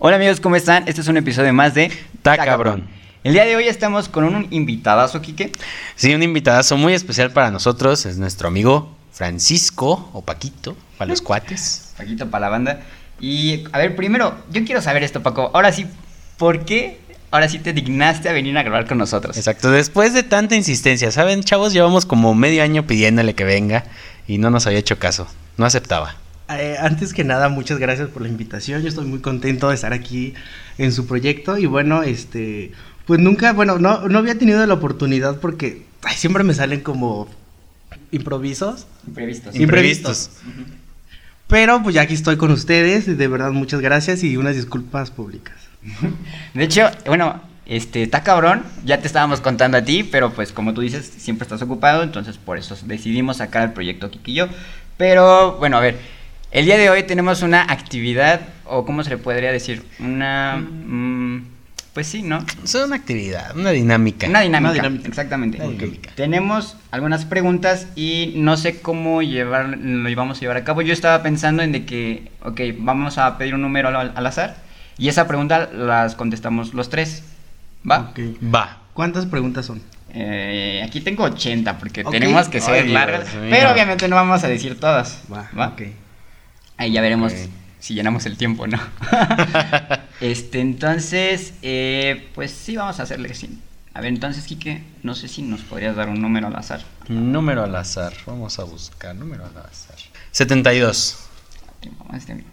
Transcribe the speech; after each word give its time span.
Hola 0.00 0.16
amigos, 0.16 0.40
¿cómo 0.40 0.56
están? 0.56 0.88
Este 0.88 1.02
es 1.02 1.06
un 1.06 1.16
episodio 1.16 1.52
más 1.52 1.72
de 1.72 1.88
Ta 2.20 2.36
cabrón. 2.36 2.88
El 3.22 3.32
día 3.32 3.44
de 3.44 3.54
hoy 3.54 3.68
estamos 3.68 4.08
con 4.08 4.24
un 4.24 4.48
invitadazo, 4.50 5.22
Quique. 5.22 5.52
Sí, 5.94 6.12
un 6.12 6.22
invitadazo 6.24 6.76
muy 6.76 6.94
especial 6.94 7.30
para 7.30 7.52
nosotros. 7.52 8.04
Es 8.04 8.18
nuestro 8.18 8.48
amigo 8.48 8.92
Francisco 9.12 10.10
o 10.12 10.22
Paquito, 10.22 10.76
para 10.98 11.10
los 11.10 11.22
cuates. 11.22 11.94
Paquito 11.96 12.28
para 12.28 12.46
la 12.46 12.48
banda. 12.48 12.80
Y 13.20 13.62
a 13.70 13.78
ver, 13.78 13.94
primero, 13.94 14.36
yo 14.50 14.64
quiero 14.64 14.82
saber 14.82 15.04
esto, 15.04 15.22
Paco. 15.22 15.52
Ahora 15.54 15.70
sí, 15.70 15.86
¿por 16.38 16.64
qué 16.64 16.98
ahora 17.30 17.48
sí 17.48 17.60
te 17.60 17.72
dignaste 17.72 18.28
a 18.28 18.32
venir 18.32 18.58
a 18.58 18.64
grabar 18.64 18.88
con 18.88 18.98
nosotros? 18.98 19.36
Exacto, 19.36 19.70
después 19.70 20.12
de 20.12 20.24
tanta 20.24 20.56
insistencia, 20.56 21.12
¿saben, 21.12 21.44
chavos? 21.44 21.72
Llevamos 21.72 22.04
como 22.04 22.34
medio 22.34 22.64
año 22.64 22.84
pidiéndole 22.84 23.36
que 23.36 23.44
venga 23.44 23.84
y 24.26 24.38
no 24.38 24.50
nos 24.50 24.66
había 24.66 24.80
hecho 24.80 24.98
caso. 24.98 25.28
No 25.56 25.64
aceptaba. 25.64 26.16
Eh, 26.50 26.76
antes 26.78 27.14
que 27.14 27.24
nada, 27.24 27.48
muchas 27.48 27.78
gracias 27.78 28.08
por 28.08 28.22
la 28.22 28.28
invitación. 28.28 28.82
Yo 28.82 28.88
estoy 28.88 29.06
muy 29.06 29.20
contento 29.20 29.68
de 29.68 29.74
estar 29.74 29.92
aquí 29.92 30.34
en 30.78 30.92
su 30.92 31.06
proyecto. 31.06 31.58
Y 31.58 31.66
bueno, 31.66 32.02
este, 32.02 32.72
pues 33.06 33.20
nunca, 33.20 33.52
bueno, 33.52 33.78
no, 33.78 34.08
no 34.08 34.18
había 34.18 34.38
tenido 34.38 34.64
la 34.66 34.74
oportunidad 34.74 35.40
porque 35.40 35.84
ay, 36.02 36.16
siempre 36.16 36.44
me 36.44 36.54
salen 36.54 36.80
como 36.80 37.28
improvisos. 38.10 38.86
Imprevistos. 39.06 39.54
Imprevistos. 39.56 40.30
Pero 41.48 41.82
pues 41.82 41.94
ya 41.94 42.02
aquí 42.02 42.14
estoy 42.14 42.36
con 42.36 42.50
ustedes. 42.50 43.06
De 43.18 43.28
verdad, 43.28 43.50
muchas 43.50 43.80
gracias 43.80 44.22
y 44.22 44.36
unas 44.36 44.56
disculpas 44.56 45.10
públicas. 45.10 45.54
De 46.54 46.64
hecho, 46.64 46.90
bueno, 47.06 47.40
este, 47.66 48.02
está 48.02 48.22
cabrón, 48.22 48.62
ya 48.84 49.00
te 49.00 49.06
estábamos 49.06 49.40
contando 49.40 49.78
a 49.78 49.82
ti, 49.82 50.02
pero 50.02 50.32
pues 50.32 50.52
como 50.52 50.74
tú 50.74 50.80
dices, 50.80 51.10
siempre 51.16 51.44
estás 51.44 51.62
ocupado, 51.62 52.02
entonces 52.02 52.36
por 52.36 52.58
eso 52.58 52.76
decidimos 52.84 53.38
sacar 53.38 53.64
el 53.64 53.72
proyecto 53.72 54.10
Kiki 54.10 54.32
y 54.32 54.34
yo. 54.34 54.48
Pero 54.96 55.56
bueno, 55.58 55.76
a 55.76 55.80
ver, 55.80 55.98
el 56.54 56.64
día 56.64 56.78
de 56.78 56.88
hoy 56.88 57.02
tenemos 57.02 57.42
una 57.42 57.62
actividad, 57.62 58.40
o 58.64 58.84
cómo 58.86 59.02
se 59.04 59.10
le 59.10 59.18
podría 59.18 59.52
decir, 59.52 59.84
una... 59.98 60.56
mm, 60.56 61.48
pues 61.92 62.06
sí, 62.08 62.22
¿no? 62.22 62.44
Es 62.64 62.74
una 62.74 62.96
actividad, 62.96 63.56
una 63.56 63.70
dinámica. 63.70 64.26
Una 64.26 64.40
dinámica, 64.40 64.70
Una 64.72 64.82
dinámica. 64.82 65.08
exactamente. 65.08 65.58
Una 65.58 65.68
dinámica. 65.68 66.10
Tenemos 66.16 66.76
algunas 66.90 67.24
preguntas 67.24 67.86
y 67.94 68.32
no 68.36 68.56
sé 68.56 68.80
cómo 68.80 69.22
llevar, 69.22 69.78
lo 69.78 70.08
íbamos 70.08 70.38
a 70.38 70.40
llevar 70.40 70.56
a 70.56 70.64
cabo. 70.64 70.82
Yo 70.82 70.92
estaba 70.92 71.22
pensando 71.22 71.62
en 71.62 71.70
de 71.70 71.84
que, 71.84 72.32
ok, 72.42 72.60
vamos 72.78 73.18
a 73.18 73.38
pedir 73.38 73.54
un 73.54 73.62
número 73.62 73.88
al, 73.96 74.12
al 74.14 74.26
azar 74.26 74.56
y 74.98 75.08
esa 75.08 75.28
pregunta 75.28 75.68
las 75.72 76.16
contestamos 76.16 76.74
los 76.74 76.88
tres. 76.90 77.22
¿Va? 77.88 78.10
Ok. 78.10 78.18
Va. 78.52 78.78
¿Cuántas 78.92 79.26
preguntas 79.26 79.66
son? 79.66 79.80
Eh, 80.12 80.82
aquí 80.84 81.00
tengo 81.00 81.22
80 81.24 81.78
porque 81.78 82.02
tenemos 82.04 82.48
que 82.48 82.60
ser 82.60 82.84
Ay, 82.84 82.88
largas, 82.88 83.28
pero 83.50 83.70
obviamente 83.72 84.06
no 84.08 84.16
vamos 84.16 84.42
a 84.44 84.48
decir 84.48 84.78
todas. 84.80 85.22
Va, 85.32 85.48
¿Va? 85.56 85.68
ok. 85.68 85.82
Ahí 86.76 86.92
ya 86.92 87.00
veremos 87.00 87.32
si 87.78 87.94
llenamos 87.94 88.26
el 88.26 88.36
tiempo, 88.36 88.66
¿no? 88.66 88.80
este, 90.20 90.60
entonces, 90.60 91.54
eh, 91.62 92.28
pues 92.34 92.50
sí, 92.50 92.76
vamos 92.76 92.98
a 93.00 93.04
hacerle 93.04 93.30
así. 93.30 93.58
A 93.92 94.00
ver, 94.00 94.08
entonces, 94.08 94.44
Quique, 94.44 94.82
no 95.02 95.14
sé 95.14 95.28
si 95.28 95.42
nos 95.42 95.60
podrías 95.60 95.94
dar 95.94 96.08
un 96.08 96.20
número 96.20 96.48
al 96.48 96.56
azar. 96.56 96.82
Número 97.08 97.62
al 97.62 97.76
azar. 97.76 98.12
Vamos 98.26 98.58
a 98.58 98.64
buscar 98.64 99.14
número 99.14 99.44
al 99.44 99.56
azar. 99.56 99.96
72. 100.32 101.18
Tiempo 101.80 102.04
más 102.06 102.26
tiempo. 102.26 102.48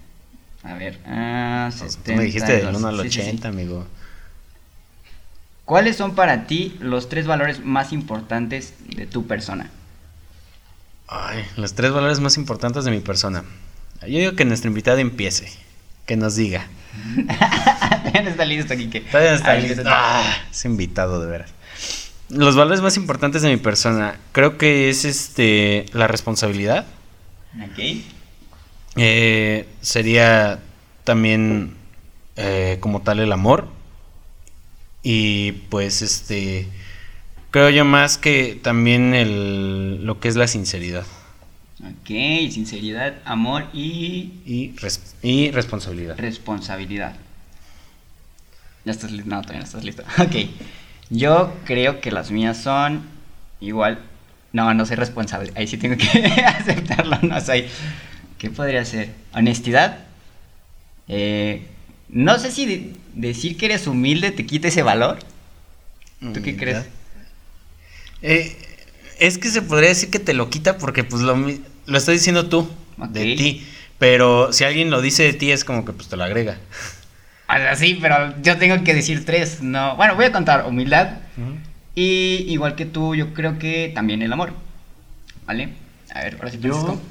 A 0.63 0.75
ver, 0.75 1.00
ah, 1.08 1.72
Tú 2.06 2.13
me 2.13 2.25
dijiste 2.25 2.52
del 2.52 2.73
72. 2.73 2.78
1 2.78 2.88
al 2.88 3.02
Sí, 3.02 3.09
sí, 3.09 3.22
sí. 3.22 3.28
80, 3.30 3.47
amigo. 3.47 3.88
¿Cuáles 5.66 5.95
son 5.95 6.13
para 6.13 6.45
ti 6.45 6.78
los 6.80 7.09
tres 7.09 7.25
valores 7.25 7.63
más 7.63 7.94
importantes 7.94 8.73
de 8.95 9.08
tu 9.08 9.25
persona? 9.25 9.72
Ay, 11.08 11.44
los 11.56 11.73
tres 11.73 11.91
valores 11.91 12.19
más 12.19 12.38
importantes 12.38 12.83
de 12.83 12.91
mi 12.91 13.00
persona. 13.00 13.44
Yo 14.02 14.19
digo 14.19 14.35
que 14.35 14.45
nuestro 14.45 14.69
invitado 14.69 14.97
empiece. 14.97 15.52
Que 16.05 16.16
nos 16.16 16.35
diga. 16.35 16.67
ya 18.13 18.21
no 18.21 18.30
está 18.30 18.45
listo, 18.45 18.75
Quique. 18.75 19.02
Todavía 19.02 19.31
no 19.31 19.38
está 19.38 19.55
listo. 19.55 19.83
¿qué 19.83 19.89
Ah, 19.89 20.45
es 20.49 20.66
invitado, 20.66 21.21
de 21.21 21.27
veras. 21.27 21.53
Los 22.29 22.55
valores 22.55 22.81
más 22.81 22.97
importantes 22.97 23.41
de 23.41 23.49
mi 23.49 23.57
persona, 23.57 24.17
creo 24.31 24.57
que 24.57 24.89
es 24.89 25.06
este 25.06 25.85
la 25.94 26.07
responsabilidad. 26.07 26.85
Ok. 27.62 28.03
Eh, 28.95 29.67
sería 29.81 30.59
también 31.03 31.75
eh, 32.38 32.78
como 32.79 33.01
tal 33.01 33.19
el 33.19 33.31
amor. 33.31 33.68
Y 35.03 35.53
pues 35.69 36.01
este 36.01 36.68
creo 37.50 37.69
yo 37.69 37.85
más 37.85 38.18
que 38.18 38.57
también 38.62 39.13
el 39.13 40.06
lo 40.06 40.19
que 40.19 40.29
es 40.29 40.35
la 40.35 40.47
sinceridad 40.47 41.06
Ok, 41.84 42.08
sinceridad, 42.52 43.16
amor 43.25 43.66
y 43.74 44.31
y, 44.46 44.74
res- 44.78 45.16
y 45.24 45.50
responsabilidad. 45.52 46.18
responsabilidad. 46.19 47.16
Ya 48.86 48.92
estás 48.92 49.12
listo. 49.12 49.30
No, 49.30 49.42
todavía 49.42 49.59
no 49.62 49.66
estás 49.66 49.84
listo. 49.84 50.03
Ok. 50.19 50.36
Yo 51.09 51.53
creo 51.66 52.00
que 52.00 52.12
las 52.12 52.31
mías 52.31 52.58
son 52.58 53.03
igual. 53.59 54.00
No, 54.53 54.74
no 54.74 54.86
soy 54.86 54.96
responsable. 54.96 55.52
Ahí 55.56 55.68
sí 55.68 55.78
tengo 55.78 55.97
que 55.97 56.24
aceptarlo. 56.46 57.18
No 57.22 57.40
soy. 57.42 57.66
¿Qué 58.38 58.50
podría 58.50 58.86
ser? 58.86 59.09
Honestidad. 59.34 60.00
Eh, 61.08 61.68
no 62.09 62.38
sé 62.40 62.52
si 62.52 62.66
de- 62.66 62.94
decir 63.16 63.58
que 63.58 63.66
eres 63.66 63.88
humilde 63.88 64.31
te 64.31 64.46
quita 64.46 64.68
ese 64.68 64.84
valor. 64.84 65.19
¿Tú 66.34 66.42
qué 66.44 66.56
crees? 66.56 66.86
Eh, 68.22 68.56
es 69.19 69.38
que 69.38 69.50
se 69.50 69.62
podría 69.63 69.90
decir 69.90 70.09
que 70.12 70.19
te 70.19 70.34
lo 70.34 70.50
quita 70.50 70.78
porque 70.78 71.03
pues 71.03 71.24
lo, 71.24 71.36
mi- 71.36 71.62
lo 71.91 71.97
estás 71.97 72.16
diciendo 72.16 72.47
tú, 72.50 72.69
de 73.09 73.35
ti. 73.35 73.68
Pero 74.00 74.52
si 74.52 74.63
alguien 74.63 74.90
lo 74.90 75.02
dice 75.02 75.24
de 75.24 75.34
ti 75.34 75.52
es 75.52 75.63
como 75.63 75.85
que 75.85 75.91
pues 75.94 76.07
te 76.07 76.18
lo 76.18 76.24
agrega. 76.24 76.57
O 77.47 77.53
sea, 77.53 77.75
sí, 77.75 78.00
pero 78.02 78.34
yo 78.41 78.57
tengo 78.57 78.84
que 78.84 78.94
decir 78.96 79.25
tres. 79.25 79.62
No. 79.62 79.96
Bueno, 79.97 80.16
voy 80.16 80.25
a 80.25 80.31
contar 80.31 80.66
humildad. 80.66 81.18
Y 81.94 82.46
igual 82.47 82.75
que 82.75 82.85
tú, 82.85 83.13
yo 83.16 83.34
creo 83.34 83.59
que 83.59 83.91
también 83.94 84.22
el 84.22 84.31
amor. 84.34 84.53
¿Vale? 85.46 85.74
A 86.16 86.22
ver, 86.24 86.35
ahora 86.35 86.50
sí 86.51 86.57
Yo- 86.62 86.72
Francisco. 86.74 87.01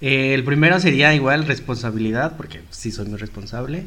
Eh, 0.00 0.34
el 0.34 0.44
primero 0.44 0.78
sería 0.80 1.14
igual 1.14 1.46
responsabilidad, 1.46 2.36
porque 2.36 2.60
sí 2.70 2.92
soy 2.92 3.06
muy 3.06 3.18
responsable. 3.18 3.84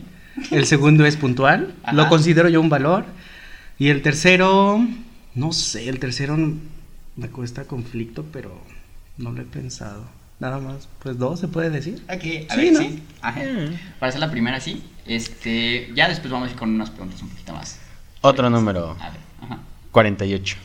El 0.52 0.66
segundo 0.66 1.06
es 1.06 1.16
puntual, 1.16 1.76
Ajá. 1.84 1.94
lo 1.96 2.10
considero 2.10 2.50
yo 2.50 2.60
un 2.60 2.70
valor. 2.70 3.06
Y 3.78 3.90
el 3.90 4.02
tercero, 4.02 4.84
no 5.36 5.52
sé, 5.54 5.88
el 5.90 6.00
tercero 6.00 6.36
me 7.16 7.30
cuesta 7.30 7.66
conflicto, 7.66 8.26
pero 8.34 8.60
no 9.18 9.32
lo 9.32 9.42
he 9.42 9.46
pensado. 9.46 10.06
Nada 10.40 10.60
más, 10.60 10.88
pues 11.00 11.18
dos 11.18 11.40
se 11.40 11.48
puede 11.48 11.70
decir. 11.72 12.04
Ok, 12.04 12.50
a 12.50 12.56
Sí, 12.56 12.62
ver, 12.62 12.74
¿no? 12.74 12.80
sí. 12.80 13.04
Ajá. 13.22 13.40
Mm. 13.42 13.80
Para 14.00 14.10
hacer 14.10 14.20
la 14.22 14.30
primera, 14.32 14.60
sí. 14.62 14.84
Este, 15.06 15.92
ya 15.96 16.08
después 16.08 16.32
vamos 16.32 16.50
a 16.50 16.52
ir 16.52 16.58
con 16.58 16.70
unas 16.70 16.90
preguntas 16.92 17.22
un 17.22 17.30
poquito 17.30 17.54
más. 17.54 17.80
Otro 18.22 18.50
número, 18.50 18.92
A 19.00 19.10
ver, 19.10 19.20
ajá. 19.42 19.60
48. 19.92 20.58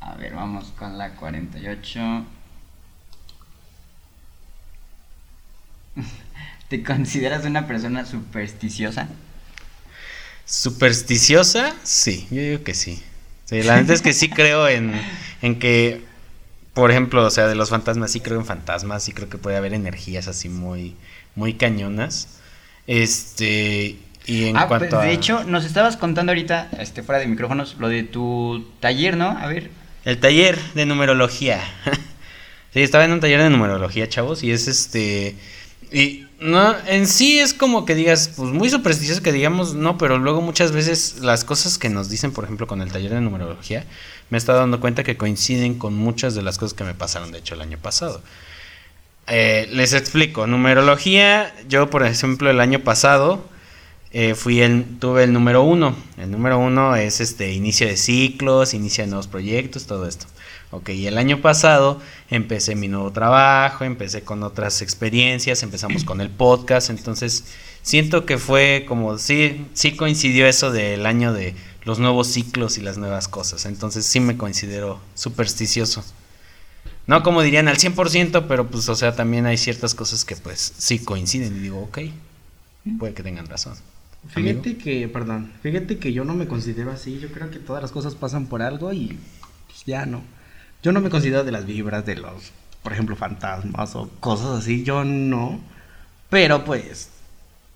A 0.00 0.14
ver, 0.14 0.34
vamos 0.34 0.72
con 0.78 0.96
la 0.98 1.14
48. 1.14 2.00
¿Te 6.68 6.82
consideras 6.82 7.44
una 7.44 7.66
persona 7.66 8.04
supersticiosa? 8.04 9.08
¿Supersticiosa? 10.44 11.74
Sí, 11.82 12.26
yo 12.30 12.40
digo 12.40 12.62
que 12.64 12.74
sí. 12.74 13.02
Sí, 13.46 13.62
la 13.62 13.80
neta 13.80 13.92
es 13.92 14.02
que 14.02 14.12
sí 14.12 14.28
creo 14.34 14.68
en, 14.68 14.92
en 15.42 15.58
que, 15.58 16.04
por 16.76 16.90
ejemplo, 16.90 17.24
o 17.24 17.30
sea, 17.30 17.46
de 17.46 17.54
los 17.54 17.70
fantasmas, 17.70 18.12
sí 18.12 18.20
creo 18.20 18.38
en 18.38 18.44
fantasmas, 18.44 19.02
sí 19.02 19.12
creo 19.12 19.30
que 19.30 19.38
puede 19.38 19.56
haber 19.56 19.72
energías 19.72 20.28
así 20.28 20.50
muy, 20.50 20.94
muy 21.34 21.54
cañonas. 21.54 22.28
Este, 22.86 23.96
y 24.26 24.44
en 24.44 24.58
ah, 24.58 24.66
cuanto 24.68 24.90
pues, 24.90 25.02
de 25.02 25.08
a... 25.08 25.10
hecho, 25.10 25.42
nos 25.44 25.64
estabas 25.64 25.96
contando 25.96 26.32
ahorita, 26.32 26.68
este, 26.78 27.02
fuera 27.02 27.18
de 27.18 27.28
micrófonos, 27.28 27.76
lo 27.78 27.88
de 27.88 28.02
tu 28.02 28.66
taller, 28.80 29.16
¿no? 29.16 29.28
A 29.30 29.46
ver. 29.46 29.70
El 30.04 30.18
taller 30.18 30.58
de 30.74 30.84
numerología. 30.84 31.62
sí, 32.74 32.82
estaba 32.82 33.06
en 33.06 33.12
un 33.12 33.20
taller 33.20 33.40
de 33.40 33.48
numerología, 33.48 34.06
chavos, 34.10 34.42
y 34.42 34.50
es 34.50 34.68
este... 34.68 35.34
Y 35.90 36.26
no, 36.40 36.76
en 36.88 37.06
sí 37.06 37.38
es 37.38 37.54
como 37.54 37.86
que 37.86 37.94
digas, 37.94 38.32
pues 38.36 38.50
muy 38.50 38.68
supersticioso 38.68 39.22
que 39.22 39.32
digamos, 39.32 39.72
no, 39.72 39.96
pero 39.96 40.18
luego 40.18 40.42
muchas 40.42 40.72
veces 40.72 41.20
las 41.20 41.44
cosas 41.44 41.78
que 41.78 41.88
nos 41.88 42.10
dicen, 42.10 42.32
por 42.32 42.44
ejemplo, 42.44 42.66
con 42.66 42.82
el 42.82 42.92
taller 42.92 43.14
de 43.14 43.22
numerología, 43.22 43.86
me 44.30 44.36
he 44.36 44.38
estado 44.38 44.58
dando 44.58 44.80
cuenta 44.80 45.04
que 45.04 45.16
coinciden 45.16 45.78
con 45.78 45.94
muchas 45.94 46.34
de 46.34 46.42
las 46.42 46.58
cosas 46.58 46.74
que 46.74 46.84
me 46.84 46.94
pasaron, 46.94 47.32
de 47.32 47.38
hecho, 47.38 47.54
el 47.54 47.60
año 47.60 47.78
pasado. 47.78 48.22
Eh, 49.28 49.68
les 49.72 49.92
explico, 49.92 50.46
numerología, 50.46 51.52
yo 51.68 51.90
por 51.90 52.06
ejemplo 52.06 52.48
el 52.48 52.60
año 52.60 52.78
pasado 52.80 53.44
eh, 54.12 54.34
fui 54.34 54.60
el, 54.60 54.98
tuve 55.00 55.24
el 55.24 55.32
número 55.32 55.62
uno. 55.62 55.96
El 56.16 56.30
número 56.30 56.58
uno 56.58 56.94
es 56.96 57.20
este 57.20 57.52
inicio 57.52 57.86
de 57.88 57.96
ciclos, 57.96 58.72
inicio 58.72 59.04
de 59.04 59.08
nuevos 59.10 59.26
proyectos, 59.26 59.86
todo 59.86 60.06
esto. 60.06 60.26
Ok, 60.70 60.90
y 60.90 61.06
el 61.06 61.18
año 61.18 61.40
pasado 61.40 62.00
empecé 62.30 62.74
mi 62.74 62.88
nuevo 62.88 63.12
trabajo, 63.12 63.84
empecé 63.84 64.22
con 64.22 64.42
otras 64.42 64.82
experiencias, 64.82 65.62
empezamos 65.62 66.04
con 66.04 66.20
el 66.20 66.30
podcast, 66.30 66.90
entonces 66.90 67.44
siento 67.82 68.26
que 68.26 68.38
fue 68.38 68.84
como, 68.88 69.18
sí, 69.18 69.66
sí 69.74 69.96
coincidió 69.96 70.46
eso 70.46 70.72
del 70.72 71.06
año 71.06 71.32
de 71.32 71.54
los 71.86 72.00
nuevos 72.00 72.26
ciclos 72.26 72.78
y 72.78 72.82
las 72.82 72.98
nuevas 72.98 73.28
cosas, 73.28 73.64
entonces 73.64 74.04
sí 74.04 74.18
me 74.18 74.36
considero 74.36 75.00
supersticioso. 75.14 76.04
No 77.06 77.22
como 77.22 77.42
dirían 77.42 77.68
al 77.68 77.76
100%, 77.76 78.46
pero 78.48 78.66
pues, 78.66 78.88
o 78.88 78.96
sea, 78.96 79.14
también 79.14 79.46
hay 79.46 79.56
ciertas 79.56 79.94
cosas 79.94 80.24
que 80.24 80.34
pues 80.34 80.74
sí 80.76 80.98
coinciden 80.98 81.56
y 81.56 81.60
digo, 81.60 81.80
ok, 81.80 81.98
puede 82.98 83.14
que 83.14 83.22
tengan 83.22 83.46
razón. 83.46 83.74
Fíjate 84.28 84.76
que, 84.76 85.06
perdón, 85.06 85.52
fíjate 85.62 85.98
que 85.98 86.12
yo 86.12 86.24
no 86.24 86.34
me 86.34 86.48
considero 86.48 86.90
así. 86.90 87.20
Yo 87.20 87.28
creo 87.28 87.50
que 87.52 87.60
todas 87.60 87.80
las 87.80 87.92
cosas 87.92 88.16
pasan 88.16 88.46
por 88.46 88.62
algo 88.62 88.92
y 88.92 89.16
pues 89.68 89.84
ya 89.86 90.04
no. 90.06 90.22
Yo 90.82 90.90
no 90.90 91.00
me 91.00 91.08
considero 91.08 91.44
de 91.44 91.52
las 91.52 91.66
vibras 91.66 92.04
de 92.04 92.16
los, 92.16 92.50
por 92.82 92.92
ejemplo, 92.92 93.14
fantasmas 93.14 93.94
o 93.94 94.10
cosas 94.18 94.58
así. 94.58 94.82
Yo 94.82 95.04
no. 95.04 95.60
Pero 96.30 96.64
pues, 96.64 97.10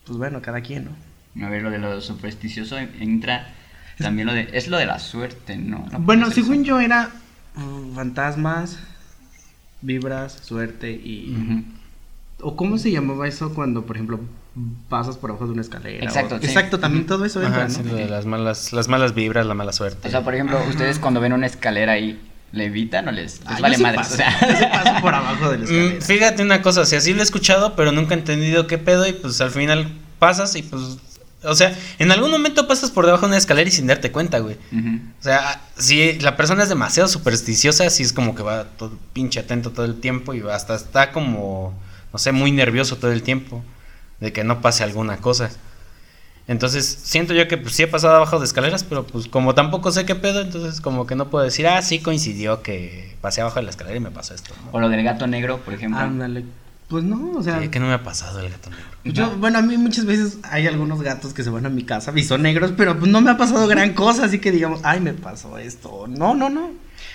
pues 0.04 0.18
bueno, 0.18 0.42
cada 0.42 0.62
quien, 0.62 0.86
¿no? 0.86 1.46
A 1.46 1.48
ver, 1.48 1.62
lo 1.62 1.70
de 1.70 1.78
lo 1.78 2.00
supersticioso 2.00 2.76
entra 2.76 3.54
también 4.00 4.26
lo 4.26 4.34
de... 4.34 4.48
Es 4.52 4.68
lo 4.68 4.78
de 4.78 4.86
la 4.86 4.98
suerte, 4.98 5.56
¿no? 5.56 5.86
No 5.92 5.98
bueno, 6.00 6.30
según 6.30 6.56
eso. 6.56 6.64
yo 6.64 6.80
era 6.80 7.10
mm, 7.54 7.94
fantasmas, 7.94 8.78
vibras, 9.82 10.38
suerte 10.42 10.90
y... 10.92 11.64
¿O 12.42 12.56
cómo 12.56 12.78
se 12.78 12.90
llamaba 12.90 13.28
eso 13.28 13.52
cuando, 13.54 13.84
por 13.84 13.96
ejemplo, 13.96 14.18
pasas 14.88 15.18
por 15.18 15.30
abajo 15.30 15.46
de 15.46 15.52
una 15.52 15.60
escalera? 15.62 16.04
Exacto, 16.04 16.36
O- 16.36 16.38
sí. 16.40 16.46
Exacto, 16.46 16.78
también 16.80 17.04
todo 17.06 17.24
eso 17.26 17.42
entra, 17.42 17.64
Ajá, 17.64 17.68
¿no? 17.68 17.74
sí, 17.74 17.82
lo 17.82 17.94
de 17.96 18.08
las 18.08 18.24
malas, 18.24 18.72
las 18.72 18.88
malas 18.88 19.14
vibras, 19.14 19.44
la 19.46 19.54
mala 19.54 19.72
suerte. 19.72 20.08
O 20.08 20.10
sea, 20.10 20.24
por 20.24 20.34
ejemplo, 20.34 20.64
ustedes 20.66 20.98
cuando 20.98 21.20
ven 21.20 21.34
una 21.34 21.46
escalera 21.46 21.92
ahí, 21.92 22.18
¿le 22.52 22.64
evitan 22.64 23.08
o 23.08 23.12
les, 23.12 23.40
les 23.40 23.46
Ah, 23.46 23.56
yo 23.56 23.62
vale 23.62 23.76
sí 23.76 23.82
madre? 23.82 23.96
paso, 23.98 24.14
O 24.14 24.16
sea, 24.16 24.30
yo 24.48 24.56
sí 24.56 24.64
paso 24.72 25.00
por 25.02 25.14
abajo 25.14 25.50
de 25.50 25.58
la 25.58 25.64
Mm, 25.64 25.66
escalera. 25.66 26.00
fíjate 26.06 26.42
una 26.42 26.62
cosa, 26.62 26.86
si 26.86 26.96
así 26.96 27.12
lo 27.12 27.20
he 27.20 27.22
escuchado, 27.24 27.76
pero 27.76 27.92
nunca 27.92 28.14
he 28.14 28.18
entendido 28.18 28.66
qué 28.66 28.78
pedo 28.78 29.06
y 29.06 29.12
pues 29.12 29.38
al 29.42 29.50
final 29.50 29.86
pasas 30.18 30.56
y 30.56 30.62
pues... 30.62 30.96
O 31.42 31.54
sea, 31.54 31.76
en 31.98 32.12
algún 32.12 32.30
momento 32.30 32.68
pasas 32.68 32.90
por 32.90 33.06
debajo 33.06 33.22
de 33.22 33.28
una 33.28 33.38
escalera 33.38 33.68
y 33.68 33.72
sin 33.72 33.86
darte 33.86 34.12
cuenta, 34.12 34.38
güey. 34.40 34.56
O 34.72 35.22
sea, 35.22 35.62
si 35.76 36.18
la 36.20 36.36
persona 36.36 36.62
es 36.62 36.68
demasiado 36.68 37.08
supersticiosa, 37.08 37.88
sí 37.90 38.02
es 38.02 38.12
como 38.12 38.34
que 38.34 38.42
va 38.42 38.64
todo 38.64 38.98
pinche 39.12 39.40
atento 39.40 39.70
todo 39.70 39.86
el 39.86 40.00
tiempo 40.00 40.34
y 40.34 40.42
hasta 40.50 40.74
está 40.74 41.12
como, 41.12 41.74
no 42.12 42.18
sé, 42.18 42.32
muy 42.32 42.52
nervioso 42.52 42.96
todo 42.96 43.12
el 43.12 43.22
tiempo 43.22 43.62
de 44.20 44.32
que 44.32 44.44
no 44.44 44.60
pase 44.60 44.84
alguna 44.84 45.16
cosa. 45.16 45.50
Entonces, 46.46 46.98
siento 47.04 47.32
yo 47.32 47.46
que 47.46 47.56
pues, 47.56 47.74
sí 47.74 47.84
he 47.84 47.86
pasado 47.86 48.16
abajo 48.16 48.38
de 48.38 48.44
escaleras, 48.44 48.82
pero 48.82 49.06
pues 49.06 49.28
como 49.28 49.54
tampoco 49.54 49.92
sé 49.92 50.04
qué 50.04 50.16
pedo, 50.16 50.40
entonces 50.40 50.80
como 50.80 51.06
que 51.06 51.14
no 51.14 51.30
puedo 51.30 51.44
decir, 51.44 51.66
ah, 51.68 51.80
sí 51.80 52.00
coincidió 52.00 52.62
que 52.62 53.16
pasé 53.20 53.40
abajo 53.40 53.60
de 53.60 53.62
la 53.62 53.70
escalera 53.70 53.96
y 53.96 54.00
me 54.00 54.10
pasó 54.10 54.34
esto. 54.34 54.52
¿no? 54.64 54.72
O 54.72 54.80
lo 54.80 54.88
del 54.88 55.04
gato 55.04 55.26
negro, 55.26 55.58
por 55.58 55.74
ejemplo. 55.74 56.00
Ándale. 56.00 56.44
Pues 56.90 57.04
no, 57.04 57.30
o 57.38 57.42
sea... 57.42 57.60
Sí, 57.62 57.68
que 57.68 57.78
no 57.80 57.86
me 57.86 57.94
ha 57.94 58.02
pasado 58.02 58.40
el 58.40 58.50
gato 58.50 58.68
negro. 58.68 58.84
Yo, 59.04 59.30
bueno, 59.38 59.58
a 59.60 59.62
mí 59.62 59.78
muchas 59.78 60.04
veces 60.04 60.38
hay 60.42 60.66
algunos 60.66 61.00
gatos 61.02 61.32
que 61.32 61.42
se 61.44 61.48
van 61.50 61.64
a 61.64 61.68
mi 61.70 61.84
casa 61.84 62.12
y 62.14 62.22
son 62.24 62.42
negros, 62.42 62.72
pero 62.76 62.98
pues 62.98 63.10
no 63.10 63.20
me 63.20 63.30
ha 63.30 63.36
pasado 63.36 63.66
gran 63.68 63.94
cosa, 63.94 64.24
así 64.24 64.40
que 64.40 64.50
digamos, 64.50 64.80
ay, 64.82 65.00
me 65.00 65.12
pasó 65.14 65.56
esto. 65.56 66.06
No, 66.08 66.34
no, 66.34 66.50
no. 66.50 66.70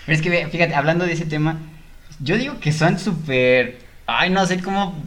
Pero 0.05 0.15
es 0.15 0.21
que, 0.21 0.47
fíjate, 0.47 0.73
hablando 0.75 1.05
de 1.05 1.11
ese 1.13 1.25
tema, 1.25 1.57
yo 2.21 2.37
digo 2.37 2.59
que 2.59 2.71
son 2.71 2.97
súper... 2.97 3.79
Ay, 4.07 4.29
no 4.29 4.45
sé 4.47 4.61
cómo 4.61 4.97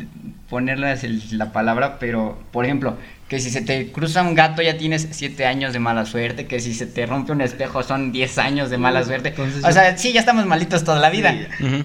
ponerles 0.51 1.03
el- 1.03 1.39
la 1.39 1.51
palabra, 1.53 1.99
pero, 1.99 2.39
por 2.53 2.65
ejemplo, 2.67 2.97
que 3.29 3.39
si 3.41 3.51
se 3.51 3.63
te 3.63 3.91
cruza 3.91 4.23
un 4.23 4.35
gato 4.35 4.61
ya 4.63 4.77
tienes 4.77 5.09
7 5.13 5.47
años 5.47 5.73
de 5.73 5.79
mala 5.79 6.05
suerte, 6.05 6.47
que 6.47 6.61
si 6.61 6.75
se 6.75 6.87
te 6.87 7.07
rompe 7.07 7.33
un 7.33 7.41
espejo 7.41 7.83
son 7.83 8.13
10 8.13 8.37
años 8.39 8.69
de 8.71 8.77
mala 8.79 9.03
suerte. 9.05 9.31
Entonces 9.31 9.65
o 9.65 9.69
yo- 9.69 9.73
sea, 9.73 9.97
sí, 9.97 10.13
ya 10.13 10.21
estamos 10.21 10.45
malitos 10.47 10.85
toda 10.85 10.99
la 11.01 11.09
vida. 11.11 11.35
Sí. 11.59 11.85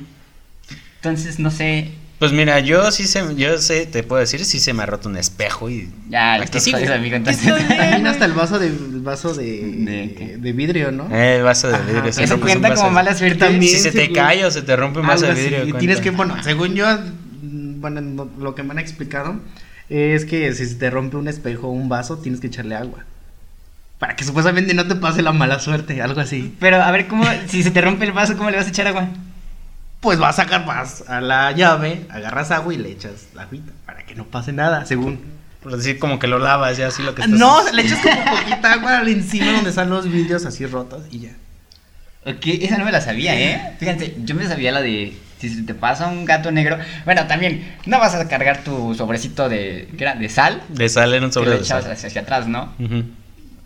Entonces, 0.98 1.40
no 1.40 1.52
sé, 1.52 1.92
Pues 2.24 2.32
mira, 2.32 2.62
yo 2.62 2.90
sí 2.94 3.06
se, 3.06 3.36
yo 3.36 3.58
sé, 3.58 3.86
te 3.86 4.02
puedo 4.02 4.22
decir, 4.22 4.46
sí 4.46 4.62
se 4.62 4.72
me 4.72 4.84
ha 4.84 4.86
roto 4.86 5.10
un 5.10 5.18
espejo 5.18 5.70
y 5.70 5.90
ya, 6.08 6.36
Aquí 6.36 6.58
jodido, 6.72 6.94
amigo, 6.94 7.18
entonces... 7.18 7.54
También 7.68 8.08
hasta 8.08 8.24
el 8.24 8.32
vaso 8.32 8.60
de 8.60 8.68
el 8.68 9.02
vaso 9.02 9.34
de, 9.34 9.44
¿De 9.44 10.16
qué? 10.18 10.38
de 10.38 10.54
vidrio, 10.54 10.94
¿no? 10.94 11.14
Eh, 11.14 11.36
el 11.36 11.44
vaso 11.44 11.68
de 11.68 11.74
Ajá, 11.74 11.84
vidrio. 11.84 12.02
pero 12.04 12.14
si 12.14 12.24
¿Eso 12.24 12.40
cuenta 12.40 12.74
como 12.76 12.92
mala 12.92 13.14
suerte? 13.14 13.38
También. 13.40 13.70
Si 13.74 13.78
se 13.78 13.92
te 13.92 14.14
cae 14.14 14.46
o 14.46 14.52
se 14.52 14.62
te 14.62 14.74
rompe 14.78 15.02
un 15.02 15.08
vaso 15.08 15.26
de 15.26 15.34
vidrio. 15.34 15.68
y 15.68 15.74
tienes 15.74 16.00
que, 16.00 16.12
bueno, 16.12 16.42
según 16.42 16.76
yo, 16.76 16.86
bueno, 17.42 18.00
no- 18.00 18.30
lo 18.40 18.56
que 18.56 18.64
me 18.64 18.72
han 18.72 18.80
explicado 18.80 19.36
es 19.90 20.24
que 20.24 20.54
si 20.54 20.66
se 20.66 20.76
te 20.76 20.90
rompe 20.90 21.18
un 21.18 21.28
espejo 21.28 21.68
o 21.68 21.72
un 21.72 21.90
vaso, 21.90 22.20
tienes 22.20 22.40
que 22.40 22.48
echarle 22.48 22.76
agua. 22.76 23.00
Para 24.00 24.16
que 24.16 24.24
supuestamente 24.24 24.74
no 24.74 24.88
te 24.88 24.96
pase 24.96 25.22
la 25.24 25.34
mala 25.34 25.60
suerte, 25.60 26.02
algo 26.02 26.22
así. 26.22 26.56
Pero, 26.62 26.82
a 26.82 26.90
ver, 26.92 27.08
¿cómo, 27.08 27.26
si 27.50 27.64
se 27.64 27.72
te 27.72 27.82
rompe 27.82 28.06
el 28.06 28.14
vaso, 28.14 28.38
cómo 28.38 28.50
le 28.50 28.56
vas 28.56 28.68
a 28.68 28.70
echar 28.70 28.88
agua? 28.88 29.10
Pues 30.04 30.20
vas 30.20 30.38
a 30.38 30.44
sacar 30.44 30.66
vas 30.66 31.06
a 31.08 31.22
la 31.22 31.52
llave, 31.54 32.06
agarras 32.10 32.52
agua 32.52 32.74
y 32.74 32.78
le 32.78 32.92
echas 32.92 33.30
la 33.34 33.44
agüita 33.44 33.72
para 33.86 34.06
que 34.06 34.14
no 34.16 34.26
pase 34.26 34.52
nada, 34.52 34.86
según. 34.86 35.22
Por 35.64 35.78
decir 35.78 35.98
como 35.98 36.20
que 36.20 36.28
lo 36.28 36.40
lavas 36.40 36.76
ya 36.78 36.88
así 36.88 37.02
lo 37.02 37.16
que 37.16 37.22
estás 37.22 37.40
No, 37.40 37.64
le 37.72 37.82
echas 37.82 38.00
como 38.00 38.26
poquita 38.38 38.74
agua 38.74 38.98
al 39.00 39.08
encima 39.08 39.54
donde 39.54 39.70
están 39.70 39.90
los 39.90 40.06
vidrios 40.12 40.46
así 40.46 40.66
rotos 40.66 41.04
y 41.10 41.20
ya. 41.22 41.30
Ok, 42.26 42.46
esa 42.46 42.78
no 42.78 42.86
me 42.86 42.92
la 42.92 43.00
sabía, 43.00 43.40
¿eh? 43.40 43.76
Fíjense, 43.80 44.16
yo 44.24 44.36
me 44.36 44.46
sabía 44.46 44.74
la 44.74 44.82
de 44.82 45.18
si 45.40 45.50
se 45.50 45.64
te 45.64 45.74
pasa 45.74 46.08
un 46.08 46.26
gato 46.26 46.52
negro. 46.52 46.78
Bueno, 47.06 47.26
también, 47.28 47.76
no 47.86 48.00
vas 48.00 48.14
a 48.16 48.28
cargar 48.28 48.64
tu 48.64 48.96
sobrecito 48.96 49.48
de, 49.50 49.90
¿qué 49.98 50.04
era? 50.04 50.16
De 50.16 50.30
sal. 50.30 50.62
Le 50.76 50.88
sale 50.90 51.18
en 51.18 51.24
un 51.24 51.30
Que 51.30 51.34
sobre 51.34 51.50
lo 51.52 51.56
de 51.58 51.64
echabas 51.64 51.84
sal. 51.86 51.94
hacia, 51.94 52.08
hacia 52.08 52.22
atrás, 52.22 52.48
¿no? 52.48 52.74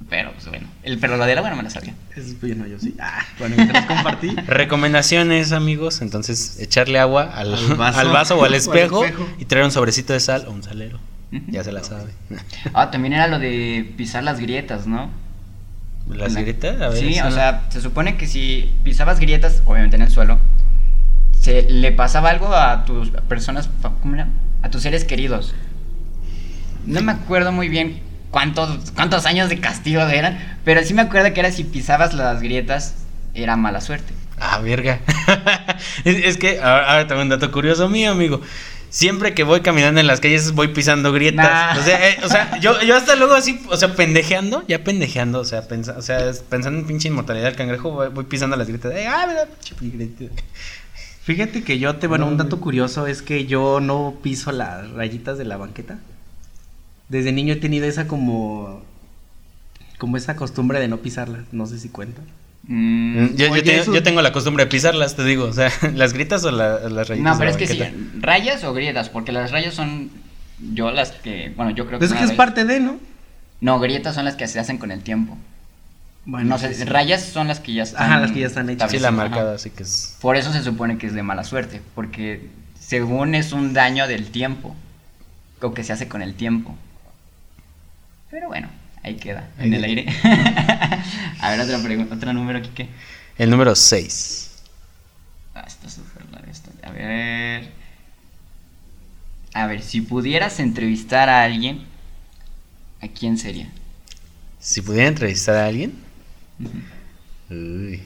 Pero, 0.10 0.32
pues 0.32 0.48
bueno. 0.48 0.68
El, 0.84 1.00
pero 1.00 1.18
lo 1.18 1.26
del 1.26 1.38
agua 1.38 1.50
no 1.50 1.58
me 1.58 1.64
la 1.64 1.70
sabía. 1.70 1.94
Eso 2.12 2.22
es 2.22 2.40
bueno, 2.40 2.66
yo 2.66 2.80
sí. 2.80 2.96
Ah, 3.00 3.26
bueno, 3.40 3.56
mientras 3.58 3.86
compartí. 3.88 4.30
Recomendaciones, 4.48 5.52
amigos. 5.52 6.02
Entonces, 6.02 6.60
echarle 6.62 6.98
agua 7.00 7.24
al, 7.36 7.54
Al 7.54 7.76
vaso. 7.76 8.00
al 8.00 8.10
vaso 8.10 8.36
o 8.36 8.38
al 8.40 8.44
O 8.44 8.46
al 8.46 8.54
espejo, 8.54 9.04
y 9.38 9.46
traer 9.46 9.66
un 9.66 9.72
sobrecito 9.72 10.14
de 10.14 10.20
sal 10.22 10.46
o 10.48 10.52
un 10.52 10.64
salero. 10.64 11.00
Ya 11.50 11.62
se 11.64 11.72
la 11.74 11.84
sabe. 11.84 12.12
Ah, 12.74 12.90
también 12.90 13.14
era 13.14 13.28
lo 13.28 13.38
de 13.40 13.94
pisar 13.98 14.24
las 14.24 14.40
grietas, 14.40 14.88
¿no? 14.88 15.10
¿Las 16.10 16.34
La- 16.34 16.42
grietas? 16.42 16.80
A 16.82 16.88
ver, 16.88 17.00
sí, 17.00 17.20
o 17.20 17.26
no- 17.26 17.32
sea, 17.32 17.66
se 17.70 17.82
supone 17.82 18.16
que 18.16 18.28
si 18.28 18.74
pisabas 18.86 19.20
grietas, 19.20 19.62
obviamente 19.66 19.98
en 19.98 20.04
el 20.04 20.10
suelo, 20.10 20.40
se 21.38 21.64
le 21.64 21.92
pasaba 21.92 22.30
algo 22.30 22.56
a 22.56 22.86
tus 22.86 23.10
personas, 23.10 23.70
¿cómo 24.02 24.16
era? 24.16 24.30
A 24.62 24.70
tus 24.70 24.84
seres 24.84 25.04
queridos. 25.04 25.54
No 26.86 27.02
me 27.02 27.12
acuerdo 27.12 27.52
muy 27.52 27.68
bien 27.68 28.00
cuántos, 28.32 28.92
cuántos 28.92 29.26
años 29.26 29.50
de 29.50 29.60
castigo 29.60 30.02
eran, 30.02 30.58
pero 30.64 30.84
sí 30.84 30.94
me 30.94 31.02
acuerdo 31.04 31.34
que 31.34 31.40
era 31.40 31.52
si 31.52 31.64
pisabas 31.64 32.14
las 32.14 32.42
grietas, 32.42 32.96
era 33.34 33.56
mala 33.56 33.82
suerte. 33.82 34.14
Ah, 34.40 34.60
verga. 34.60 35.00
es, 36.06 36.16
es 36.24 36.38
que 36.38 36.60
ahora, 36.60 36.90
ahora 36.92 37.08
tengo 37.08 37.22
un 37.22 37.30
dato 37.30 37.52
curioso 37.52 37.90
mío, 37.90 38.12
amigo. 38.12 38.42
Siempre 38.90 39.34
que 39.34 39.44
voy 39.44 39.62
caminando 39.62 40.00
en 40.00 40.08
las 40.08 40.22
calles 40.22 40.54
voy 40.54 40.70
pisando 40.70 41.12
grietas. 41.12 41.46
Nah. 41.76 41.80
O 41.80 41.84
sea, 41.84 42.10
eh, 42.10 42.18
o 42.24 42.30
sea, 42.30 42.58
yo, 42.60 42.82
yo 42.84 42.96
hasta 42.96 43.16
luego 43.16 43.34
así, 43.34 43.60
o 43.70 43.76
sea, 43.76 43.94
pendejeando, 43.96 44.64
ya 44.68 44.84
pendejeando, 44.84 45.40
o 45.42 45.46
sea, 45.46 45.68
pensa- 45.68 45.96
o 45.98 46.02
sea, 46.02 46.20
pensando 46.50 46.80
en 46.80 46.88
pinche 46.88 47.10
inmortalidad 47.10 47.46
del 47.48 47.56
cangrejo, 47.56 47.92
voy, 47.92 48.08
voy 48.10 48.24
pisando 48.26 48.56
las 48.56 48.68
grietas. 48.68 48.94
Eh, 48.94 49.06
ah, 49.08 49.26
mira, 49.28 49.48
pinche. 49.78 50.30
Fíjate 51.24 51.64
que 51.64 51.80
yo 51.80 51.98
te, 51.98 52.08
bueno, 52.08 52.26
No, 52.26 52.32
un 52.32 52.38
dato 52.38 52.62
curioso 52.62 53.08
es 53.08 53.22
que 53.22 53.46
yo 53.46 53.82
no 53.82 54.16
piso 54.24 54.52
las 54.54 54.90
rayitas 54.92 55.38
de 55.38 55.44
la 55.46 55.58
banqueta. 55.58 55.98
Desde 57.10 57.32
niño 57.32 57.54
he 57.54 57.58
tenido 57.58 57.86
esa 57.88 58.08
como, 58.08 58.82
como 59.98 60.18
esa 60.18 60.36
costumbre 60.36 60.80
de 60.80 60.88
no 60.88 60.98
pisarlas. 60.98 61.46
No 61.52 61.66
sé 61.66 61.80
si 61.80 61.90
cuenta. 61.90 62.22
Mm, 62.64 63.36
Yo, 63.36 63.56
yo 63.56 63.64
tengo, 63.64 63.82
eso- 63.82 63.94
yo 63.94 64.04
tengo 64.04 64.22
la 64.22 64.34
costumbre 64.34 64.66
de 64.66 64.70
pisarlas, 64.70 65.16
te 65.16 65.24
digo, 65.24 65.46
o 65.46 65.54
sea, 65.54 65.72
las 65.96 66.14
grietas 66.14 66.44
o 66.44 66.52
la- 66.52 66.80
las 66.90 67.08
rayitas. 67.08 67.32
no, 67.34 67.38
pero 67.40 67.50
es 67.52 67.58
que 67.58 67.68
sí, 67.68 67.82
rayas 68.20 68.64
o 68.66 68.74
grietas, 68.74 69.10
porque 69.10 69.32
las 69.32 69.52
rayas 69.52 69.74
son 69.74 70.10
yo 70.74 70.92
las 70.92 71.12
que, 71.12 71.54
bueno, 71.56 71.72
yo 71.72 71.86
creo 71.88 72.00
que... 72.00 72.06
Es 72.06 72.12
una 72.12 72.20
que 72.20 72.26
es 72.26 72.32
vez- 72.32 72.38
parte 72.38 72.66
de, 72.66 72.80
¿no? 72.82 73.00
No, 73.62 73.80
grietas 73.80 74.16
son 74.16 74.26
las 74.26 74.36
que 74.36 74.48
se 74.48 74.60
hacen 74.60 74.78
con 74.80 74.92
el 74.92 75.02
tiempo. 75.02 75.38
Bueno, 76.26 76.50
no 76.50 76.58
sé, 76.60 76.74
sí, 76.74 76.84
rayas 76.84 77.24
son 77.24 77.48
las 77.48 77.62
que 77.62 77.74
ya 77.74 77.84
están. 77.84 78.04
Ajá, 78.12 78.20
las 78.20 78.32
que 78.34 78.42
ya 78.42 78.48
están 78.48 78.70
hechas. 78.70 78.92
Sí, 78.92 79.00
la 79.00 79.12
marcada, 79.12 79.52
ajá. 79.52 79.56
así 79.56 79.70
que 79.70 79.84
es. 79.84 80.18
Por 80.20 80.36
eso 80.36 80.52
se 80.52 80.62
supone 80.62 80.98
que 80.98 81.08
es 81.08 81.14
de 81.14 81.24
mala 81.24 81.46
suerte, 81.46 81.82
porque 81.96 82.50
según 82.78 83.34
es 83.34 83.54
un 83.54 83.72
daño 83.74 84.08
del 84.08 84.30
tiempo, 84.30 84.76
o 85.62 85.74
que 85.74 85.86
se 85.86 85.94
hace 85.94 86.10
con 86.10 86.22
el 86.22 86.34
tiempo. 86.34 86.76
Pero 88.30 88.48
bueno, 88.48 88.70
ahí 89.04 89.16
queda, 89.16 89.50
en 89.58 89.74
el 89.74 89.84
aire. 89.84 90.06
A 91.40 91.52
ver, 91.52 91.60
otra 91.62 91.82
pregunta, 91.82 92.16
otro 92.16 92.34
número, 92.34 92.62
Kike. 92.62 92.90
El 93.38 93.50
número 93.50 93.76
6. 93.76 94.52
Ah, 95.56 95.64
está 95.66 95.90
súper 95.90 96.30
largo 96.32 96.52
esto. 96.52 96.72
A 96.84 96.92
ver. 96.92 97.72
A 99.54 99.68
ver, 99.68 99.82
si 99.82 100.02
pudieras 100.02 100.60
entrevistar 100.60 101.30
a 101.30 101.44
alguien, 101.44 101.86
¿a 103.02 103.08
quién 103.08 103.38
sería? 103.38 103.72
Si 104.60 104.82
pudiera 104.82 105.08
entrevistar 105.08 105.56
a 105.56 105.66
alguien. 105.68 105.94
Uy. 107.50 108.02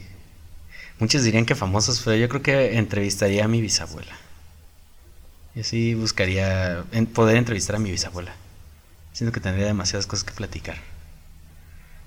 Muchos 1.00 1.24
dirían 1.24 1.46
que 1.46 1.56
famosos, 1.56 2.00
pero 2.06 2.16
yo 2.16 2.30
creo 2.30 2.44
que 2.44 2.78
entrevistaría 2.78 3.44
a 3.44 3.48
mi 3.48 3.60
bisabuela. 3.60 4.16
Yo 5.56 5.64
sí 5.64 5.96
buscaría 5.96 6.84
poder 7.14 7.38
entrevistar 7.38 7.76
a 7.76 7.80
mi 7.80 7.90
bisabuela. 7.90 8.34
Siento 9.14 9.34
que 9.34 9.40
tendría 9.40 9.66
demasiadas 9.66 10.08
cosas 10.08 10.24
que 10.24 10.34
platicar. 10.34 10.78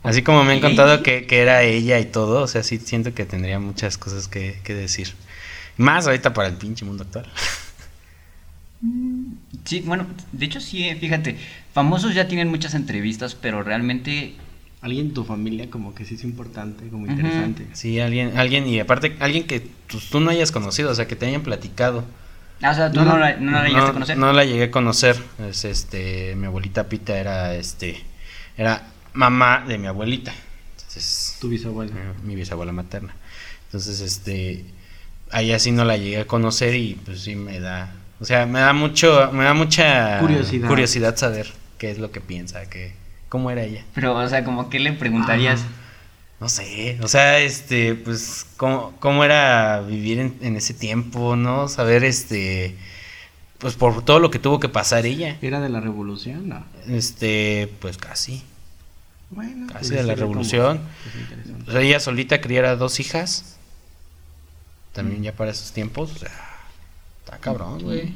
Así 0.02 0.22
como 0.22 0.44
me 0.44 0.52
han 0.52 0.60
contado 0.60 1.02
que, 1.02 1.26
que 1.26 1.40
era 1.40 1.62
ella 1.62 1.98
y 1.98 2.04
todo, 2.04 2.42
o 2.42 2.46
sea, 2.46 2.62
sí 2.62 2.78
siento 2.78 3.14
que 3.14 3.24
tendría 3.24 3.58
muchas 3.58 3.96
cosas 3.96 4.28
que, 4.28 4.60
que 4.62 4.74
decir. 4.74 5.14
Más 5.76 6.06
ahorita 6.06 6.34
para 6.34 6.48
el 6.48 6.54
pinche 6.54 6.84
mundo 6.84 7.04
actual. 7.04 7.26
Sí, 9.64 9.80
bueno, 9.80 10.06
de 10.32 10.44
hecho 10.44 10.60
sí, 10.60 10.84
eh, 10.84 10.96
fíjate, 10.96 11.38
famosos 11.72 12.14
ya 12.14 12.28
tienen 12.28 12.48
muchas 12.48 12.74
entrevistas, 12.74 13.34
pero 13.34 13.62
realmente 13.62 14.34
Alguien 14.84 15.08
de 15.08 15.14
tu 15.14 15.24
familia 15.24 15.70
como 15.70 15.94
que 15.94 16.04
sí 16.04 16.16
es 16.16 16.24
importante, 16.24 16.88
como 16.88 17.04
Ujú. 17.04 17.12
interesante. 17.12 17.66
Sí, 17.72 18.00
alguien, 18.00 18.36
alguien, 18.36 18.66
y 18.66 18.80
aparte, 18.80 19.16
alguien 19.18 19.46
que 19.46 19.66
pues, 19.90 20.10
tú 20.10 20.20
no 20.20 20.28
hayas 20.30 20.52
conocido, 20.52 20.90
o 20.90 20.94
sea, 20.94 21.08
que 21.08 21.16
te 21.16 21.24
hayan 21.24 21.42
platicado. 21.42 22.04
Ah, 22.62 22.70
o 22.70 22.74
sea, 22.74 22.90
tú 22.90 23.00
No, 23.02 23.18
la, 23.18 23.36
no 23.36 23.50
la 23.52 23.64
llegaste 23.68 23.90
a 23.90 23.92
conocer. 23.92 24.16
No 24.18 24.32
la 24.32 24.44
llegué 24.44 24.64
a 24.64 24.70
conocer. 24.70 25.16
Es, 25.48 25.64
este, 25.64 26.34
mi 26.36 26.46
abuelita 26.46 26.84
Pita 26.88 27.16
era 27.18 27.54
este 27.54 28.02
era 28.56 28.86
mamá 29.12 29.64
de 29.66 29.78
mi 29.78 29.86
abuelita. 29.86 30.32
Entonces, 30.76 31.36
Tu 31.40 31.48
bisabuela. 31.48 31.92
eh, 31.92 32.12
mi 32.22 32.36
bisabuela 32.36 32.72
materna. 32.72 33.14
Entonces, 33.66 34.00
este, 34.00 34.64
a 35.30 35.42
ella 35.42 35.58
sí 35.58 35.72
no 35.72 35.84
la 35.84 35.96
llegué 35.96 36.20
a 36.20 36.26
conocer 36.26 36.74
y 36.76 36.94
pues 37.04 37.22
sí 37.22 37.34
me 37.34 37.58
da, 37.58 37.92
o 38.20 38.24
sea, 38.24 38.46
me 38.46 38.60
da 38.60 38.72
mucho, 38.72 39.30
me 39.32 39.42
da 39.44 39.52
mucha 39.54 40.20
Curiosidad. 40.20 40.68
curiosidad 40.68 41.16
saber 41.16 41.48
qué 41.78 41.90
es 41.90 41.98
lo 41.98 42.12
que 42.12 42.20
piensa, 42.20 42.70
que, 42.70 42.94
cómo 43.28 43.50
era 43.50 43.62
ella. 43.64 43.84
Pero, 43.94 44.14
o 44.14 44.28
sea, 44.28 44.44
como 44.44 44.70
que 44.70 44.78
le 44.78 44.92
preguntarías. 44.92 45.62
Ah. 45.62 45.80
No 46.44 46.50
sé, 46.50 46.98
o 47.02 47.08
sea, 47.08 47.38
este, 47.38 47.94
pues, 47.94 48.44
cómo, 48.58 48.92
cómo 49.00 49.24
era 49.24 49.80
vivir 49.80 50.18
en, 50.18 50.36
en 50.42 50.56
ese 50.56 50.74
tiempo, 50.74 51.36
¿no? 51.36 51.68
Saber, 51.68 52.04
este, 52.04 52.76
pues 53.56 53.76
por 53.76 54.04
todo 54.04 54.18
lo 54.18 54.30
que 54.30 54.38
tuvo 54.38 54.60
que 54.60 54.68
pasar 54.68 55.06
ella. 55.06 55.38
¿Era 55.40 55.58
de 55.58 55.70
la 55.70 55.80
revolución? 55.80 56.50
No. 56.50 56.62
Este, 56.86 57.72
pues 57.80 57.96
casi, 57.96 58.42
Bueno. 59.30 59.68
casi 59.68 59.88
pues, 59.88 60.00
de 60.00 60.02
la 60.02 60.14
revolución. 60.16 60.82
O 61.66 61.72
sea, 61.72 61.80
ella 61.80 61.98
solita 61.98 62.42
criara 62.42 62.76
dos 62.76 63.00
hijas. 63.00 63.56
También 64.92 65.22
ya 65.22 65.32
para 65.32 65.50
esos 65.50 65.72
tiempos, 65.72 66.12
o 66.12 66.18
sea, 66.18 66.30
está 67.24 67.38
cabrón, 67.38 67.82
güey. 67.82 68.12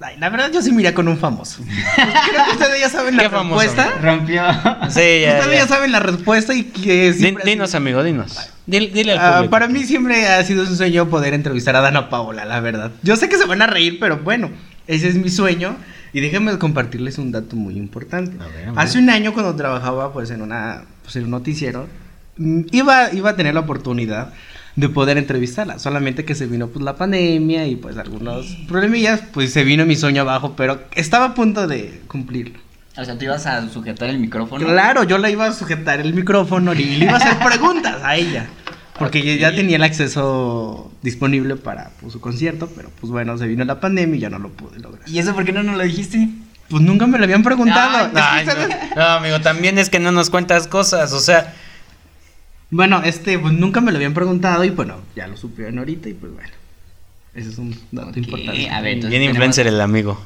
Ay, 0.00 0.16
la 0.18 0.28
verdad 0.28 0.50
yo 0.52 0.60
sí 0.60 0.70
me 0.72 0.82
iría 0.82 0.92
con 0.92 1.08
un 1.08 1.16
famoso. 1.16 1.62
Creo 1.64 2.44
que 2.46 2.50
ustedes 2.52 2.80
ya 2.80 2.88
saben 2.90 3.16
la 3.16 3.22
¿Qué 3.24 3.30
famoso? 3.30 3.62
respuesta. 3.62 3.92
Rompió. 4.02 4.42
Sí, 4.90 5.20
ya, 5.22 5.38
ustedes 5.38 5.52
ya. 5.52 5.54
ya 5.54 5.66
saben 5.68 5.92
la 5.92 6.00
respuesta 6.00 6.52
y 6.52 6.64
que 6.64 7.12
siempre 7.14 7.44
dinos, 7.44 7.70
sido- 7.70 7.78
amigo, 7.78 8.02
dinos. 8.02 8.36
Dile, 8.66 8.88
dile 8.92 9.12
al 9.12 9.18
Ah, 9.18 9.32
público. 9.36 9.50
para 9.50 9.68
mí 9.68 9.84
siempre 9.84 10.26
ha 10.28 10.42
sido 10.44 10.64
un 10.64 10.76
sueño 10.76 11.08
poder 11.08 11.32
entrevistar 11.32 11.76
a 11.76 11.80
Dana 11.80 12.10
Paola, 12.10 12.44
la 12.44 12.60
verdad. 12.60 12.90
Yo 13.02 13.16
sé 13.16 13.28
que 13.28 13.38
se 13.38 13.44
van 13.46 13.62
a 13.62 13.66
reír, 13.66 13.98
pero 14.00 14.18
bueno, 14.18 14.50
ese 14.86 15.08
es 15.08 15.14
mi 15.14 15.30
sueño. 15.30 15.76
Y 16.12 16.20
déjenme 16.20 16.56
compartirles 16.58 17.18
un 17.18 17.32
dato 17.32 17.56
muy 17.56 17.76
importante. 17.76 18.36
A 18.42 18.46
ver, 18.48 18.68
a 18.68 18.72
ver. 18.72 18.78
Hace 18.80 18.98
un 18.98 19.10
año 19.10 19.32
cuando 19.32 19.54
trabajaba 19.56 20.12
pues 20.12 20.30
en 20.30 20.42
una 20.42 20.82
pues, 21.02 21.16
en 21.16 21.24
un 21.24 21.30
noticiero, 21.30 21.88
mm, 22.36 22.60
iba, 22.72 23.12
iba 23.12 23.30
a 23.30 23.36
tener 23.36 23.54
la 23.54 23.60
oportunidad 23.60 24.32
de 24.76 24.88
poder 24.88 25.18
entrevistarla. 25.18 25.78
Solamente 25.78 26.24
que 26.24 26.34
se 26.34 26.46
vino 26.46 26.68
pues 26.68 26.84
la 26.84 26.96
pandemia 26.96 27.66
y 27.66 27.76
pues 27.76 27.96
algunos 27.96 28.46
problemillas, 28.68 29.22
pues 29.32 29.52
se 29.52 29.64
vino 29.64 29.86
mi 29.86 29.96
sueño 29.96 30.22
abajo, 30.22 30.54
pero 30.56 30.80
estaba 30.94 31.26
a 31.26 31.34
punto 31.34 31.66
de 31.66 32.00
cumplirlo. 32.08 32.58
O 32.96 33.04
sea, 33.04 33.18
tú 33.18 33.24
ibas 33.24 33.44
a 33.46 33.68
sujetar 33.68 34.08
el 34.08 34.18
micrófono. 34.18 34.64
Claro, 34.66 35.02
yo 35.04 35.18
le 35.18 35.30
iba 35.30 35.46
a 35.46 35.52
sujetar 35.52 36.00
el 36.00 36.14
micrófono 36.14 36.72
y 36.74 36.84
le 36.84 37.04
iba 37.06 37.14
a 37.14 37.16
hacer 37.16 37.38
preguntas 37.44 37.96
a 38.04 38.16
ella. 38.16 38.46
Porque 38.98 39.38
ya 39.38 39.48
Ok. 39.48 39.56
tenía 39.56 39.74
el 39.76 39.82
acceso 39.82 40.92
disponible 41.02 41.56
para 41.56 41.90
pues, 42.00 42.12
su 42.12 42.20
concierto, 42.20 42.70
pero 42.76 42.90
pues 43.00 43.10
bueno, 43.10 43.36
se 43.36 43.48
vino 43.48 43.64
la 43.64 43.80
pandemia 43.80 44.16
y 44.16 44.20
ya 44.20 44.30
no 44.30 44.38
lo 44.38 44.50
pude 44.50 44.78
lograr. 44.78 45.08
¿Y 45.08 45.18
eso 45.18 45.34
por 45.34 45.44
qué 45.44 45.52
no 45.52 45.64
nos 45.64 45.76
lo 45.76 45.82
dijiste? 45.82 46.28
Pues 46.68 46.80
nunca 46.82 47.06
me 47.08 47.18
lo 47.18 47.24
habían 47.24 47.42
preguntado. 47.42 48.10
Ay, 48.14 48.46
no, 48.46 48.52
no, 48.96 49.02
amigo, 49.02 49.40
también 49.40 49.78
es 49.78 49.90
que 49.90 49.98
no 49.98 50.12
nos 50.12 50.30
cuentas 50.30 50.68
cosas, 50.68 51.12
o 51.12 51.18
sea, 51.20 51.52
Bueno, 52.70 53.02
este, 53.04 53.38
pues 53.38 53.52
nunca 53.52 53.80
me 53.80 53.92
lo 53.92 53.96
habían 53.98 54.14
preguntado 54.14 54.64
y 54.64 54.70
bueno, 54.70 54.96
ya 55.14 55.26
lo 55.26 55.36
supieron 55.36 55.78
ahorita 55.78 56.08
y 56.08 56.14
pues 56.14 56.32
bueno. 56.32 56.48
Ese 57.34 57.50
es 57.50 57.58
un 57.58 57.76
dato 57.92 58.18
importante. 58.18 58.68
a 58.70 58.80
ver, 58.80 58.94
entonces 58.94 59.10
bien 59.10 59.22
tenemos- 59.22 59.34
influencer 59.34 59.66
el 59.66 59.80
amigo. 59.80 60.20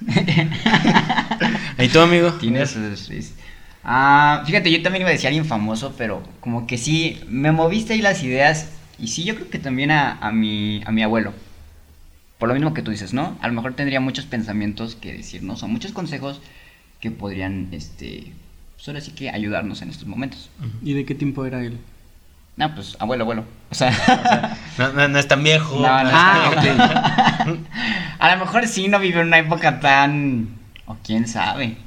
¿Y 1.78 1.88
tú, 1.88 2.00
amigo? 2.00 2.32
Tienes 2.34 2.76
Ah, 3.86 4.42
fíjate, 4.46 4.70
yo 4.70 4.82
también 4.82 5.02
iba 5.02 5.10
a 5.10 5.12
decir 5.12 5.26
alguien 5.26 5.44
famoso, 5.44 5.94
pero 5.98 6.22
como 6.40 6.66
que 6.66 6.78
sí, 6.78 7.20
me 7.28 7.52
moviste 7.52 7.92
ahí 7.92 8.00
las 8.02 8.22
ideas. 8.22 8.68
Y 8.98 9.08
sí, 9.08 9.24
yo 9.24 9.34
creo 9.34 9.50
que 9.50 9.58
también 9.58 9.90
a, 9.90 10.12
a 10.20 10.32
mi, 10.32 10.80
a 10.86 10.92
mi 10.92 11.02
abuelo. 11.02 11.34
Por 12.38 12.48
lo 12.48 12.54
mismo 12.54 12.72
que 12.72 12.82
tú 12.82 12.90
dices, 12.92 13.12
¿no? 13.12 13.36
A 13.42 13.48
lo 13.48 13.54
mejor 13.54 13.74
tendría 13.74 14.00
muchos 14.00 14.24
pensamientos 14.26 14.94
que 14.96 15.12
decirnos, 15.12 15.62
o 15.62 15.68
muchos 15.68 15.92
consejos 15.92 16.40
que 17.00 17.10
podrían, 17.10 17.68
este, 17.72 18.32
pues 18.84 18.88
ahora 18.90 19.00
sí 19.00 19.12
que 19.12 19.30
ayudarnos 19.30 19.80
en 19.80 19.88
estos 19.88 20.06
momentos. 20.06 20.50
¿Y 20.82 20.92
de 20.92 21.06
qué 21.06 21.14
tiempo 21.14 21.46
era 21.46 21.64
él? 21.64 21.78
No, 22.58 22.74
pues 22.74 22.96
abuelo, 22.98 23.22
abuelo. 23.24 23.44
O 23.70 23.74
sea, 23.74 24.58
No, 24.78 24.92
no, 24.92 25.08
no 25.08 25.18
es 25.18 25.26
tan 25.26 25.42
viejo. 25.42 25.76
No, 25.76 26.04
no, 26.04 26.10
Ah, 26.12 26.50
ok. 26.52 27.56
a 28.18 28.34
lo 28.36 28.44
mejor 28.44 28.68
sí 28.68 28.88
no 28.88 28.98
vivió 29.00 29.22
en 29.22 29.28
una 29.28 29.38
época 29.38 29.80
tan, 29.80 30.48
o 30.84 30.98
quién 31.02 31.26
sabe. 31.26 31.78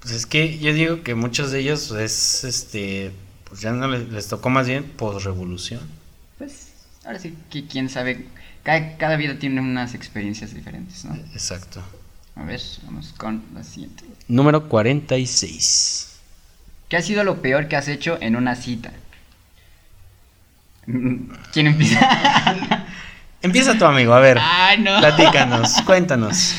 Pues 0.00 0.14
es 0.14 0.24
que 0.24 0.58
yo 0.58 0.72
digo 0.72 1.02
que 1.02 1.14
muchos 1.14 1.50
de 1.50 1.60
ellos 1.60 1.90
es, 1.90 2.44
este, 2.44 3.12
pues 3.44 3.60
ya 3.60 3.72
no 3.72 3.86
les, 3.86 4.08
les 4.08 4.28
tocó 4.28 4.48
más 4.48 4.66
bien 4.66 4.82
posrevolución. 4.84 5.82
Pues 6.38 6.72
ahora 7.04 7.18
sí 7.18 7.34
que 7.50 7.66
quién 7.66 7.90
sabe. 7.90 8.28
Cada, 8.62 8.96
cada 8.96 9.16
vida 9.16 9.38
tiene 9.38 9.60
unas 9.60 9.92
experiencias 9.94 10.54
diferentes, 10.54 11.04
¿no? 11.04 11.14
Exacto. 11.34 11.82
A 12.34 12.44
ver, 12.44 12.62
vamos 12.84 13.12
con 13.18 13.42
la 13.54 13.62
siguiente. 13.62 14.04
Número 14.28 14.68
46. 14.68 16.18
¿Qué 16.88 16.96
ha 16.96 17.02
sido 17.02 17.24
lo 17.24 17.42
peor 17.42 17.68
que 17.68 17.76
has 17.76 17.88
hecho 17.88 18.18
en 18.20 18.36
una 18.36 18.54
cita? 18.54 18.92
Mm, 20.86 21.30
¿Quién 21.52 21.66
empieza? 21.68 22.86
Empieza 23.42 23.76
tu 23.78 23.84
amigo, 23.84 24.12
a 24.14 24.20
ver. 24.20 24.38
Ay, 24.40 24.78
no. 24.78 24.98
Platícanos, 24.98 25.80
cuéntanos. 25.86 26.56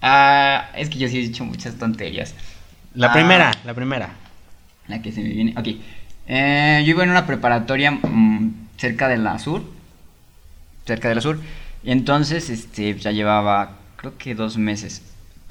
Ah, 0.00 0.70
es 0.74 0.88
que 0.88 0.98
yo 0.98 1.08
sí 1.08 1.18
he 1.18 1.20
dicho 1.20 1.44
muchas 1.44 1.74
tonterías. 1.74 2.34
La 2.94 3.08
Ah. 3.08 3.12
primera, 3.12 3.50
la 3.64 3.74
primera. 3.74 4.10
La 4.88 5.00
que 5.02 5.12
se 5.12 5.20
me 5.22 5.28
viene. 5.28 5.54
Ok. 5.56 5.68
Eh, 6.26 6.82
yo 6.84 6.90
iba 6.90 7.04
en 7.04 7.10
una 7.10 7.26
preparatoria 7.26 7.90
mm, 7.90 8.68
cerca 8.78 9.08
de 9.08 9.18
la 9.18 9.38
sur. 9.38 9.62
Cerca 10.86 11.08
de 11.08 11.16
la 11.16 11.20
sur. 11.20 11.40
Y 11.84 11.90
entonces, 11.90 12.48
este, 12.48 12.98
ya 12.98 13.10
llevaba, 13.10 13.76
creo 13.96 14.16
que 14.18 14.34
dos 14.34 14.56
meses. 14.56 15.02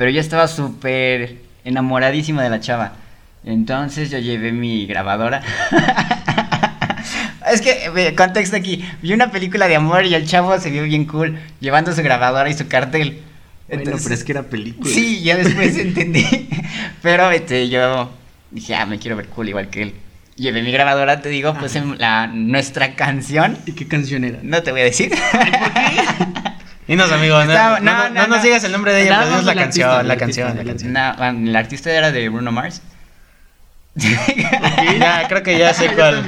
Pero 0.01 0.09
ya 0.09 0.19
estaba 0.19 0.47
súper 0.47 1.35
enamoradísima 1.63 2.41
de 2.41 2.49
la 2.49 2.59
chava. 2.59 2.93
Entonces 3.45 4.09
yo 4.09 4.17
llevé 4.17 4.51
mi 4.51 4.87
grabadora. 4.87 5.43
es 7.53 7.61
que, 7.61 8.15
contexto 8.17 8.55
aquí. 8.55 8.83
Vi 9.03 9.13
una 9.13 9.29
película 9.29 9.67
de 9.67 9.75
amor 9.75 10.07
y 10.07 10.15
el 10.15 10.25
chavo 10.25 10.59
se 10.59 10.71
vio 10.71 10.81
bien 10.85 11.05
cool. 11.05 11.37
Llevando 11.59 11.93
su 11.93 12.01
grabadora 12.01 12.49
y 12.49 12.55
su 12.55 12.67
cartel. 12.67 13.19
Bueno, 13.67 13.83
Entonces- 13.83 14.03
pero 14.05 14.15
es 14.15 14.23
que 14.23 14.31
era 14.31 14.41
película. 14.41 14.89
Sí, 14.89 15.21
ya 15.21 15.37
después 15.37 15.77
entendí. 15.77 16.49
Pero 17.03 17.29
este, 17.29 17.69
yo 17.69 18.09
dije, 18.49 18.73
ah, 18.73 18.87
me 18.87 18.97
quiero 18.97 19.15
ver 19.17 19.27
cool 19.27 19.49
igual 19.49 19.69
que 19.69 19.83
él. 19.83 19.93
Llevé 20.35 20.63
mi 20.63 20.71
grabadora, 20.71 21.21
te 21.21 21.29
digo, 21.29 21.53
pues 21.59 21.75
en 21.75 21.99
la, 21.99 22.25
nuestra 22.25 22.95
canción. 22.95 23.55
¿Y 23.67 23.73
qué 23.73 23.87
canción 23.87 24.23
era? 24.23 24.39
No 24.41 24.63
te 24.63 24.71
voy 24.71 24.81
a 24.81 24.85
decir. 24.85 25.11
Dinos, 25.11 25.21
amigo, 25.75 26.50
no, 26.87 27.03
Estaba- 27.05 27.79
no, 27.79 27.85
no, 27.85 28.03
no, 28.03 28.09
no, 28.09 28.09
no 28.09 28.27
nos 28.27 28.37
no. 28.37 28.43
digas 28.43 28.63
el 28.63 28.71
nombre 28.71 28.93
de 28.93 29.03
ella, 29.03 29.19
pero 29.19 29.29
dinos 29.29 29.43
la 29.45 29.55
canción, 29.55 29.89
artista, 29.89 30.03
la 30.07 30.13
el 30.13 30.19
canción, 30.19 30.47
artista, 30.47 30.63
la 30.63 30.69
canción. 30.71 30.93
No, 30.93 31.15
bueno, 31.17 31.49
el 31.49 31.55
artista 31.55 31.91
era 31.91 32.11
de 32.11 32.29
Bruno 32.29 32.51
Mars. 32.51 32.81
Ya, 34.99 35.27
creo 35.27 35.43
que 35.43 35.57
ya 35.57 35.73
sé 35.73 35.89
cuál. 35.95 36.23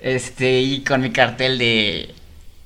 Este, 0.00 0.60
y 0.60 0.80
con 0.84 1.00
mi 1.00 1.10
cartel 1.10 1.58
de. 1.58 2.14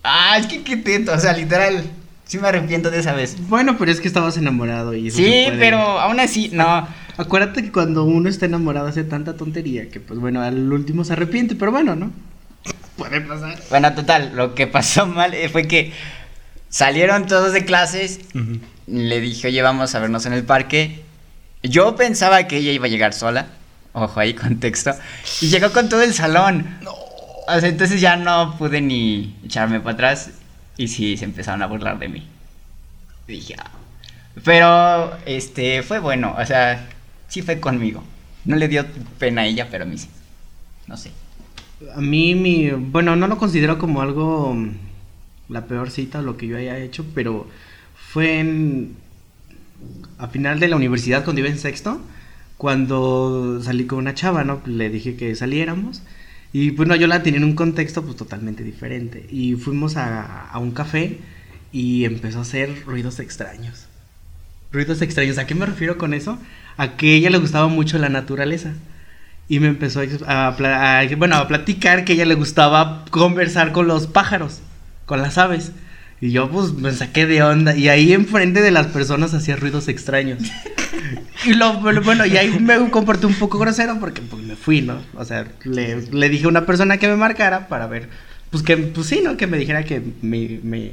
Ah, 0.05 0.37
es 0.39 0.47
que 0.47 0.63
qué 0.63 0.77
tento, 0.77 1.13
o 1.13 1.19
sea, 1.19 1.33
literal. 1.33 1.85
Sí 2.25 2.39
me 2.39 2.49
arrepiento 2.49 2.91
de 2.91 2.99
esa 3.01 3.13
vez. 3.13 3.37
Bueno, 3.49 3.77
pero 3.79 3.91
es 3.91 4.01
que 4.01 4.09
estabas 4.09 4.37
enamorado 4.39 4.95
y 4.95 5.09
eso 5.09 5.19
se 5.19 5.25
Sí, 5.25 5.43
puede. 5.47 5.59
pero 5.59 5.79
aún 5.79 6.19
así, 6.21 6.49
no. 6.53 6.89
Acuérdate 7.19 7.63
que 7.63 7.71
cuando 7.73 8.05
uno 8.05 8.29
está 8.31 8.47
enamorado 8.47 8.87
hace 8.87 9.05
tanta 9.05 9.37
tontería 9.37 9.91
que 9.91 10.01
pues 10.01 10.19
bueno, 10.19 10.41
al 10.41 10.73
último 10.73 11.05
se 11.05 11.13
arrepiente, 11.13 11.55
pero 11.57 11.71
bueno, 11.73 11.95
¿no? 11.95 12.11
Puede 12.97 13.21
pasar. 13.21 13.57
Bueno, 13.69 13.93
total, 13.95 14.33
lo 14.35 14.55
que 14.55 14.67
pasó 14.67 15.07
mal 15.07 15.35
eh, 15.35 15.49
fue 15.51 15.67
que 15.69 15.93
salieron 16.73 17.27
todos 17.27 17.53
de 17.53 17.65
clases. 17.65 18.21
Le 18.87 19.21
dije, 19.21 19.47
oye, 19.49 19.63
vamos 19.63 19.95
a 19.95 20.01
vernos 20.01 20.27
en 20.27 20.33
el 20.33 20.43
parque. 20.43 21.03
Yo 21.63 21.95
pensaba 21.95 22.49
que 22.49 22.57
ella 22.57 22.73
iba 22.73 22.87
a 22.87 22.89
llegar 22.89 23.13
sola. 23.13 23.47
Ojo 23.93 24.19
ahí, 24.19 24.35
contexto. 24.47 24.93
Y 25.41 25.49
llegó 25.49 25.71
con 25.71 25.89
todo 25.89 26.03
el 26.03 26.15
salón. 26.15 26.67
O 27.47 27.61
sea, 27.61 27.69
entonces 27.69 28.01
ya 28.01 28.17
no 28.17 28.57
pude 28.59 28.81
ni 28.81 29.37
echarme 29.45 29.79
para 29.81 29.95
atrás. 29.95 30.31
Y 30.77 30.89
sí, 30.89 31.17
se 31.17 31.27
empezaron 31.27 31.63
a 31.63 31.67
burlar 31.67 31.99
de 31.99 32.09
mí. 32.09 32.27
Y 33.29 33.33
dije, 33.33 33.55
"Ah". 33.59 33.71
Pero, 34.43 35.17
este, 35.27 35.83
fue 35.83 35.99
bueno. 35.99 36.35
O 36.39 36.47
sea, 36.47 36.89
sí 37.29 37.43
fue 37.43 37.61
conmigo. 37.61 38.03
No 38.47 38.57
le 38.57 38.67
dio 38.69 38.87
pena 39.19 39.43
a 39.43 39.47
ella, 39.47 39.69
pero 39.71 39.85
a 39.85 39.87
mí 39.87 39.99
sí. 39.99 40.09
No 40.87 40.97
sé. 40.97 41.11
A 41.95 42.01
mí 42.01 42.35
mi, 42.35 42.71
bueno, 42.71 43.15
no 43.15 43.29
lo 43.29 43.37
considero 43.37 43.79
como 43.79 44.01
algo 44.01 44.57
la 45.49 45.67
peor 45.67 45.91
cita 45.91 46.21
o 46.21 46.23
lo 46.23 46.37
que 46.37 46.47
yo 46.47 46.57
haya 46.57 46.79
hecho, 46.79 47.05
pero 47.15 47.49
fue 47.95 48.39
en 48.41 48.97
a 50.19 50.29
final 50.29 50.61
de 50.61 50.69
la 50.69 50.77
universidad 50.77 51.25
cuando 51.25 51.41
iba 51.41 51.49
en 51.49 51.59
sexto, 51.59 52.01
cuando 52.57 53.61
salí 53.63 53.87
con 53.87 53.99
una 53.99 54.15
chava, 54.15 54.45
¿no? 54.45 54.63
Le 54.67 54.91
dije 54.91 55.17
que 55.17 55.35
saliéramos 55.35 56.03
y 56.53 56.71
bueno, 56.71 56.95
yo 56.97 57.07
la 57.07 57.23
tenía 57.23 57.39
en 57.39 57.45
un 57.45 57.55
contexto 57.55 58.03
pues 58.03 58.17
totalmente 58.17 58.63
diferente 58.63 59.27
y 59.31 59.55
fuimos 59.55 59.97
a, 59.97 60.49
a 60.49 60.59
un 60.59 60.73
café 60.73 61.19
y 61.73 62.05
empezó 62.05 62.39
a 62.39 62.43
hacer 62.43 62.85
ruidos 62.85 63.19
extraños. 63.19 63.87
Ruidos 64.71 65.03
extraños, 65.03 65.39
¿a 65.39 65.47
qué 65.47 65.55
me 65.55 65.67
refiero 65.67 65.99
con 65.99 66.15
eso? 66.15 66.39
A 66.77 66.97
que 66.97 67.15
ella 67.15 67.31
le 67.31 67.39
gustaba 67.39 67.69
mucho 67.69 67.99
la 67.99 68.09
naturaleza. 68.09 68.75
Y 69.49 69.61
me 69.61 69.69
empezó 69.69 70.01
a, 70.27 70.57
bueno, 71.19 71.37
a 71.37 71.49
platicar 71.49 72.05
que 72.05 72.15
ella 72.15 72.25
le 72.25 72.35
gustaba 72.35 73.05
conversar 73.11 73.73
con 73.73 73.87
los 73.87 74.07
pájaros, 74.07 74.61
con 75.07 75.23
las 75.23 75.39
aves. 75.39 75.73
Y 76.21 76.31
yo 76.31 76.49
pues 76.49 76.73
me 76.75 76.93
saqué 76.93 77.27
de 77.27 77.43
onda 77.43 77.75
y 77.75 77.89
ahí 77.89 78.13
enfrente 78.13 78.63
de 78.63 78.71
las 78.71 78.87
personas 78.87 79.35
hacía 79.35 79.57
ruidos 79.57 79.89
extraños. 79.89 80.41
Y 81.45 81.55
lo, 81.55 81.81
bueno, 81.81 82.25
y 82.25 82.37
ahí 82.37 82.61
me 82.61 82.91
comporté 82.91 83.27
un 83.27 83.35
poco 83.35 83.59
grosero 83.59 83.99
porque 83.99 84.23
pues 84.23 84.43
me 84.45 84.55
fui, 84.55 84.81
¿no? 84.81 85.03
O 85.17 85.25
sea, 85.25 85.47
le, 85.65 86.03
le 86.03 86.29
dije 86.29 86.45
a 86.45 86.49
una 86.49 86.67
persona 86.67 86.99
que 86.99 87.09
me 87.09 87.17
marcara 87.17 87.67
para 87.67 87.89
ver, 87.89 88.09
pues 88.51 88.63
que, 88.63 88.77
pues 88.77 89.09
sí, 89.09 89.23
¿no? 89.25 89.37
Que 89.37 89.49
me 89.49 89.59
dijera 89.59 89.83
que 89.83 90.01
me, 90.21 90.61
me, 90.63 90.93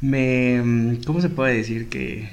me, 0.00 0.98
¿cómo 1.06 1.20
se 1.20 1.28
puede 1.28 1.54
decir? 1.54 1.88
Que... 1.88 2.30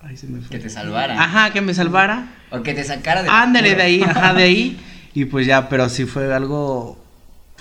Ay, 0.00 0.16
se 0.16 0.26
me 0.28 0.40
fue. 0.40 0.56
Que 0.56 0.62
te 0.62 0.70
salvara. 0.70 1.22
Ajá, 1.22 1.52
que 1.52 1.60
me 1.60 1.74
salvara. 1.74 2.28
O 2.50 2.62
que 2.62 2.72
te 2.72 2.84
sacara 2.84 3.22
de... 3.22 3.28
Ándale, 3.28 3.74
de 3.74 3.82
ahí, 3.82 4.02
ajá, 4.02 4.32
de 4.32 4.42
ahí. 4.42 4.80
Y 5.12 5.24
pues 5.24 5.46
ya, 5.46 5.70
pero 5.70 5.88
sí 5.88 6.04
fue 6.04 6.34
algo 6.34 7.02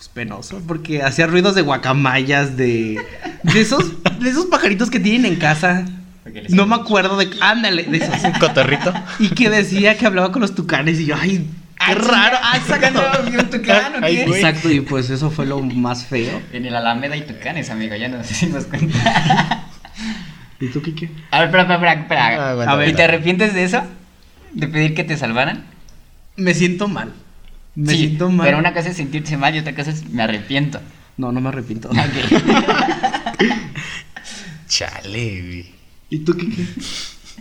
pues 0.06 0.10
penoso 0.14 0.62
porque 0.68 1.02
hacía 1.02 1.28
ruidos 1.28 1.56
de 1.56 1.62
guacamayas 1.62 2.58
de 2.58 3.00
de 3.44 3.62
esos 3.62 4.04
de 4.20 4.30
esos 4.30 4.46
pajaritos 4.46 4.90
que 4.90 5.00
tienen 5.00 5.34
en 5.34 5.40
casa 5.40 5.86
no 6.50 6.66
me 6.66 6.76
acuerdo 6.76 7.18
de 7.18 7.30
ándale 7.42 7.84
de 7.84 7.98
esos 7.98 8.24
un 8.24 8.34
cotorrito 8.34 8.94
y 9.20 9.30
que 9.30 9.50
decía 9.50 9.98
que 9.98 10.06
hablaba 10.06 10.32
con 10.32 10.42
los 10.42 10.54
tucanes 10.54 11.00
y 11.00 11.06
yo 11.06 11.16
ay 11.20 11.48
qué 11.78 11.96
raro 11.96 12.38
ah 12.42 12.58
exacto 12.58 13.02
un 13.28 13.50
tucán, 13.50 13.96
¿o 13.98 14.02
qué? 14.02 14.24
exacto 14.24 14.70
y 14.72 14.82
pues 14.82 15.10
eso 15.10 15.32
fue 15.32 15.46
lo 15.46 15.60
más 15.62 16.06
feo 16.06 16.42
en 16.52 16.66
el 16.66 16.76
Alameda 16.76 17.14
hay 17.14 17.26
tucanes 17.26 17.70
amigo 17.70 17.96
ya 17.96 18.08
no 18.08 18.24
sé 18.24 18.34
si 18.34 18.48
nos 18.48 18.66
cuenta 18.66 19.66
¿Y 20.58 20.70
tú, 20.70 20.82
Kike? 20.82 21.10
A 21.32 21.40
ver, 21.40 21.48
espera, 21.50 21.64
espera, 21.64 21.94
espera. 21.94 22.52
Ah, 22.52 22.72
a 22.72 22.76
ver. 22.78 22.88
¿Y 22.88 22.94
te 22.94 23.04
arrepientes 23.04 23.54
de 23.54 23.66
eso? 23.66 23.82
¿De 24.54 24.70
pedir 24.70 24.96
que 24.96 25.04
te 25.04 25.18
salvaran? 25.18 25.66
Me 26.38 26.54
siento 26.54 26.88
mal. 26.88 27.12
Me 27.75 27.91
sí, 27.91 27.98
siento 28.00 28.29
mal. 28.29 28.46
Pero 28.46 28.58
una 28.58 28.74
cosa 28.74 28.89
es 28.89 28.98
sentirse 28.98 29.38
mal 29.38 29.55
y 29.55 29.60
otra 29.60 29.75
cosa 29.75 29.91
es 29.91 30.10
me 30.10 30.24
arrepiento. 30.24 30.79
No, 31.17 31.32
no 31.32 31.41
me 31.41 31.50
arrepiento. 31.50 31.89
Chale, 34.67 35.41
güey. 35.41 35.65
¿Y 36.10 36.20
tú 36.20 36.36
qué? 36.36 36.48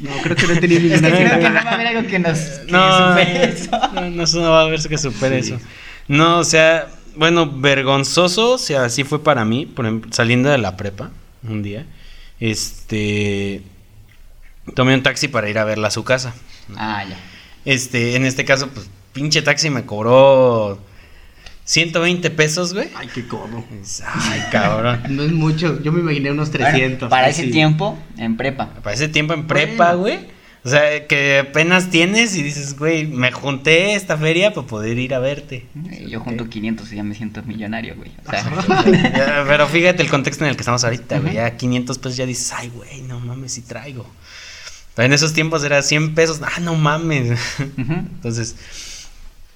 No, 0.00 0.10
creo 0.22 0.36
que 0.36 0.46
no 0.46 0.52
he 0.54 0.60
tenido 0.60 0.80
ninguna. 0.80 1.08
Es 1.08 1.14
que 1.14 1.24
creo 1.24 1.40
que 1.40 1.48
no 1.48 1.54
va 1.54 1.70
a 1.70 1.74
haber 1.74 1.86
algo 1.88 2.08
que 2.08 2.18
nos 2.18 2.38
que 2.38 2.72
no, 2.72 3.10
supere 3.10 3.44
eso. 3.44 3.70
No, 3.92 4.42
no, 4.42 4.50
va 4.50 4.60
a 4.60 4.64
haber 4.64 4.80
que 4.80 4.98
supere 4.98 5.42
sí. 5.42 5.52
eso. 5.52 5.64
No, 6.08 6.38
o 6.38 6.44
sea, 6.44 6.88
bueno, 7.16 7.50
vergonzoso, 7.50 8.52
o 8.52 8.58
sea, 8.58 8.84
así 8.84 9.04
fue 9.04 9.22
para 9.22 9.44
mí, 9.44 9.66
por 9.66 9.86
ejemplo, 9.86 10.12
saliendo 10.12 10.50
de 10.50 10.58
la 10.58 10.76
prepa 10.76 11.10
un 11.42 11.62
día. 11.62 11.86
Este 12.40 13.62
tomé 14.74 14.94
un 14.94 15.02
taxi 15.02 15.28
para 15.28 15.48
ir 15.48 15.58
a 15.58 15.64
verla 15.64 15.88
a 15.88 15.90
su 15.90 16.04
casa. 16.04 16.34
Ah, 16.76 17.04
ya. 17.08 17.16
Este, 17.64 18.16
en 18.16 18.24
este 18.24 18.44
caso, 18.44 18.68
pues 18.68 18.88
pinche 19.14 19.40
taxi 19.40 19.70
me 19.70 19.86
cobró 19.86 20.78
120 21.64 22.30
pesos, 22.30 22.74
güey. 22.74 22.88
Ay, 22.94 23.08
qué 23.14 23.26
codo. 23.26 23.64
Ay, 24.06 24.42
cabrón. 24.52 25.00
No 25.08 25.22
es 25.22 25.32
mucho, 25.32 25.80
yo 25.82 25.92
me 25.92 26.00
imaginé 26.00 26.30
unos 26.30 26.50
300. 26.50 27.08
para 27.08 27.28
ese 27.28 27.44
tiempo, 27.44 27.98
en 28.18 28.36
prepa. 28.36 28.68
Para 28.82 28.94
ese 28.94 29.08
tiempo 29.08 29.32
en 29.32 29.46
prepa, 29.46 29.94
güey. 29.94 30.34
O 30.64 30.68
sea, 30.68 31.06
que 31.06 31.40
apenas 31.40 31.90
tienes 31.90 32.34
y 32.36 32.42
dices, 32.42 32.78
güey, 32.78 33.06
me 33.06 33.30
junté 33.32 33.94
esta 33.94 34.16
feria 34.16 34.54
para 34.54 34.66
poder 34.66 34.98
ir 34.98 35.12
a 35.14 35.18
verte. 35.18 35.66
Yo 36.08 36.20
junto 36.20 36.48
500 36.48 36.90
y 36.90 36.96
ya 36.96 37.02
me 37.02 37.14
siento 37.14 37.42
millonario, 37.42 37.94
güey. 37.96 38.10
O 38.26 38.30
sea, 38.30 39.44
pero 39.46 39.66
fíjate 39.68 40.02
el 40.02 40.08
contexto 40.08 40.44
en 40.44 40.50
el 40.50 40.56
que 40.56 40.62
estamos 40.62 40.82
ahorita, 40.82 41.18
güey. 41.18 41.34
Ya 41.34 41.54
500 41.56 41.98
pesos 41.98 42.16
ya 42.16 42.24
dices, 42.24 42.52
ay, 42.52 42.70
güey, 42.74 43.02
no 43.02 43.20
mames, 43.20 43.52
si 43.52 43.60
traigo. 43.60 44.06
Pero 44.94 45.06
en 45.06 45.12
esos 45.12 45.34
tiempos 45.34 45.62
era 45.64 45.82
100 45.82 46.14
pesos, 46.14 46.40
ah, 46.42 46.60
no 46.60 46.76
mames. 46.76 47.38
Entonces, 47.76 48.56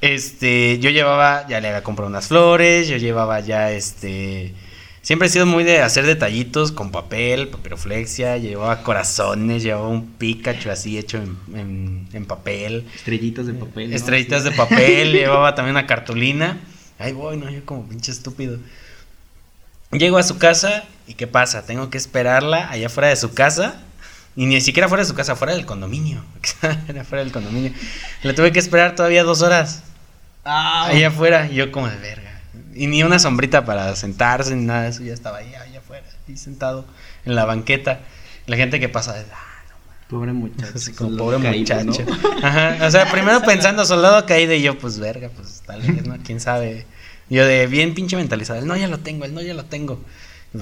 este, 0.01 0.79
yo 0.79 0.91
llevaba, 0.91 1.47
ya 1.49 1.61
le 1.61 1.69
había 1.69 1.83
comprado 1.83 2.09
unas 2.09 2.29
flores, 2.29 2.89
yo 2.89 2.97
llevaba 2.97 3.41
ya, 3.41 3.73
este, 3.73 4.55
siempre 5.03 5.27
he 5.27 5.31
sido 5.31 5.47
muy 5.47 5.65
de 5.65 5.81
hacer 5.81 6.07
detallitos 6.07 6.71
con 6.71 6.93
papel, 6.93 7.49
papiroflexia, 7.49 8.37
llevaba 8.37 8.83
corazones, 8.83 9.63
llevaba 9.63 9.89
un 9.89 10.07
Pikachu 10.07 10.71
así 10.71 10.99
hecho 10.99 11.19
en, 11.19 12.07
en, 12.13 12.27
papel. 12.27 12.87
Estrellitas 12.95 13.47
de 13.47 13.55
papel. 13.55 13.93
Estrellitas 13.93 14.45
de 14.45 14.53
papel, 14.53 15.13
llevaba 15.13 15.55
también 15.55 15.77
una 15.77 15.87
cartulina. 15.87 16.61
Ahí 16.99 17.13
voy, 17.13 17.37
no, 17.37 17.51
yo 17.51 17.65
como 17.65 17.89
pinche 17.89 18.13
estúpido. 18.13 18.59
Llego 19.91 20.19
a 20.19 20.23
su 20.23 20.39
casa 20.39 20.85
y 21.07 21.15
¿qué 21.15 21.27
pasa? 21.27 21.65
Tengo 21.65 21.91
que 21.91 21.97
esperarla 21.97 22.71
allá 22.71 22.89
fuera 22.89 23.09
de 23.09 23.17
su 23.17 23.33
casa 23.33 23.83
y 24.39 24.47
ni 24.47 24.61
siquiera 24.61 24.87
fuera 24.87 25.03
de 25.03 25.09
su 25.09 25.17
casa, 25.17 25.35
fuera 25.35 25.53
del 25.53 25.67
condominio. 25.67 26.25
Era 26.89 27.03
fuera 27.03 27.25
del 27.25 27.33
condominio. 27.33 27.73
Le 28.23 28.35
tuve 28.35 28.53
que 28.53 28.61
esperar 28.61 28.95
todavía 28.95 29.25
dos 29.25 29.43
horas. 29.43 29.83
Ah, 30.45 30.87
allá 30.87 31.09
afuera, 31.09 31.49
yo 31.49 31.73
como 31.73 31.89
de 31.89 31.97
verga. 31.97 32.41
Y 32.73 32.87
ni 32.87 33.03
una 33.03 33.19
sombrita 33.19 33.65
para 33.65 33.97
sentarse 33.97 34.55
ni 34.55 34.65
nada 34.65 34.83
de 34.83 34.91
eso, 34.91 35.03
ya 35.03 35.13
estaba 35.13 35.39
ahí, 35.39 35.53
allá 35.57 35.81
afuera, 35.81 36.07
ahí 36.29 36.37
sentado 36.37 36.85
en 37.25 37.35
la 37.35 37.47
banqueta. 37.47 37.99
La 38.47 38.57
gente 38.57 38.79
que 38.79 38.89
pasa, 38.89 39.17
ah, 39.33 40.07
Pobre 40.09 40.33
muchacho. 40.33 40.73
Así 40.73 40.93
como 40.93 41.17
pobre 41.17 41.39
muchacho. 41.39 42.07
Ajá. 42.41 42.79
O 42.87 42.91
sea, 42.93 43.11
primero 43.11 43.43
pensando 43.43 43.85
soldado 43.85 44.25
caído 44.25 44.55
y 44.55 44.63
yo, 44.63 44.79
pues 44.79 45.01
verga, 45.01 45.31
pues 45.35 45.65
tal 45.67 45.83
vez, 45.83 46.07
¿no? 46.07 46.17
Quién 46.25 46.39
sabe. 46.39 46.87
Yo 47.29 47.45
de 47.45 47.67
bien 47.67 47.93
pinche 47.93 48.15
mentalizado, 48.15 48.61
el 48.61 48.69
no 48.69 48.77
ya 48.77 48.87
lo 48.87 48.99
tengo, 48.99 49.25
el 49.25 49.35
no 49.35 49.43
ya 49.43 49.55
lo 49.55 49.65
tengo. 49.65 50.01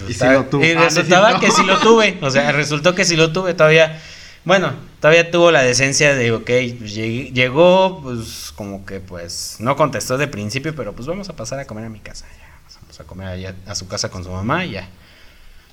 Y, 0.08 0.12
si 0.12 0.24
lo 0.24 0.44
tuve. 0.46 0.68
y 0.68 0.74
resultaba 0.74 1.38
que 1.38 1.50
sí 1.50 1.64
lo 1.64 1.78
tuve. 1.80 2.18
O 2.22 2.30
sea, 2.30 2.52
resultó 2.52 2.94
que 2.94 3.04
sí 3.04 3.16
lo 3.16 3.32
tuve 3.32 3.54
todavía. 3.54 4.00
Bueno, 4.44 4.72
todavía 5.00 5.30
tuvo 5.30 5.50
la 5.50 5.62
decencia 5.62 6.14
de, 6.14 6.32
ok, 6.32 6.50
pues 6.78 6.94
llegó, 6.94 8.00
pues 8.02 8.52
como 8.54 8.86
que 8.86 9.00
pues 9.00 9.56
no 9.58 9.74
contestó 9.74 10.18
de 10.18 10.28
principio, 10.28 10.74
pero 10.74 10.92
pues 10.92 11.08
vamos 11.08 11.28
a 11.28 11.34
pasar 11.34 11.58
a 11.58 11.64
comer 11.66 11.84
a 11.84 11.88
mi 11.88 11.98
casa. 11.98 12.26
Ya, 12.38 12.78
vamos 12.80 13.00
a 13.00 13.04
comer 13.04 13.28
allá 13.28 13.54
a 13.66 13.74
su 13.74 13.88
casa 13.88 14.08
con 14.08 14.22
su 14.22 14.30
mamá 14.30 14.64
y 14.64 14.72
ya. 14.72 14.88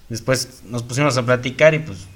Después 0.10 0.62
nos 0.66 0.84
pusimos 0.84 1.18
a 1.18 1.24
platicar 1.24 1.74
y 1.74 1.80
pues 1.80 2.08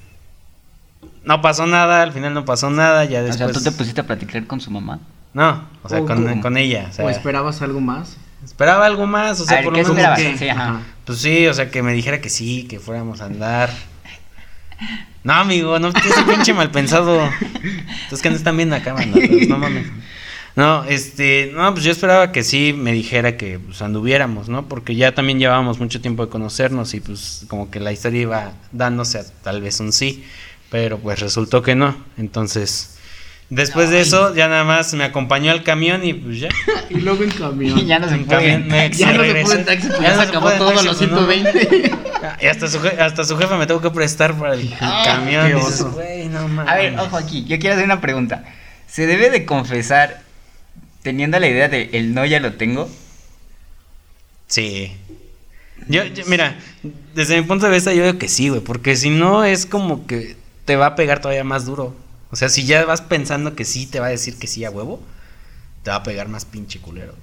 no 1.24 1.42
pasó 1.42 1.68
nada, 1.68 2.04
al 2.04 2.14
final 2.14 2.34
no 2.34 2.46
pasó 2.46 2.70
nada, 2.70 3.06
ya 3.06 3.22
después... 3.22 3.50
O 3.50 3.54
sea, 3.54 3.54
¿tú 3.54 3.64
te 3.64 3.72
pusiste 3.72 4.02
a 4.02 4.08
platicar 4.08 4.46
con 4.48 4.60
su 4.60 4.72
mamá? 4.72 5.00
No, 5.34 5.68
o 5.84 5.90
sea, 5.90 6.00
con, 6.02 6.42
con, 6.42 6.58
ella. 6.58 6.90
O, 7.00 7.10
esperabas 7.10 7.62
algo 7.62 7.80
más? 7.80 8.18
Esperaba 8.48 8.86
algo 8.86 9.06
más, 9.06 9.40
o 9.42 9.46
sea, 9.46 9.62
por 9.62 9.78
lo 9.78 9.94
menos 9.94 10.16
que... 10.18 10.38
Sí, 10.38 10.48
Pues 11.06 11.20
sí, 11.20 11.48
o 11.48 11.54
sea, 11.54 11.70
que 11.70 11.84
me 11.84 11.92
dijera 11.92 12.22
que 12.22 12.30
sí, 12.30 12.64
que 12.64 12.80
fuéramos 12.80 13.22
a 13.22 13.26
andar. 13.26 13.70
No, 15.24 15.34
amigo, 15.34 15.78
no 15.80 15.90
ese 15.90 16.24
pinche 16.24 16.54
mal 16.54 16.72
pensado. 16.72 17.20
Entonces 17.42 18.22
que 18.22 18.30
no 18.30 18.38
están 18.38 18.56
viendo 18.56 18.76
acá, 18.76 18.94
mano. 18.94 19.18
No 19.50 19.58
mames. 19.58 19.88
No, 20.56 20.86
este, 20.86 21.52
no, 21.54 21.72
pues 21.74 21.84
yo 21.84 21.92
esperaba 21.92 22.32
que 22.32 22.44
sí 22.44 22.74
me 22.76 22.94
dijera 22.94 23.38
que 23.38 23.60
pues 23.60 23.82
anduviéramos, 23.82 24.50
¿no? 24.50 24.68
Porque 24.68 24.96
ya 24.96 25.14
también 25.14 25.38
llevábamos 25.38 25.80
mucho 25.80 26.02
tiempo 26.02 26.26
de 26.26 26.32
conocernos 26.32 26.94
y 26.96 27.00
pues 27.02 27.46
como 27.48 27.70
que 27.70 27.80
la 27.80 27.92
historia 27.92 28.22
iba 28.22 28.54
dándose 28.72 29.20
a 29.20 29.26
tal 29.44 29.62
vez 29.62 29.80
un 29.82 29.92
sí, 29.92 30.24
pero 30.72 30.98
pues 30.98 31.20
resultó 31.20 31.62
que 31.62 31.76
no. 31.76 31.96
Entonces, 32.18 32.97
Después 33.50 33.90
de 33.90 34.02
eso, 34.02 34.36
ya 34.36 34.50
nada 34.50 34.66
más 34.66 34.94
me 34.94 35.06
acompañó 35.06 35.52
al 35.52 35.64
camión 35.64 36.06
y 36.06 36.14
pues 36.14 36.42
ya. 36.42 36.50
y 36.90 36.96
luego 36.96 37.24
en 37.24 37.32
camión. 37.32 37.80
Y 37.80 37.86
ya 37.88 38.00
no 38.00 38.10
se 38.10 38.18
puede. 38.18 38.66
Ya 38.98 39.14
no 39.14 39.24
se 39.24 39.36
puede 39.44 39.60
en 39.60 39.66
taxi, 39.66 39.88
pues 39.88 40.02
ya, 40.02 40.16
se 40.16 40.22
acabó 40.22 40.52
todo 40.52 40.78
a 40.78 40.84
los 40.84 40.98
120. 40.98 41.92
y 42.42 42.46
hasta 42.46 42.68
su, 42.68 42.80
hasta 43.00 43.24
su 43.24 43.38
jefe 43.38 43.56
me 43.56 43.66
tengo 43.66 43.82
que 43.82 43.92
prestar 43.92 44.34
para 44.38 44.54
el 44.56 44.70
camión. 45.06 45.56
Dices, 45.56 45.86
no, 46.30 46.62
a 46.62 46.76
ver, 46.76 47.00
ojo 47.00 47.16
aquí, 47.16 47.46
yo 47.46 47.58
quiero 47.58 47.76
hacer 47.76 47.86
una 47.86 48.02
pregunta. 48.02 48.44
¿Se 48.88 49.06
debe 49.06 49.30
de 49.30 49.46
confesar 49.46 50.22
teniendo 51.02 51.40
la 51.40 51.48
idea 51.48 51.70
de 51.70 51.90
el 51.94 52.14
no 52.14 52.26
ya 52.26 52.40
lo 52.42 52.54
tengo? 52.54 52.90
Sí. 54.48 54.94
Yo, 55.88 56.04
yo, 56.04 56.26
mira, 56.26 56.58
desde 57.16 57.40
mi 57.40 57.48
punto 57.48 57.68
de 57.68 57.72
vista 57.72 57.94
yo 57.94 58.04
digo 58.04 58.18
que 58.18 58.28
sí, 58.28 58.50
güey, 58.50 58.62
porque 58.62 58.98
si 58.98 59.10
no 59.10 59.46
es 59.46 59.66
como 59.66 60.06
que 60.06 60.36
te 60.66 60.76
va 60.76 60.88
a 60.88 60.96
pegar 60.96 61.22
todavía 61.22 61.46
más 61.46 61.66
duro. 61.66 61.96
O 62.30 62.36
sea, 62.36 62.50
si 62.50 62.66
ya 62.66 62.86
vas 62.86 63.02
pensando 63.02 63.56
que 63.56 63.66
sí 63.66 63.86
te 63.86 64.00
va 64.00 64.08
a 64.08 64.10
decir 64.10 64.38
que 64.38 64.48
sí 64.48 64.66
a 64.66 64.72
huevo, 64.72 65.02
te 65.84 65.92
va 65.92 65.98
a 65.98 66.04
pegar 66.04 66.28
más 66.28 66.46
pinche 66.46 66.80
culero. 66.80 67.16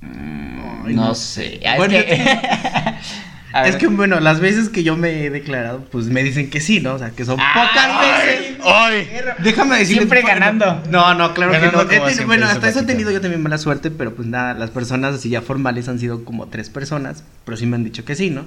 Mm, 0.00 0.94
no, 0.94 1.14
sé. 1.14 1.60
Bueno, 1.76 1.94
es, 1.98 2.04
que... 2.04 3.68
es 3.68 3.76
que, 3.76 3.86
bueno, 3.88 4.20
las 4.20 4.40
veces 4.40 4.68
que 4.70 4.82
yo 4.82 4.96
me 4.96 5.24
he 5.24 5.30
declarado, 5.30 5.84
pues 5.90 6.06
me 6.06 6.22
dicen 6.22 6.48
que 6.48 6.60
sí, 6.60 6.80
¿no? 6.80 6.94
O 6.94 6.98
sea, 6.98 7.10
que 7.10 7.24
son 7.24 7.36
pocas 7.36 8.00
veces. 8.00 8.56
¡Ay! 8.64 9.08
Déjame 9.40 9.78
decirle. 9.78 10.02
Siempre 10.02 10.22
ganando. 10.22 10.82
No, 10.90 11.14
no, 11.14 11.34
claro 11.34 11.52
que 11.52 12.14
no. 12.16 12.26
bueno, 12.26 12.46
hasta 12.46 12.68
eso 12.68 12.80
he 12.80 12.84
tenido 12.84 13.10
yo 13.10 13.20
también 13.20 13.42
mala 13.42 13.58
suerte, 13.58 13.90
pero 13.90 14.14
pues 14.14 14.26
nada, 14.26 14.54
las 14.54 14.70
personas 14.70 15.14
así 15.14 15.28
ya 15.28 15.42
formales 15.42 15.88
han 15.88 15.98
sido 15.98 16.24
como 16.24 16.48
tres 16.48 16.70
personas, 16.70 17.22
pero 17.44 17.56
sí 17.56 17.66
me 17.66 17.76
han 17.76 17.84
dicho 17.84 18.04
que 18.04 18.14
sí, 18.14 18.30
¿no? 18.30 18.46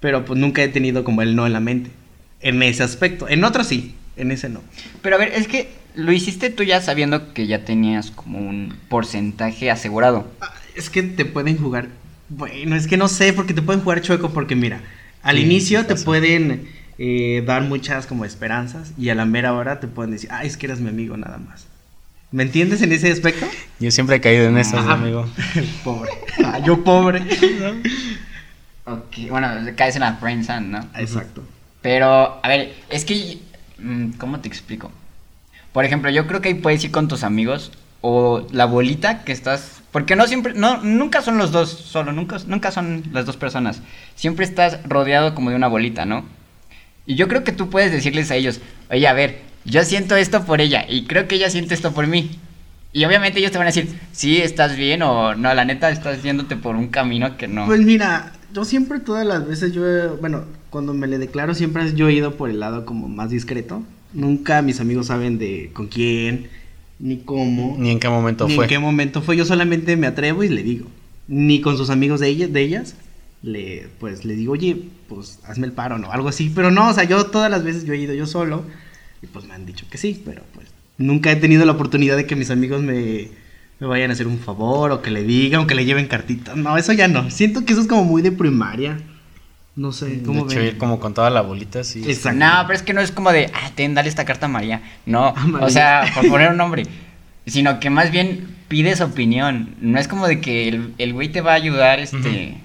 Pero 0.00 0.24
pues 0.24 0.38
nunca 0.38 0.62
he 0.62 0.68
tenido 0.68 1.02
como 1.02 1.22
el 1.22 1.34
no 1.34 1.46
en 1.46 1.52
la 1.52 1.60
mente. 1.60 1.90
En 2.40 2.62
ese 2.62 2.84
aspecto. 2.84 3.28
En 3.28 3.42
otros 3.42 3.66
sí. 3.66 3.96
En 4.18 4.30
ese 4.32 4.48
no. 4.48 4.60
Pero 5.00 5.16
a 5.16 5.18
ver, 5.18 5.32
es 5.34 5.48
que 5.48 5.68
lo 5.94 6.12
hiciste 6.12 6.50
tú 6.50 6.62
ya 6.62 6.80
sabiendo 6.82 7.32
que 7.32 7.46
ya 7.46 7.64
tenías 7.64 8.10
como 8.10 8.38
un 8.38 8.76
porcentaje 8.88 9.70
asegurado. 9.70 10.30
Ah, 10.40 10.52
es 10.74 10.90
que 10.90 11.02
te 11.02 11.24
pueden 11.24 11.56
jugar. 11.56 11.88
Bueno, 12.28 12.76
es 12.76 12.86
que 12.86 12.96
no 12.96 13.08
sé, 13.08 13.32
porque 13.32 13.54
te 13.54 13.62
pueden 13.62 13.82
jugar 13.82 14.02
chueco, 14.02 14.30
porque 14.30 14.54
mira, 14.54 14.82
al 15.22 15.38
inicio 15.38 15.86
te 15.86 15.94
pueden 15.94 16.68
eh, 16.98 17.42
dar 17.46 17.62
muchas 17.62 18.06
como 18.06 18.24
esperanzas 18.24 18.92
y 18.98 19.08
a 19.08 19.14
la 19.14 19.24
mera 19.24 19.54
hora 19.54 19.80
te 19.80 19.88
pueden 19.88 20.10
decir, 20.10 20.28
ah, 20.32 20.44
es 20.44 20.56
que 20.56 20.66
eres 20.66 20.80
mi 20.80 20.88
amigo 20.90 21.16
nada 21.16 21.38
más. 21.38 21.66
¿Me 22.30 22.42
entiendes 22.42 22.82
en 22.82 22.92
ese 22.92 23.10
aspecto? 23.10 23.46
Yo 23.80 23.90
siempre 23.90 24.16
he 24.16 24.20
caído 24.20 24.48
en 24.48 24.58
eso, 24.58 24.76
amigo. 24.78 25.26
pobre. 25.84 26.10
Ah, 26.44 26.58
yo 26.58 26.84
pobre. 26.84 27.22
Ok, 28.84 29.30
bueno, 29.30 29.48
caes 29.76 29.96
en 29.96 30.00
la 30.00 30.14
friendzone, 30.16 30.68
¿no? 30.68 30.86
Exacto. 30.96 31.42
Pero, 31.80 32.40
a 32.42 32.48
ver, 32.48 32.74
es 32.90 33.04
que, 33.04 33.38
¿cómo 34.18 34.40
te 34.40 34.48
explico? 34.48 34.90
Por 35.72 35.84
ejemplo, 35.84 36.10
yo 36.10 36.26
creo 36.26 36.40
que 36.40 36.48
ahí 36.48 36.54
puedes 36.54 36.82
ir 36.84 36.90
con 36.90 37.08
tus 37.08 37.24
amigos 37.24 37.72
o 38.00 38.46
la 38.52 38.64
bolita 38.64 39.24
que 39.24 39.32
estás, 39.32 39.82
porque 39.92 40.16
no 40.16 40.26
siempre, 40.26 40.54
no, 40.54 40.78
nunca 40.82 41.22
son 41.22 41.38
los 41.38 41.52
dos 41.52 41.70
solo, 41.70 42.12
nunca, 42.12 42.38
nunca 42.46 42.70
son 42.70 43.04
las 43.12 43.26
dos 43.26 43.36
personas. 43.36 43.82
Siempre 44.14 44.44
estás 44.44 44.78
rodeado 44.88 45.34
como 45.34 45.50
de 45.50 45.56
una 45.56 45.68
bolita, 45.68 46.04
¿no? 46.04 46.24
Y 47.06 47.14
yo 47.14 47.28
creo 47.28 47.44
que 47.44 47.52
tú 47.52 47.70
puedes 47.70 47.90
decirles 47.90 48.30
a 48.30 48.36
ellos, 48.36 48.60
oye, 48.90 49.06
a 49.08 49.12
ver, 49.12 49.40
yo 49.64 49.84
siento 49.84 50.16
esto 50.16 50.44
por 50.44 50.60
ella 50.60 50.84
y 50.88 51.06
creo 51.06 51.28
que 51.28 51.36
ella 51.36 51.50
siente 51.50 51.74
esto 51.74 51.92
por 51.92 52.06
mí. 52.06 52.38
Y 52.92 53.04
obviamente 53.04 53.38
ellos 53.38 53.52
te 53.52 53.58
van 53.58 53.66
a 53.66 53.70
decir, 53.70 53.98
sí, 54.12 54.38
estás 54.38 54.76
bien 54.76 55.02
o 55.02 55.34
no, 55.34 55.52
la 55.54 55.64
neta 55.64 55.90
estás 55.90 56.22
yéndote 56.22 56.56
por 56.56 56.74
un 56.76 56.88
camino 56.88 57.36
que 57.36 57.46
no. 57.46 57.66
Pues 57.66 57.80
mira, 57.80 58.32
yo 58.52 58.64
siempre 58.64 58.98
todas 59.00 59.26
las 59.26 59.46
veces 59.46 59.72
yo, 59.72 60.16
bueno, 60.16 60.44
cuando 60.70 60.94
me 60.94 61.06
le 61.06 61.18
declaro 61.18 61.54
siempre 61.54 61.92
yo 61.94 62.08
he 62.08 62.14
ido 62.14 62.36
por 62.36 62.50
el 62.50 62.60
lado 62.60 62.84
como 62.84 63.08
más 63.08 63.30
discreto. 63.30 63.82
Nunca 64.12 64.62
mis 64.62 64.80
amigos 64.80 65.06
saben 65.06 65.38
de 65.38 65.70
con 65.72 65.86
quién, 65.88 66.48
ni 66.98 67.18
cómo, 67.18 67.76
Ni 67.78 67.90
en 67.90 68.00
qué 68.00 68.08
momento 68.08 68.48
ni 68.48 68.54
fue. 68.54 68.64
en 68.64 68.68
qué 68.68 68.78
momento 68.78 69.22
fue. 69.22 69.36
Yo 69.36 69.44
solamente 69.44 69.96
me 69.96 70.06
atrevo 70.06 70.44
y 70.44 70.48
le 70.48 70.62
digo. 70.62 70.86
Ni 71.26 71.60
con 71.60 71.76
sus 71.76 71.90
amigos 71.90 72.20
de 72.20 72.28
ellas, 72.28 72.52
de 72.52 72.62
ellas, 72.62 72.94
le, 73.42 73.88
pues 74.00 74.24
le 74.24 74.34
digo, 74.34 74.52
oye, 74.54 74.76
pues 75.08 75.40
hazme 75.46 75.66
el 75.66 75.72
paro, 75.72 75.98
¿no? 75.98 76.10
Algo 76.10 76.28
así. 76.28 76.50
Pero 76.54 76.70
no, 76.70 76.88
o 76.88 76.94
sea, 76.94 77.04
yo 77.04 77.26
todas 77.26 77.50
las 77.50 77.64
veces 77.64 77.84
yo 77.84 77.92
he 77.92 77.98
ido 77.98 78.14
yo 78.14 78.26
solo 78.26 78.64
y 79.22 79.26
pues 79.26 79.44
me 79.46 79.54
han 79.54 79.66
dicho 79.66 79.84
que 79.90 79.98
sí, 79.98 80.22
pero 80.24 80.42
pues 80.54 80.68
nunca 80.96 81.30
he 81.30 81.36
tenido 81.36 81.64
la 81.66 81.72
oportunidad 81.72 82.16
de 82.16 82.26
que 82.26 82.34
mis 82.34 82.50
amigos 82.50 82.82
me, 82.82 83.28
me 83.78 83.86
vayan 83.86 84.10
a 84.10 84.14
hacer 84.14 84.26
un 84.26 84.38
favor 84.38 84.90
o 84.90 85.02
que 85.02 85.10
le 85.10 85.22
digan 85.22 85.60
o 85.60 85.66
que 85.66 85.74
le 85.74 85.84
lleven 85.84 86.06
cartitas. 86.06 86.56
No, 86.56 86.78
eso 86.78 86.92
ya 86.94 87.08
no. 87.08 87.30
Siento 87.30 87.64
que 87.66 87.74
eso 87.74 87.82
es 87.82 87.88
como 87.88 88.04
muy 88.04 88.22
de 88.22 88.32
primaria. 88.32 88.98
No 89.78 89.92
sé, 89.92 90.06
De 90.06 90.22
¿cómo 90.24 90.46
hecho, 90.46 90.56
ven? 90.56 90.66
ir 90.66 90.76
como 90.78 90.98
con 90.98 91.14
toda 91.14 91.30
la 91.30 91.40
bolita, 91.40 91.84
sí. 91.84 92.02
Exacto. 92.04 92.38
No, 92.38 92.64
pero 92.66 92.76
es 92.76 92.82
que 92.82 92.92
no 92.94 93.00
es 93.00 93.12
como 93.12 93.30
de, 93.32 93.50
ah, 93.54 93.70
ten, 93.76 93.94
dale 93.94 94.08
esta 94.08 94.24
carta 94.24 94.46
a 94.46 94.48
María. 94.48 94.82
No, 95.06 95.28
A 95.36 95.46
María. 95.46 95.66
o 95.66 95.70
sea, 95.70 96.10
por 96.14 96.28
poner 96.28 96.50
un 96.50 96.56
nombre. 96.56 96.82
Sino 97.46 97.78
que 97.80 97.88
más 97.88 98.10
bien 98.10 98.56
pides 98.66 99.00
opinión. 99.00 99.76
No 99.80 99.98
es 99.98 100.08
como 100.08 100.26
de 100.26 100.40
que 100.40 100.68
el, 100.68 100.94
el 100.98 101.12
güey 101.12 101.28
te 101.30 101.40
va 101.42 101.52
a 101.52 101.54
ayudar 101.54 102.00
este, 102.00 102.58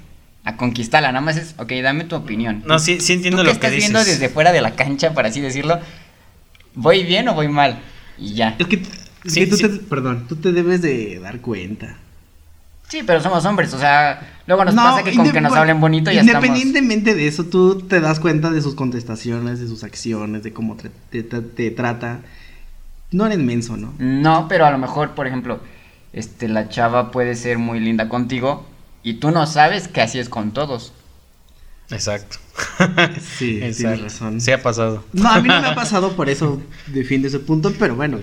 a 0.43 0.57
conquistarla. 0.57 1.11
Nada 1.11 1.23
más 1.23 1.37
es, 1.37 1.53
ok, 1.59 1.71
dame 1.83 2.03
tu 2.05 2.15
opinión. 2.15 2.63
No, 2.65 2.79
sí, 2.79 2.99
sí 2.99 3.13
entiendo 3.13 3.37
¿Tú 3.37 3.43
lo 3.43 3.49
que 3.51 3.55
estás 3.57 3.71
dices. 3.71 3.91
viendo 3.91 4.03
desde 4.03 4.29
fuera 4.29 4.51
de 4.51 4.61
la 4.61 4.71
cancha, 4.75 5.13
por 5.13 5.25
así 5.27 5.39
decirlo? 5.39 5.79
¿Voy 6.75 7.03
bien 7.03 7.27
o 7.29 7.35
voy 7.35 7.47
mal? 7.47 7.79
Y 8.17 8.33
ya. 8.33 8.55
Es 8.57 8.65
que, 8.67 8.75
es 8.77 9.33
Sí, 9.33 9.41
que 9.41 9.47
tú 9.47 9.55
sí. 9.57 9.63
te, 9.63 9.69
perdón, 9.69 10.25
tú 10.27 10.35
te 10.35 10.51
debes 10.51 10.81
de 10.81 11.19
dar 11.19 11.39
cuenta. 11.39 11.95
Sí, 12.93 13.01
pero 13.03 13.19
somos 13.19 13.43
hombres, 13.45 13.73
o 13.73 13.79
sea, 13.79 14.35
luego 14.45 14.63
nos 14.65 14.75
pasa 14.75 15.01
que 15.03 15.15
con 15.15 15.31
que 15.31 15.41
nos 15.41 15.51
hablen 15.53 15.81
bonito 15.81 16.11
ya 16.11 16.21
estamos... 16.21 16.43
Independientemente 16.45 17.15
de 17.15 17.27
eso, 17.27 17.45
tú 17.45 17.79
te 17.81 17.99
das 17.99 18.19
cuenta 18.19 18.51
de 18.51 18.61
sus 18.61 18.75
contestaciones, 18.75 19.59
de 19.59 19.67
sus 19.67 19.83
acciones, 19.83 20.43
de 20.43 20.53
cómo 20.53 20.75
te, 20.75 20.91
te- 21.23 21.23
te 21.41 21.71
trata. 21.71 22.19
No 23.09 23.25
eres 23.25 23.39
menso, 23.39 23.77
¿no? 23.77 23.95
No, 23.97 24.47
pero 24.47 24.67
a 24.67 24.69
lo 24.69 24.77
mejor, 24.77 25.15
por 25.15 25.25
ejemplo, 25.25 25.59
este, 26.13 26.47
la 26.47 26.69
chava 26.69 27.09
puede 27.09 27.33
ser 27.33 27.57
muy 27.57 27.79
linda 27.79 28.09
contigo 28.09 28.63
y 29.01 29.15
tú 29.15 29.31
no 29.31 29.47
sabes 29.47 29.87
que 29.87 30.01
así 30.01 30.19
es 30.19 30.29
con 30.29 30.51
todos. 30.51 30.93
Exacto. 31.89 32.37
Sí, 33.19 33.53
tienes 33.57 33.79
Exacto. 33.81 34.03
razón. 34.03 34.39
Sí 34.39 34.51
ha 34.51 34.61
pasado. 34.61 35.03
No, 35.13 35.29
a 35.31 35.41
mí 35.41 35.47
no 35.47 35.59
me 35.61 35.67
ha 35.69 35.73
pasado, 35.83 36.11
por 36.15 36.29
eso 36.29 36.61
defiendo 36.85 37.27
ese 37.27 37.39
punto, 37.39 37.73
pero 37.79 37.95
bueno, 37.95 38.19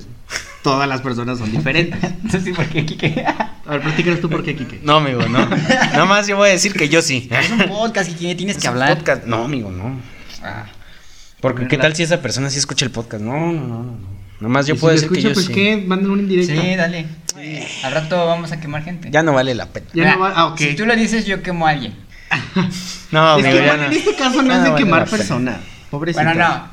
todas 0.62 0.88
las 0.88 1.01
personas 1.01 1.38
son 1.38 1.51
diferentes. 1.51 2.03
Entonces, 2.25 2.55
¿por 2.55 2.66
qué, 2.66 2.85
Kike? 2.87 3.25
A 3.27 3.71
ver, 3.71 3.81
platícanos 3.83 4.21
tú 4.21 4.29
por 4.31 4.43
qué, 4.43 4.55
Kike. 4.57 4.81
No, 4.83 4.97
amigo, 4.97 5.23
no. 5.29 5.47
Nada 5.47 6.05
más 6.05 6.27
yo 6.27 6.37
voy 6.37 6.49
a 6.49 6.53
decir 6.53 6.73
que 6.73 6.88
yo 6.88 7.03
sí. 7.03 7.29
Es 7.31 7.51
un 7.51 7.59
podcast, 7.69 8.09
Kike, 8.11 8.35
tienes 8.35 8.57
Es 8.57 8.62
que 8.62 8.69
un 8.69 8.75
hablar. 8.75 8.97
podcast. 8.99 9.25
No, 9.25 9.45
amigo, 9.45 9.71
no. 9.71 10.01
Ah, 10.43 10.66
Porque 11.40 11.69
qué 11.69 11.79
tal 11.79 11.95
si 11.95 12.03
esa 12.03 12.21
persona 12.23 12.51
sí 12.51 12.59
escucha 12.59 12.85
el 12.85 12.90
podcast. 12.90 13.23
No, 13.23 13.33
no, 13.53 13.53
no. 13.53 13.83
no. 13.85 14.21
Nada 14.40 14.49
más 14.55 14.66
yo 14.66 14.75
si 14.75 14.81
puedo 14.81 14.95
decir 14.95 15.09
que 15.11 15.19
escucha, 15.19 15.29
yo 15.29 15.35
pues 15.35 15.47
sí. 15.47 15.53
qué, 15.53 15.77
manden 15.77 16.11
un 16.11 16.21
indirecto. 16.21 16.61
Sí, 16.61 16.75
dale. 16.75 17.07
Al 17.85 17.93
rato 17.93 18.27
vamos 18.27 18.51
a 18.53 18.59
quemar 18.61 18.83
gente. 18.85 19.11
Ya 19.11 19.23
no 19.23 19.33
vale 19.35 19.55
la 19.55 19.66
pena. 19.66 19.87
Ya 19.93 20.03
Mira, 20.03 20.14
no 20.14 20.21
va- 20.21 20.33
ah, 20.35 20.47
ok. 20.47 20.59
Si 20.59 20.75
tú 20.77 20.87
lo 20.87 20.97
dices, 20.97 21.27
yo 21.27 21.43
quemo 21.43 21.66
a 21.66 21.71
alguien. 21.71 21.95
No, 23.11 23.38
es 23.38 23.45
amigo, 23.45 23.59
que 23.59 23.66
ya 23.66 23.73
bueno, 23.73 23.83
no. 23.88 23.90
en 23.90 23.99
este 23.99 24.14
caso 24.14 24.43
no 24.43 24.55
es 24.55 24.62
de 24.62 24.71
vale 24.71 24.85
quemar 24.85 25.09
personas. 25.09 25.59
Pobrecito. 25.90 26.25
Bueno, 26.25 26.40
no. 26.49 26.69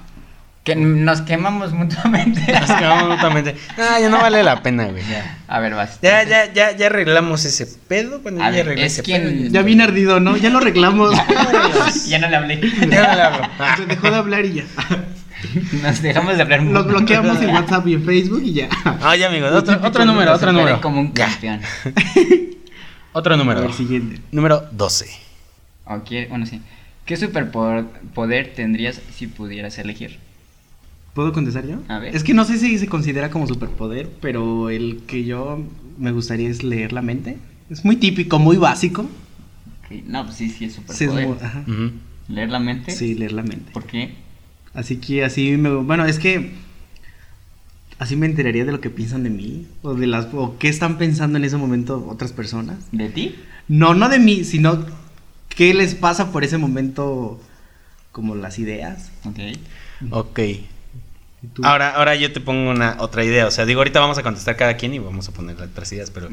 Que 0.68 0.76
nos 0.76 1.22
quemamos 1.22 1.72
mutuamente. 1.72 2.42
Nos 2.60 2.70
quedamos 2.70 3.08
mutuamente. 3.16 3.56
Ah, 3.78 4.00
ya 4.02 4.10
no 4.10 4.18
vale 4.18 4.44
la 4.44 4.62
pena, 4.62 4.84
güey. 4.88 5.02
Ya. 5.10 5.38
A 5.48 5.62
ver, 5.62 5.74
vas. 5.76 5.98
Ya, 6.02 6.24
ya, 6.24 6.52
ya, 6.52 6.76
ya 6.76 6.88
arreglamos 6.88 7.46
ese 7.46 7.66
pedo. 7.88 8.20
Bueno, 8.20 8.40
ya 8.40 8.50
ver, 8.50 8.66
arreglé 8.66 8.86
es 8.86 8.94
ese 8.94 9.04
quien- 9.04 9.22
pedo. 9.22 9.50
Ya 9.52 9.62
viene 9.62 9.86
ardido, 9.86 10.20
¿no? 10.20 10.36
Ya 10.44 10.50
lo 10.50 10.58
arreglamos. 10.58 11.16
ya 12.10 12.20
no 12.20 12.28
le 12.28 12.36
hablé. 12.36 12.60
Ya 12.90 13.08
no 13.08 13.16
le 13.16 13.22
hablo. 13.22 13.50
Se 13.78 13.86
dejó 13.86 14.12
de 14.12 14.18
hablar 14.18 14.44
y 14.44 14.54
ya. 14.56 14.64
Nos 15.84 16.02
dejamos 16.02 16.36
de 16.36 16.42
hablar 16.42 16.64
Los 16.64 16.86
bloqueamos 16.86 17.42
en 17.42 17.52
WhatsApp 17.52 17.88
y 17.88 17.94
en 17.94 18.04
Facebook 18.04 18.42
y 18.44 18.54
ya. 18.54 18.68
Ah, 19.02 19.16
ya, 19.16 19.28
amigo. 19.28 19.48
Lo 19.50 19.56
Otro, 19.60 19.80
otro 19.82 20.04
número, 20.04 20.34
otro 20.34 20.52
número. 20.52 20.82
como 20.82 21.00
un 21.00 21.12
campeón. 21.14 21.62
Otro 23.14 23.38
número. 23.38 23.62
ver, 23.62 23.72
siguiente. 23.74 24.20
Número 24.32 24.66
12. 24.72 25.06
O 25.86 26.00
quiere- 26.04 26.28
bueno, 26.28 26.46
sí. 26.46 26.62
¿Qué 27.06 27.16
superpoder 27.16 28.54
tendrías 28.54 29.00
si 29.16 29.28
pudieras 29.28 29.78
elegir? 29.78 30.20
¿Puedo 31.18 31.34
contestar 31.34 31.66
yo? 31.66 31.78
A 31.88 31.98
ver. 31.98 32.16
Es 32.16 32.24
que 32.24 32.36
no 32.36 32.46
sé 32.46 32.60
si 32.60 32.78
se 32.78 32.86
considera 32.88 33.32
como 33.32 33.48
superpoder, 33.48 34.08
pero 34.22 34.70
el 34.70 35.02
que 35.08 35.24
yo 35.26 35.64
me 35.98 36.12
gustaría 36.12 36.48
es 36.48 36.62
leer 36.64 36.94
la 36.94 37.02
mente. 37.02 37.40
Es 37.72 37.84
muy 37.84 37.96
típico, 37.96 38.38
muy 38.38 38.58
básico. 38.58 39.02
Ok, 39.02 40.04
No, 40.06 40.26
pues 40.26 40.36
sí, 40.38 40.48
sí 40.52 40.66
es 40.66 40.74
Sí, 40.74 40.82
es 40.90 40.96
superpoder. 40.96 41.28
muy- 41.28 41.38
ajá. 41.42 41.64
Leer 42.28 42.50
la 42.52 42.60
mente. 42.60 42.92
Sí, 42.92 43.16
leer 43.16 43.32
la 43.32 43.42
mente. 43.42 43.72
¿Por 43.72 43.86
qué? 43.86 44.14
Así 44.76 44.98
que 44.98 45.26
así 45.26 45.58
me... 45.58 45.72
Bueno, 45.78 46.06
es 46.06 46.20
que... 46.20 46.52
Así 47.98 48.16
me 48.16 48.28
enteraría 48.28 48.64
de 48.64 48.72
lo 48.72 48.80
que 48.80 48.92
piensan 48.92 49.24
de 49.24 49.32
mí. 49.32 49.66
O 49.82 49.96
de 49.96 50.06
las... 50.06 50.28
O 50.36 50.60
qué 50.60 50.68
están 50.70 51.00
pensando 51.00 51.40
en 51.40 51.46
ese 51.46 51.58
momento 51.58 52.06
otras 52.08 52.32
personas. 52.32 52.78
¿De 52.92 53.10
ti? 53.10 53.34
No, 53.68 53.96
no 53.96 54.08
de 54.10 54.20
mí, 54.20 54.44
sino... 54.44 54.86
¿Qué 55.50 55.74
les 55.74 55.96
pasa 55.96 56.32
por 56.32 56.44
ese 56.44 56.60
momento? 56.60 57.42
Como 58.12 58.36
las 58.36 58.60
ideas. 58.60 59.10
Ok. 59.26 59.40
Ok. 60.12 60.40
Ahora, 61.64 61.92
ahora 61.92 62.16
yo 62.16 62.32
te 62.32 62.40
pongo 62.40 62.70
una 62.70 62.98
otra 63.00 63.24
idea. 63.24 63.48
O 63.48 63.52
sea, 63.52 63.66
digo, 63.66 63.80
ahorita 63.80 64.00
vamos 64.00 64.18
a 64.18 64.24
contestar 64.24 64.56
cada 64.56 64.78
quien 64.78 64.94
y 64.94 65.00
vamos 65.00 65.28
a 65.28 65.32
poner 65.32 65.58
las 65.60 65.70
otras 65.70 65.92
ideas, 65.92 66.12
pero. 66.12 66.30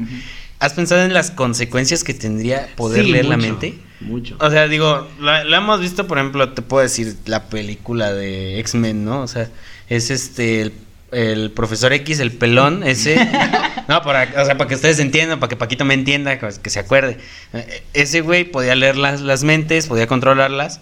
¿has 0.59 0.73
pensado 0.73 1.03
en 1.03 1.13
las 1.13 1.31
consecuencias 1.31 2.03
que 2.03 2.13
tendría 2.13 2.69
poder 2.75 3.05
Sí, 3.05 3.11
leer 3.11 3.25
la 3.25 3.37
mente? 3.37 3.79
Mucho. 3.99 4.35
O 4.39 4.49
sea, 4.49 4.67
digo, 4.67 5.07
la 5.19 5.57
hemos 5.57 5.79
visto, 5.79 6.07
por 6.07 6.17
ejemplo, 6.17 6.53
te 6.53 6.61
puedo 6.61 6.83
decir 6.83 7.15
la 7.25 7.43
película 7.45 8.13
de 8.13 8.59
X-Men, 8.59 9.05
¿no? 9.05 9.21
O 9.21 9.27
sea, 9.27 9.49
es 9.89 10.09
este 10.09 10.61
el, 10.61 10.73
el 11.11 11.51
profesor 11.51 11.93
X, 11.93 12.19
el 12.19 12.31
pelón, 12.31 12.83
ese. 12.83 13.15
no, 13.87 14.01
para, 14.01 14.41
o 14.41 14.45
sea, 14.45 14.57
para 14.57 14.67
que 14.67 14.75
ustedes 14.75 14.99
entiendan, 14.99 15.39
para 15.39 15.49
que 15.49 15.55
Paquito 15.55 15.85
me 15.85 15.93
entienda, 15.93 16.37
que, 16.39 16.49
que 16.61 16.69
se 16.69 16.79
acuerde. 16.79 17.17
Eh, 17.53 17.83
Ese 17.93 18.21
güey 18.21 18.43
podía 18.43 18.75
leer 18.75 18.97
las, 18.97 19.21
las 19.21 19.43
mentes, 19.43 19.87
podía 19.87 20.07
controlarlas, 20.07 20.81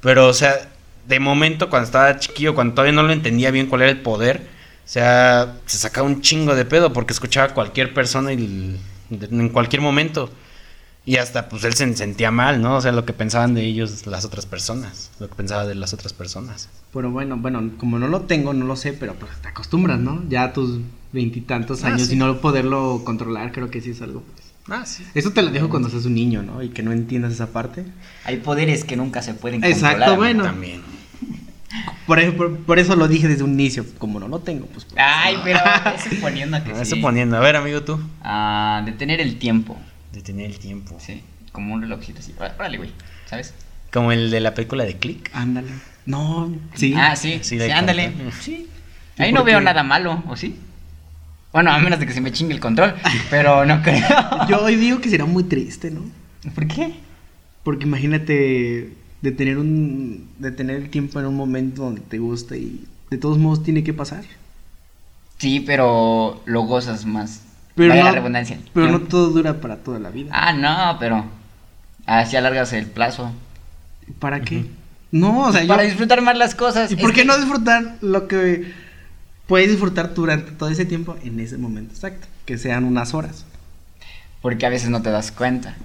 pero, 0.00 0.28
o 0.28 0.34
sea, 0.34 0.54
de 1.06 1.20
momento, 1.20 1.68
cuando 1.70 1.86
estaba 1.86 2.18
chiquillo, 2.18 2.54
cuando 2.54 2.74
todavía 2.74 2.92
no 2.94 3.02
lo 3.02 3.12
entendía 3.12 3.50
bien 3.50 3.66
cuál 3.66 3.82
era 3.82 3.90
el 3.90 4.00
poder, 4.00 4.46
o 4.84 4.88
sea, 4.88 5.56
se 5.66 5.78
sacaba 5.78 6.06
un 6.06 6.20
chingo 6.20 6.54
de 6.54 6.64
pedo 6.64 6.92
porque 6.92 7.12
escuchaba 7.12 7.48
a 7.48 7.54
cualquier 7.54 7.94
persona 7.94 8.32
y 8.32 8.78
en 9.10 9.48
cualquier 9.50 9.82
momento. 9.82 10.30
Y 11.06 11.16
hasta 11.16 11.50
pues 11.50 11.62
él 11.64 11.74
se 11.74 11.94
sentía 11.96 12.30
mal, 12.30 12.62
¿no? 12.62 12.76
O 12.76 12.80
sea, 12.80 12.90
lo 12.92 13.04
que 13.04 13.12
pensaban 13.12 13.52
de 13.52 13.62
ellos 13.62 14.06
las 14.06 14.24
otras 14.24 14.46
personas, 14.46 15.10
lo 15.20 15.28
que 15.28 15.34
pensaba 15.34 15.66
de 15.66 15.74
las 15.74 15.92
otras 15.92 16.14
personas. 16.14 16.70
Pero 16.94 17.10
bueno, 17.10 17.36
bueno, 17.36 17.72
como 17.76 17.98
no 17.98 18.08
lo 18.08 18.22
tengo, 18.22 18.54
no 18.54 18.64
lo 18.64 18.74
sé, 18.74 18.94
pero 18.94 19.12
pues 19.14 19.30
te 19.42 19.48
acostumbras, 19.48 20.00
¿no? 20.00 20.22
Ya 20.30 20.44
a 20.44 20.52
tus 20.54 20.80
veintitantos 21.12 21.84
Ah, 21.84 21.88
años 21.88 22.08
sí. 22.08 22.14
y 22.14 22.16
no 22.16 22.40
poderlo 22.40 23.02
controlar, 23.04 23.52
creo 23.52 23.70
que 23.70 23.82
sí 23.82 23.90
es 23.90 24.00
algo. 24.00 24.22
Ah, 24.68 24.84
sí. 24.86 25.04
Eso 25.14 25.30
te 25.32 25.42
lo 25.42 25.50
dejo 25.50 25.68
cuando 25.68 25.88
seas 25.90 26.06
un 26.06 26.14
niño, 26.14 26.42
¿no? 26.42 26.62
Y 26.62 26.70
que 26.70 26.82
no 26.82 26.92
entiendas 26.92 27.32
esa 27.32 27.48
parte. 27.52 27.84
Hay 28.24 28.38
poderes 28.38 28.84
que 28.84 28.96
nunca 28.96 29.20
se 29.22 29.34
pueden 29.34 29.62
Exacto, 29.62 29.88
controlar. 29.98 30.16
bueno. 30.16 30.44
También. 30.44 30.80
Por, 32.06 32.18
eso- 32.20 32.34
por, 32.36 32.56
por 32.58 32.78
eso 32.78 32.96
lo 32.96 33.08
dije 33.08 33.28
desde 33.28 33.42
un 33.44 33.52
inicio. 33.52 33.84
Como 33.98 34.20
no 34.20 34.28
lo 34.28 34.38
tengo, 34.40 34.66
pues. 34.66 34.84
pues, 34.84 34.96
Ay, 34.98 35.36
no. 35.36 35.42
pero 35.44 35.58
es 35.96 36.02
suponiendo 36.14 36.62
que 36.64 36.72
Ah, 36.72 36.84
sí. 36.84 36.90
suponiendo. 36.96 37.36
A 37.36 37.40
ver, 37.40 37.56
amigo, 37.56 37.82
tú. 37.82 38.00
Ah, 38.22 38.82
detener 38.86 39.20
el 39.20 39.38
tiempo. 39.38 39.76
De 40.12 40.20
tener 40.22 40.46
el 40.46 40.58
tiempo. 40.58 40.96
Sí, 40.98 41.22
como 41.52 41.74
un 41.74 41.82
relojito 41.82 42.20
así. 42.20 42.34
Órale, 42.38 42.76
güey, 42.78 42.90
¿sabes? 43.26 43.52
Como 43.92 44.12
el 44.12 44.30
de 44.30 44.40
la 44.40 44.54
película 44.54 44.84
de 44.84 44.96
Click. 44.96 45.30
Ándale. 45.34 45.68
No, 46.06 46.54
sí. 46.74 46.94
Ah, 46.96 47.16
sí, 47.16 47.34
Sí, 47.42 47.50
sí, 47.50 47.56
de 47.58 47.72
ándale. 47.72 48.12
Sí. 48.40 48.68
¿Y 49.18 49.22
Ahí 49.22 49.32
no 49.32 49.44
veo 49.44 49.60
nada 49.60 49.82
malo, 49.82 50.22
¿o 50.28 50.36
sí? 50.36 50.56
Bueno, 51.54 51.70
a 51.70 51.78
menos 51.78 52.00
de 52.00 52.06
que 52.06 52.12
se 52.12 52.20
me 52.20 52.32
chingue 52.32 52.52
el 52.52 52.58
control, 52.60 52.94
pero 53.30 53.64
no 53.64 53.80
creo. 53.80 54.02
Yo 54.48 54.62
hoy 54.64 54.74
digo 54.74 55.00
que 55.00 55.08
será 55.08 55.24
muy 55.24 55.44
triste, 55.44 55.88
¿no? 55.90 56.00
¿Por 56.52 56.66
qué? 56.66 56.94
Porque 57.62 57.84
imagínate 57.84 58.92
detener 59.22 59.58
un 59.58 60.28
detener 60.40 60.76
el 60.76 60.90
tiempo 60.90 61.20
en 61.20 61.26
un 61.26 61.36
momento 61.36 61.84
donde 61.84 62.00
te 62.00 62.18
gusta 62.18 62.56
y 62.56 62.84
de 63.08 63.18
todos 63.18 63.38
modos 63.38 63.62
tiene 63.62 63.84
que 63.84 63.94
pasar. 63.94 64.24
Sí, 65.38 65.60
pero 65.60 66.42
lo 66.44 66.62
gozas 66.62 67.06
más. 67.06 67.42
Pero 67.76 67.90
Vaya 67.90 68.02
no, 68.02 68.08
la 68.10 68.14
redundancia. 68.16 68.58
pero 68.72 68.88
no 68.90 69.00
todo 69.02 69.30
dura 69.30 69.60
para 69.60 69.76
toda 69.76 70.00
la 70.00 70.10
vida. 70.10 70.30
Ah, 70.32 70.52
no, 70.52 70.98
pero 70.98 71.24
así 72.04 72.36
alargas 72.36 72.72
el 72.72 72.86
plazo. 72.86 73.32
¿Para 74.18 74.40
qué? 74.40 74.66
No, 75.12 75.46
o 75.46 75.52
sea, 75.52 75.62
yo... 75.62 75.68
Para 75.68 75.84
disfrutar 75.84 76.20
más 76.20 76.36
las 76.36 76.56
cosas. 76.56 76.90
¿Y 76.90 76.96
por 76.96 77.12
qué 77.12 77.20
que- 77.22 77.26
no 77.26 77.36
disfrutar 77.38 77.94
lo 78.00 78.26
que 78.26 78.72
puedes 79.46 79.70
disfrutar 79.70 80.14
durante 80.14 80.52
todo 80.52 80.68
ese 80.68 80.84
tiempo 80.84 81.16
en 81.24 81.40
ese 81.40 81.58
momento 81.58 81.94
exacto? 81.94 82.26
Que 82.46 82.58
sean 82.58 82.84
unas 82.84 83.14
horas. 83.14 83.44
Porque 84.42 84.66
a 84.66 84.70
veces 84.70 84.90
no 84.90 85.02
te 85.02 85.10
das 85.10 85.32
cuenta. 85.32 85.76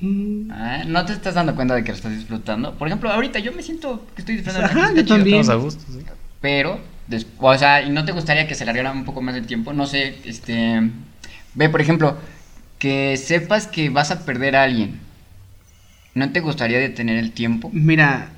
Mm, 0.00 0.50
Ah, 0.50 0.82
No 0.86 1.04
te 1.06 1.12
estás 1.12 1.34
dando 1.34 1.54
cuenta 1.54 1.74
de 1.74 1.84
que 1.84 1.90
lo 1.92 1.96
estás 1.96 2.12
disfrutando. 2.12 2.74
Por 2.74 2.88
ejemplo, 2.88 3.10
ahorita 3.10 3.38
yo 3.38 3.52
me 3.52 3.62
siento 3.62 4.06
que 4.14 4.22
estoy 4.22 4.36
disfrutando. 4.36 4.66
Ajá, 4.66 4.88
yo 4.94 5.02
chido. 5.02 5.16
también. 5.16 5.40
Estamos 5.40 5.60
a 5.60 5.62
gusto, 5.64 5.84
sí. 5.92 6.00
Pero, 6.40 6.80
des- 7.06 7.26
o 7.38 7.56
sea, 7.58 7.82
¿y 7.82 7.90
no 7.90 8.04
te 8.04 8.12
gustaría 8.12 8.48
que 8.48 8.54
se 8.54 8.64
alargara 8.64 8.90
un 8.92 9.04
poco 9.04 9.22
más 9.22 9.34
el 9.36 9.46
tiempo? 9.46 9.72
No 9.72 9.86
sé, 9.86 10.18
este... 10.24 10.90
Ve, 11.54 11.68
por 11.68 11.80
ejemplo, 11.80 12.16
que 12.78 13.16
sepas 13.16 13.66
que 13.66 13.90
vas 13.90 14.10
a 14.10 14.24
perder 14.24 14.56
a 14.56 14.64
alguien. 14.64 14.98
¿No 16.14 16.30
te 16.32 16.40
gustaría 16.40 16.78
detener 16.78 17.18
el 17.18 17.32
tiempo? 17.32 17.70
Mira, 17.72 18.30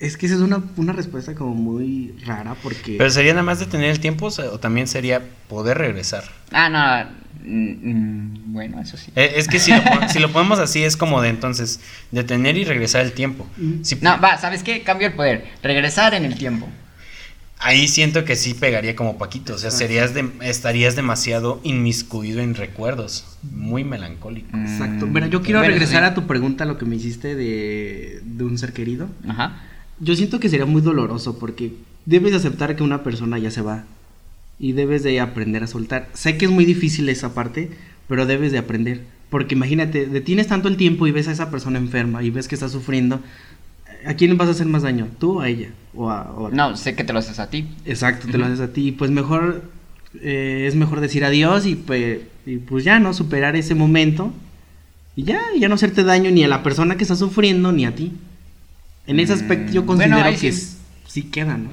es 0.00 0.16
que 0.16 0.26
esa 0.26 0.34
es 0.36 0.40
una, 0.40 0.62
una 0.76 0.92
respuesta 0.92 1.34
como 1.34 1.54
muy 1.54 2.14
rara 2.26 2.56
porque... 2.62 2.96
Pero 2.98 3.10
sería 3.10 3.32
nada 3.32 3.42
más 3.44 3.60
detener 3.60 3.90
el 3.90 4.00
tiempo 4.00 4.26
o 4.26 4.30
sea, 4.30 4.46
o 4.50 4.58
también 4.58 4.86
sería 4.88 5.22
poder 5.48 5.78
regresar. 5.78 6.24
Ah, 6.52 6.68
no. 6.68 7.48
mm, 7.48 7.90
mm, 7.90 8.52
bueno, 8.52 8.80
eso 8.80 8.96
sí. 8.96 9.12
Eh, 9.14 9.34
Es 9.36 9.46
que 9.46 9.58
si 9.60 9.72
lo, 9.72 9.82
pon- 9.84 10.08
si 10.08 10.18
lo 10.18 10.32
ponemos 10.32 10.58
así 10.58 10.82
es 10.82 10.96
como 10.96 11.20
de 11.22 11.28
entonces 11.28 11.80
detener 12.10 12.56
y 12.56 12.64
regresar 12.64 13.02
el 13.04 13.12
tiempo. 13.12 13.46
Mm. 13.56 13.82
Si- 13.84 13.96
No, 14.00 14.20
va, 14.20 14.38
¿sabes 14.38 14.62
qué? 14.62 14.82
Cambio 14.82 15.08
el 15.08 15.14
poder. 15.14 15.46
Regresar 15.62 16.14
en 16.14 16.24
el 16.24 16.34
tiempo. 16.36 16.66
Ahí 17.62 17.88
siento 17.88 18.24
que 18.24 18.36
sí 18.36 18.54
pegaría 18.54 18.96
como 18.96 19.18
Paquito, 19.18 19.54
o 19.54 19.58
sea, 19.58 19.70
serías 19.70 20.14
de- 20.14 20.30
estarías 20.40 20.96
demasiado 20.96 21.60
inmiscuido 21.62 22.40
en 22.40 22.54
recuerdos, 22.54 23.36
muy 23.42 23.84
melancólico. 23.84 24.56
Exacto. 24.56 25.06
Mm, 25.06 25.12
Mira, 25.12 25.26
yo 25.26 25.42
quiero 25.42 25.58
bueno, 25.58 25.72
regresar 25.74 26.02
sí. 26.02 26.08
a 26.10 26.14
tu 26.14 26.26
pregunta, 26.26 26.64
lo 26.64 26.78
que 26.78 26.86
me 26.86 26.96
hiciste 26.96 27.34
de, 27.34 28.20
de 28.24 28.44
un 28.44 28.56
ser 28.56 28.72
querido. 28.72 29.10
Ajá. 29.28 29.62
Yo 30.00 30.16
siento 30.16 30.40
que 30.40 30.48
sería 30.48 30.66
muy 30.66 30.82
doloroso 30.82 31.38
porque 31.38 31.74
debes 32.06 32.32
de 32.32 32.38
aceptar 32.38 32.74
que 32.76 32.82
una 32.82 33.02
persona 33.02 33.38
ya 33.38 33.50
se 33.50 33.60
va 33.62 33.84
y 34.58 34.72
debes 34.72 35.02
de 35.02 35.20
aprender 35.20 35.62
a 35.62 35.66
soltar. 35.66 36.08
Sé 36.14 36.36
que 36.36 36.46
es 36.46 36.50
muy 36.50 36.64
difícil 36.64 37.08
esa 37.08 37.34
parte, 37.34 37.70
pero 38.08 38.26
debes 38.26 38.52
de 38.52 38.58
aprender. 38.58 39.02
Porque 39.28 39.54
imagínate, 39.54 40.06
detienes 40.06 40.48
tanto 40.48 40.68
el 40.68 40.76
tiempo 40.76 41.06
y 41.06 41.12
ves 41.12 41.28
a 41.28 41.32
esa 41.32 41.50
persona 41.50 41.78
enferma 41.78 42.22
y 42.22 42.30
ves 42.30 42.48
que 42.48 42.54
está 42.54 42.68
sufriendo. 42.68 43.20
¿A 44.06 44.14
quién 44.14 44.36
vas 44.38 44.48
a 44.48 44.52
hacer 44.52 44.66
más 44.66 44.82
daño? 44.82 45.08
¿Tú 45.18 45.38
o 45.38 45.40
a 45.40 45.48
ella? 45.48 45.68
¿O 45.94 46.10
a, 46.10 46.30
o 46.32 46.46
a- 46.46 46.50
No, 46.50 46.76
sé 46.76 46.94
que 46.96 47.04
te 47.04 47.12
lo 47.12 47.18
haces 47.18 47.38
a 47.38 47.50
ti. 47.50 47.66
Exacto, 47.84 48.26
te 48.30 48.38
lo 48.38 48.46
haces 48.46 48.60
a 48.60 48.72
ti. 48.72 48.92
Pues 48.92 49.10
mejor, 49.10 49.62
eh, 50.20 50.64
es 50.66 50.74
mejor 50.74 51.00
decir 51.00 51.24
adiós 51.24 51.66
y 51.66 51.74
pues, 51.76 52.20
y 52.46 52.56
pues 52.56 52.82
ya, 52.84 52.98
¿no? 52.98 53.12
Superar 53.12 53.54
ese 53.56 53.74
momento 53.74 54.32
y 55.16 55.24
ya, 55.24 55.40
ya 55.58 55.68
no 55.68 55.74
hacerte 55.74 56.02
daño 56.02 56.30
ni 56.30 56.42
a 56.42 56.48
la 56.48 56.62
persona 56.62 56.96
que 56.96 57.04
está 57.04 57.14
sufriendo 57.16 57.70
ni 57.72 57.84
a 57.84 57.94
ti. 57.94 58.12
En 59.10 59.18
ese 59.20 59.32
aspecto 59.32 59.72
yo 59.72 59.84
considero 59.86 60.18
bueno, 60.20 60.38
que 60.38 60.52
sí. 60.52 60.76
sí 61.06 61.22
queda, 61.24 61.56
¿no? 61.58 61.70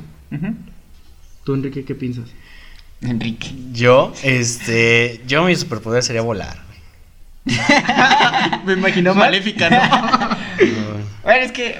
¿Tú, 1.43 1.54
Enrique, 1.54 1.86
qué 1.86 1.95
piensas? 1.95 2.26
Enrique. 3.02 3.52
Yo, 3.73 4.12
este, 4.23 5.21
yo 5.28 5.43
mi 5.43 5.56
superpoder 5.56 6.02
sería 6.04 6.21
volar. 6.21 6.58
Me 8.65 8.73
imagino 8.73 9.13
maléfica, 9.13 9.69
¿no? 10.60 10.65
Bueno, 11.23 11.45
es 11.45 11.52
que. 11.52 11.80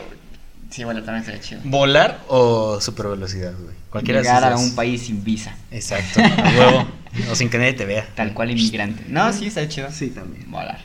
Sí, 0.70 0.84
bueno, 0.84 1.02
también 1.04 1.26
sería 1.26 1.42
chido. 1.42 1.62
¿Volar 1.64 2.20
o 2.28 2.80
supervelocidad, 2.80 3.54
güey? 3.58 3.76
Cualquiera 3.90 4.22
Llegar 4.22 4.44
a 4.44 4.58
un 4.58 4.76
país 4.76 5.02
sin 5.08 5.24
visa. 5.24 5.56
Exacto, 5.72 6.22
a 6.22 6.50
huevo. 6.50 6.88
O 7.32 7.36
sin 7.36 7.50
que 7.50 7.58
nadie 7.58 7.74
te 7.74 7.86
vea. 7.86 8.06
Tal 8.16 8.34
cual 8.34 8.52
inmigrante. 8.52 9.06
No, 9.08 9.34
sí, 9.34 9.48
está 9.48 9.68
chido. 9.68 9.90
sí, 9.92 10.10
también. 10.10 10.52
Volar. 10.52 10.82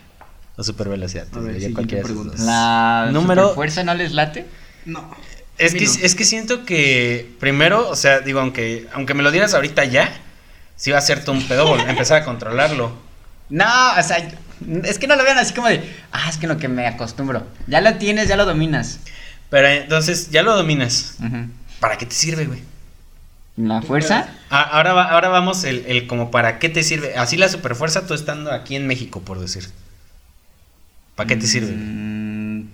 O 0.57 0.63
supervelocidad. 0.63 1.27
A 1.35 1.41
ver, 1.41 1.73
cualquiera 1.75 2.03
pregunta. 2.05 2.37
La 2.43 3.11
Número- 3.13 3.55
fuerza 3.55 3.85
no 3.85 3.95
les 3.95 4.13
late. 4.13 4.47
No. 4.85 5.15
Es 5.59 5.75
que, 5.75 5.85
no. 5.85 5.93
es 6.03 6.15
que 6.15 6.25
siento 6.25 6.65
que 6.65 7.31
primero, 7.39 7.89
o 7.89 7.95
sea, 7.97 8.21
digo, 8.21 8.41
aunque, 8.41 8.87
aunque 8.93 9.15
me 9.15 9.23
lo 9.23 9.31
dieras 9.31 9.55
ahorita 9.55 9.85
ya, 9.85 10.13
sí 10.77 10.91
va 10.91 10.99
a 10.99 11.03
ser 11.03 11.25
todo 11.25 11.37
un 11.37 11.47
pedo 11.47 11.79
empezar 11.89 12.23
a 12.23 12.25
controlarlo. 12.25 12.93
No, 13.49 13.65
o 13.99 14.03
sea, 14.03 14.17
es 14.85 14.99
que 14.99 15.07
no 15.07 15.15
lo 15.17 15.25
vean 15.25 15.39
así 15.39 15.53
como 15.55 15.69
de, 15.69 15.83
ah, 16.11 16.29
es 16.29 16.39
que 16.39 16.47
lo 16.47 16.57
que 16.57 16.69
me 16.69 16.87
acostumbro. 16.87 17.47
Ya 17.67 17.81
lo 17.81 17.95
tienes, 17.99 18.29
ya 18.29 18.37
lo 18.37 18.45
dominas. 18.47 19.01
Pero 19.51 19.69
entonces, 19.69 20.31
ya 20.31 20.43
lo 20.43 20.57
dominas. 20.57 21.17
¿Para 21.81 21.99
qué 21.99 22.07
te 22.07 22.15
sirve, 22.15 22.47
güey? 22.47 22.63
La 23.57 23.83
fuerza, 23.83 24.29
Ah, 24.49 24.63
ahora, 24.63 24.95
va- 24.95 25.11
ahora 25.11 25.29
vamos 25.29 25.65
el, 25.65 25.85
el 25.87 26.07
como 26.07 26.31
para 26.31 26.59
qué 26.59 26.71
te 26.71 26.83
sirve. 26.83 27.17
Así 27.17 27.37
la 27.37 27.51
superfuerza 27.51 28.07
tú 28.07 28.15
estando 28.15 28.51
aquí 28.51 28.75
en 28.77 28.87
México, 28.87 29.21
por 29.21 29.39
decir. 29.39 29.69
¿Para 31.15 31.27
qué 31.27 31.37
te 31.37 31.47
sirve? 31.47 31.73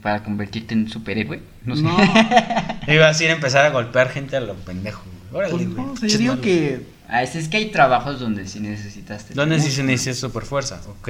Para 0.02 0.22
convertirte 0.22 0.74
en 0.74 0.88
superhéroe. 0.88 1.40
No 1.64 1.76
sé. 1.76 1.82
No. 1.82 1.96
Ibas 2.86 3.20
a 3.20 3.24
ir 3.24 3.30
a 3.30 3.34
empezar 3.34 3.64
a 3.66 3.70
golpear 3.70 4.10
gente 4.10 4.36
a 4.36 4.40
lo 4.40 4.54
pendejo. 4.54 5.02
güey. 5.30 5.46
Órale, 5.46 5.64
Pues 5.64 5.68
no, 5.68 5.92
o 5.92 5.96
sea, 5.96 6.08
yo 6.08 6.18
digo 6.18 6.40
que 6.40 6.86
Ah, 7.08 7.22
es, 7.22 7.34
es 7.36 7.48
que 7.48 7.56
hay 7.56 7.70
trabajos 7.70 8.20
donde 8.20 8.46
sí 8.46 8.60
necesitaste. 8.60 9.32
¿Dónde 9.34 9.58
sí 9.60 9.70
se 9.70 9.82
necesita 9.82 10.14
superfuerza? 10.14 10.80
Ok. 10.88 11.08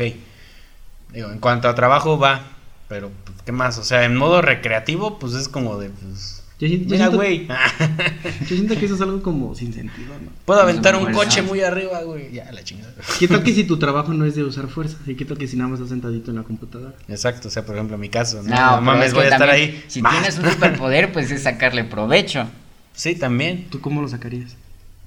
Digo, 1.13 1.31
en 1.31 1.39
cuanto 1.41 1.69
a 1.69 1.75
trabajo 1.75 2.19
va. 2.19 2.43
Pero, 2.89 3.11
pues, 3.25 3.39
¿qué 3.45 3.53
más? 3.53 3.79
O 3.79 3.85
sea, 3.85 4.05
en 4.05 4.17
modo 4.17 4.41
recreativo, 4.41 5.19
pues 5.19 5.35
es 5.35 5.49
como 5.49 5.77
de, 5.79 5.91
pues... 5.91 6.38
yo, 6.61 6.67
yo 6.67 6.79
Mira, 6.87 7.09
güey. 7.09 7.47
yo 8.41 8.47
siento 8.57 8.77
que 8.77 8.87
eso 8.87 8.95
es 8.97 9.01
algo 9.01 9.23
como 9.23 9.55
sin 9.55 9.73
sentido, 9.73 10.15
¿no? 10.23 10.31
Puedo 10.45 10.61
aventar 10.61 10.97
un 10.97 11.13
coche 11.13 11.43
muy 11.43 11.61
arriba, 11.61 12.03
güey. 12.03 12.33
Ya, 12.33 12.51
la 12.51 12.63
chingada. 12.65 12.93
¿Qué 13.19 13.29
tal 13.29 13.43
que 13.45 13.53
si 13.55 13.65
tu 13.67 13.79
trabajo 13.79 14.13
no 14.13 14.25
es 14.25 14.35
de 14.35 14.43
usar 14.45 14.67
fuerza? 14.69 14.97
¿Y 15.07 15.15
qué 15.15 15.25
tal 15.25 15.39
que 15.39 15.47
si 15.47 15.57
nada 15.57 15.69
más 15.71 15.79
estás 15.79 15.91
sentadito 15.91 16.31
en 16.31 16.37
la 16.39 16.43
computadora? 16.43 16.95
Exacto, 17.09 17.49
o 17.49 17.51
sea, 17.51 17.65
por 17.65 17.77
ejemplo, 17.77 17.97
mi 17.99 18.09
caso. 18.09 18.43
No, 18.43 18.55
No, 18.77 18.81
mames, 18.81 19.07
es 19.07 19.13
que 19.13 19.19
voy 19.21 19.27
a 19.27 19.31
estar 19.31 19.49
ahí. 19.51 19.85
Si 19.89 20.03
tienes 20.03 20.39
un 20.39 20.51
superpoder, 20.51 21.13
pues 21.13 21.31
es 21.31 21.43
sacarle 21.43 21.85
provecho. 21.85 22.49
Sí, 22.93 23.15
también. 23.15 23.67
¿Tú 23.71 23.81
cómo 23.81 24.03
lo 24.03 24.09
sacarías? 24.09 24.57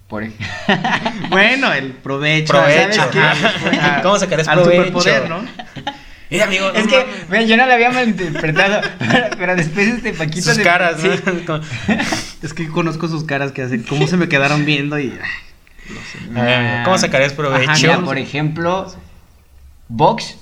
Por 0.07 0.23
ej- 0.23 0.33
Bueno, 1.29 1.71
el 1.73 1.91
provecho. 1.93 2.53
Provecho. 2.53 2.93
¿sabes 2.95 3.11
qué? 3.11 3.19
Ajá. 3.19 4.01
¿Cómo 4.01 4.17
sacarías 4.19 4.47
Al 4.47 4.61
provecho? 4.61 4.83
superpoder, 5.01 5.29
¿no? 5.29 5.43
Mira, 6.31 6.45
amigo. 6.45 6.69
Es 6.73 6.85
no 6.85 6.89
que, 6.91 6.97
mames. 6.97 7.29
ve, 7.29 7.47
yo 7.47 7.57
no 7.57 7.65
lo 7.65 7.73
había 7.73 7.91
malinterpretado, 7.91 8.81
pero, 9.37 9.55
después 9.55 9.87
este 9.87 10.13
Paquito... 10.13 10.41
Sus 10.47 10.57
de- 10.57 10.63
caras, 10.63 11.03
¿no? 11.03 11.13
sí. 11.15 11.21
Como- 11.45 11.61
Es 12.41 12.53
que 12.53 12.67
conozco 12.69 13.07
sus 13.07 13.23
caras 13.25 13.51
que 13.51 13.61
hacen, 13.61 13.83
cómo 13.83 14.07
se 14.07 14.17
me 14.17 14.27
quedaron 14.27 14.65
viendo 14.65 14.97
y... 14.99 15.13
amigo, 16.35 16.83
¿Cómo 16.85 16.97
sacarías 16.97 17.33
provecho? 17.33 17.69
Ajá, 17.69 17.79
Mira, 17.79 17.97
no, 17.97 18.05
por 18.05 18.17
ejemplo, 18.17 18.91
box, 19.89 20.37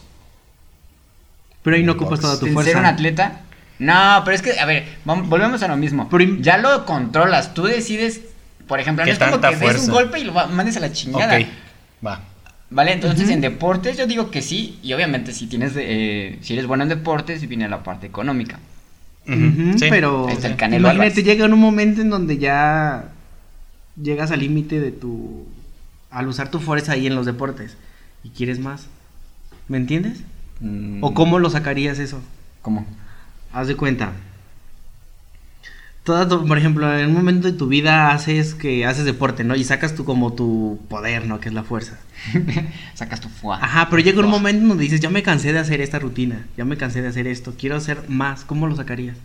Pero 1.63 1.75
ahí 1.75 1.84
no 1.84 1.93
ocupas 1.93 2.21
Box. 2.21 2.21
toda 2.21 2.39
tu 2.39 2.47
fuerza. 2.54 2.71
ser 2.71 2.80
un 2.80 2.86
atleta. 2.86 3.41
No, 3.80 4.21
pero 4.23 4.36
es 4.36 4.41
que, 4.41 4.60
a 4.60 4.65
ver, 4.65 4.88
volvemos 5.06 5.62
a 5.63 5.67
lo 5.67 5.75
mismo. 5.75 6.10
Ya 6.39 6.58
lo 6.58 6.86
controlas, 6.86 7.54
tú 7.54 7.63
decides, 7.63 8.21
por 8.67 8.80
ejemplo, 8.80 9.04
no 9.04 9.06
¿Qué 9.06 9.12
es 9.12 9.19
como 9.19 9.41
que 9.41 9.47
des 9.47 9.56
un 9.58 9.62
fuerza? 9.62 9.91
golpe 9.91 10.19
y 10.19 10.23
lo 10.25 10.34
mandes 10.34 10.78
a 10.78 10.80
la 10.82 10.91
chingada. 10.91 11.38
Ok, 11.38 11.45
va. 12.06 12.21
Vale, 12.71 12.93
entonces 12.93 13.29
en 13.29 13.41
deportes 13.41 13.97
yo 13.97 14.05
digo 14.05 14.29
que 14.29 14.41
sí, 14.41 14.77
y 14.84 14.93
obviamente 14.93 15.34
si 15.34 15.47
tienes, 15.47 15.73
eh, 15.75 16.38
si 16.41 16.53
eres 16.53 16.67
bueno 16.67 16.84
en 16.84 16.89
deportes, 16.89 17.47
viene 17.47 17.67
la 17.67 17.84
parte 17.84 18.08
económica. 18.08 18.60
Sí. 19.25 19.88
pero 19.89 20.27
Ahí 20.27 20.34
está 20.34 20.47
el 20.47 20.55
Canelo 20.55 20.88
imagínate, 20.88 21.12
Álvarez. 21.12 21.25
llega 21.25 21.45
en 21.45 21.53
un 21.53 21.60
momento 21.60 22.01
en 22.01 22.10
donde 22.10 22.38
ya 22.39 23.10
llegas 24.01 24.32
al 24.32 24.39
límite 24.39 24.79
de 24.79 24.91
tu... 24.91 25.45
Al 26.10 26.27
usar 26.27 26.49
tu 26.49 26.60
fuerza 26.60 26.93
ahí 26.93 27.05
en 27.05 27.15
los 27.15 27.27
deportes 27.27 27.77
y 28.23 28.29
quieres 28.29 28.60
más. 28.60 28.88
¿Me 29.67 29.77
entiendes? 29.77 30.23
Mm, 30.62 31.03
¿O 31.03 31.13
cómo 31.13 31.38
lo 31.38 31.49
sacarías 31.51 31.99
eso? 31.99 32.21
¿Cómo? 32.63 32.88
Haz 33.53 33.67
de 33.67 33.75
cuenta. 33.75 34.13
Toda 36.10 36.28
tu- 36.28 36.43
por 36.43 36.58
ejemplo, 36.58 36.91
en 36.98 37.10
un 37.10 37.13
momento 37.13 37.52
de 37.52 37.54
tu 37.56 37.67
vida 37.67 38.10
haces 38.12 38.56
que 38.56 38.84
haces 38.84 39.06
deporte, 39.06 39.43
¿no? 39.43 39.56
Y 39.56 39.63
sacas 39.63 39.93
tu 39.93 40.06
como 40.06 40.34
tu 40.34 40.80
poder, 40.89 41.28
¿no? 41.28 41.39
Que 41.39 41.50
es 41.50 41.54
la 41.54 41.62
fuerza. 41.62 42.00
Sacas 42.95 43.22
tu 43.22 43.30
fuá. 43.30 43.63
Ajá, 43.63 43.91
pero 43.91 44.02
llega 44.02 44.19
un 44.19 44.28
momento 44.28 44.67
donde 44.69 44.84
dices, 44.86 45.02
ya 45.02 45.12
me 45.12 45.22
cansé 45.22 45.54
de 45.54 45.60
hacer 45.60 45.82
esta 45.82 46.00
rutina, 46.00 46.48
ya 46.58 46.65
me 46.65 46.78
cansé 46.78 47.04
de 47.04 47.10
hacer 47.10 47.28
esto, 47.28 47.54
quiero 47.60 47.76
hacer 47.76 48.06
más. 48.08 48.43
¿Cómo 48.43 48.65
lo 48.65 48.76
sacarías? 48.76 49.17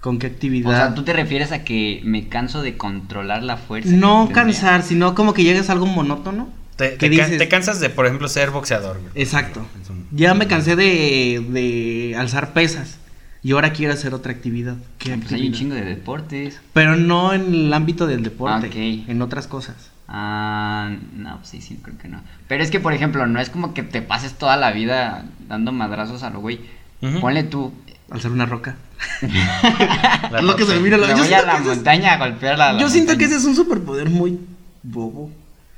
¿Con 0.00 0.20
qué 0.20 0.28
actividad? 0.28 0.70
O 0.70 0.76
sea, 0.76 0.94
¿tú 0.94 1.02
te 1.02 1.12
refieres 1.14 1.50
a 1.50 1.64
que 1.64 2.00
me 2.04 2.28
canso 2.28 2.62
de 2.62 2.76
controlar 2.76 3.42
la 3.42 3.56
fuerza? 3.56 3.90
No 3.90 4.28
cansar, 4.32 4.84
sino 4.84 5.16
como 5.16 5.34
que 5.34 5.42
llegas 5.42 5.68
a 5.68 5.72
algo 5.72 5.86
monótono. 5.86 6.48
Te, 6.76 6.94
¿Qué 6.94 7.10
te 7.10 7.48
cansas 7.48 7.80
de, 7.80 7.90
por 7.90 8.06
ejemplo, 8.06 8.28
ser 8.28 8.52
boxeador. 8.52 9.00
Exacto. 9.16 9.66
Ya 10.12 10.34
me 10.34 10.46
cansé 10.46 10.76
de, 10.76 11.44
de 11.50 12.14
alzar 12.16 12.52
pesas 12.52 12.98
y 13.42 13.52
ahora 13.52 13.72
quiero 13.72 13.92
hacer 13.92 14.14
otra 14.14 14.32
actividad. 14.32 14.76
¿Qué 14.98 15.16
Pues 15.16 15.32
hay 15.32 15.46
un 15.46 15.52
chingo 15.54 15.74
de 15.74 15.84
deportes. 15.84 16.60
Pero 16.72 16.96
no 16.96 17.32
en 17.32 17.54
el 17.54 17.72
ámbito 17.72 18.06
del 18.06 18.22
deporte, 18.22 18.68
Ok. 18.68 19.08
en 19.10 19.22
otras 19.22 19.46
cosas. 19.46 19.90
Ah, 20.08 20.90
no, 21.14 21.36
pues 21.36 21.48
sí, 21.50 21.60
sí, 21.60 21.78
creo 21.82 21.98
que 21.98 22.08
no. 22.08 22.20
Pero 22.48 22.62
es 22.64 22.70
que, 22.70 22.80
por 22.80 22.92
ejemplo, 22.94 23.26
no 23.26 23.40
es 23.40 23.50
como 23.50 23.74
que 23.74 23.82
te 23.82 24.00
pases 24.02 24.34
toda 24.34 24.56
la 24.56 24.70
vida 24.72 25.24
dando 25.48 25.70
madrazos 25.72 26.22
a 26.22 26.30
lo 26.30 26.40
güey. 26.40 26.60
Ujú. 27.02 27.20
Ponle 27.20 27.42
tú. 27.44 27.72
Alzar 28.10 28.30
una 28.32 28.46
roca. 28.46 28.76
La 30.30 30.40
lo 30.42 30.56
que 30.56 30.64
se 30.64 30.80
mira 30.80 30.96
la- 30.96 31.08
yo 31.10 31.18
voy 31.18 31.32
a 31.32 31.42
la 31.42 31.58
es- 31.58 31.64
montaña 31.64 32.14
a 32.14 32.18
golpear 32.18 32.58
la. 32.58 32.72
la 32.72 32.80
Yo 32.80 32.88
siento 32.88 33.16
que 33.18 33.24
ese 33.26 33.36
es 33.36 33.44
un 33.44 33.54
superpoder 33.54 34.08
muy 34.08 34.38
bobo, 34.82 35.30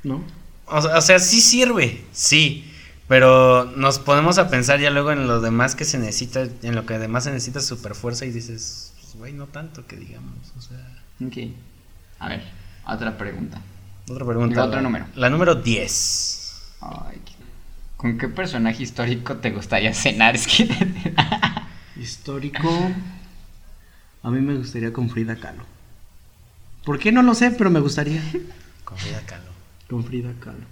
¿no? 0.03 0.23
O 0.65 0.81
sea, 0.81 0.97
o 0.97 1.01
sea, 1.01 1.19
sí 1.19 1.41
sirve, 1.41 2.03
sí. 2.13 2.70
Pero 3.11 3.65
nos 3.75 3.99
ponemos 3.99 4.37
a 4.37 4.49
pensar 4.49 4.79
ya 4.79 4.89
luego 4.89 5.11
en 5.11 5.27
lo 5.27 5.41
demás 5.41 5.75
que 5.75 5.83
se 5.83 5.97
necesita, 5.97 6.43
en 6.63 6.75
lo 6.75 6.85
que 6.85 6.93
además 6.93 7.25
se 7.25 7.31
necesita 7.31 7.59
super 7.59 7.93
fuerza 7.93 8.23
y 8.25 8.31
dices, 8.31 8.93
pues, 9.01 9.15
güey, 9.17 9.33
no 9.33 9.47
tanto 9.47 9.85
que 9.85 9.97
digamos. 9.97 10.33
O 10.57 10.61
sea, 10.61 10.77
Ok. 11.27 11.53
A 12.19 12.29
ver, 12.29 12.41
otra 12.87 13.17
pregunta. 13.17 13.61
otra 14.09 14.25
pregunta. 14.25 14.53
Digo, 14.53 14.63
otro 14.63 14.77
la- 14.77 14.81
número. 14.81 15.05
La 15.15 15.29
número 15.29 15.55
10. 15.55 16.61
Ay, 16.79 17.19
qué- 17.25 17.33
¿Con 17.97 18.17
qué 18.17 18.29
personaje 18.29 18.81
histórico 18.83 19.35
te 19.35 19.51
gustaría 19.51 19.93
cenar? 19.93 20.35
Es 20.37 20.47
que... 20.47 20.69
Histórico. 21.97 22.69
A 24.23 24.29
mí 24.31 24.39
me 24.39 24.55
gustaría 24.55 24.93
con 24.93 25.09
Frida 25.09 25.35
Kahlo. 25.35 25.63
¿Por 26.85 26.97
qué 26.97 27.11
no 27.11 27.23
lo 27.23 27.35
sé? 27.35 27.51
Pero 27.51 27.69
me 27.69 27.81
gustaría. 27.81 28.21
Con 28.85 28.97
Frida 28.97 29.19
Kahlo. 29.25 29.51
Con 29.89 30.03
Frida 30.05 30.31
Kahlo. 30.39 30.65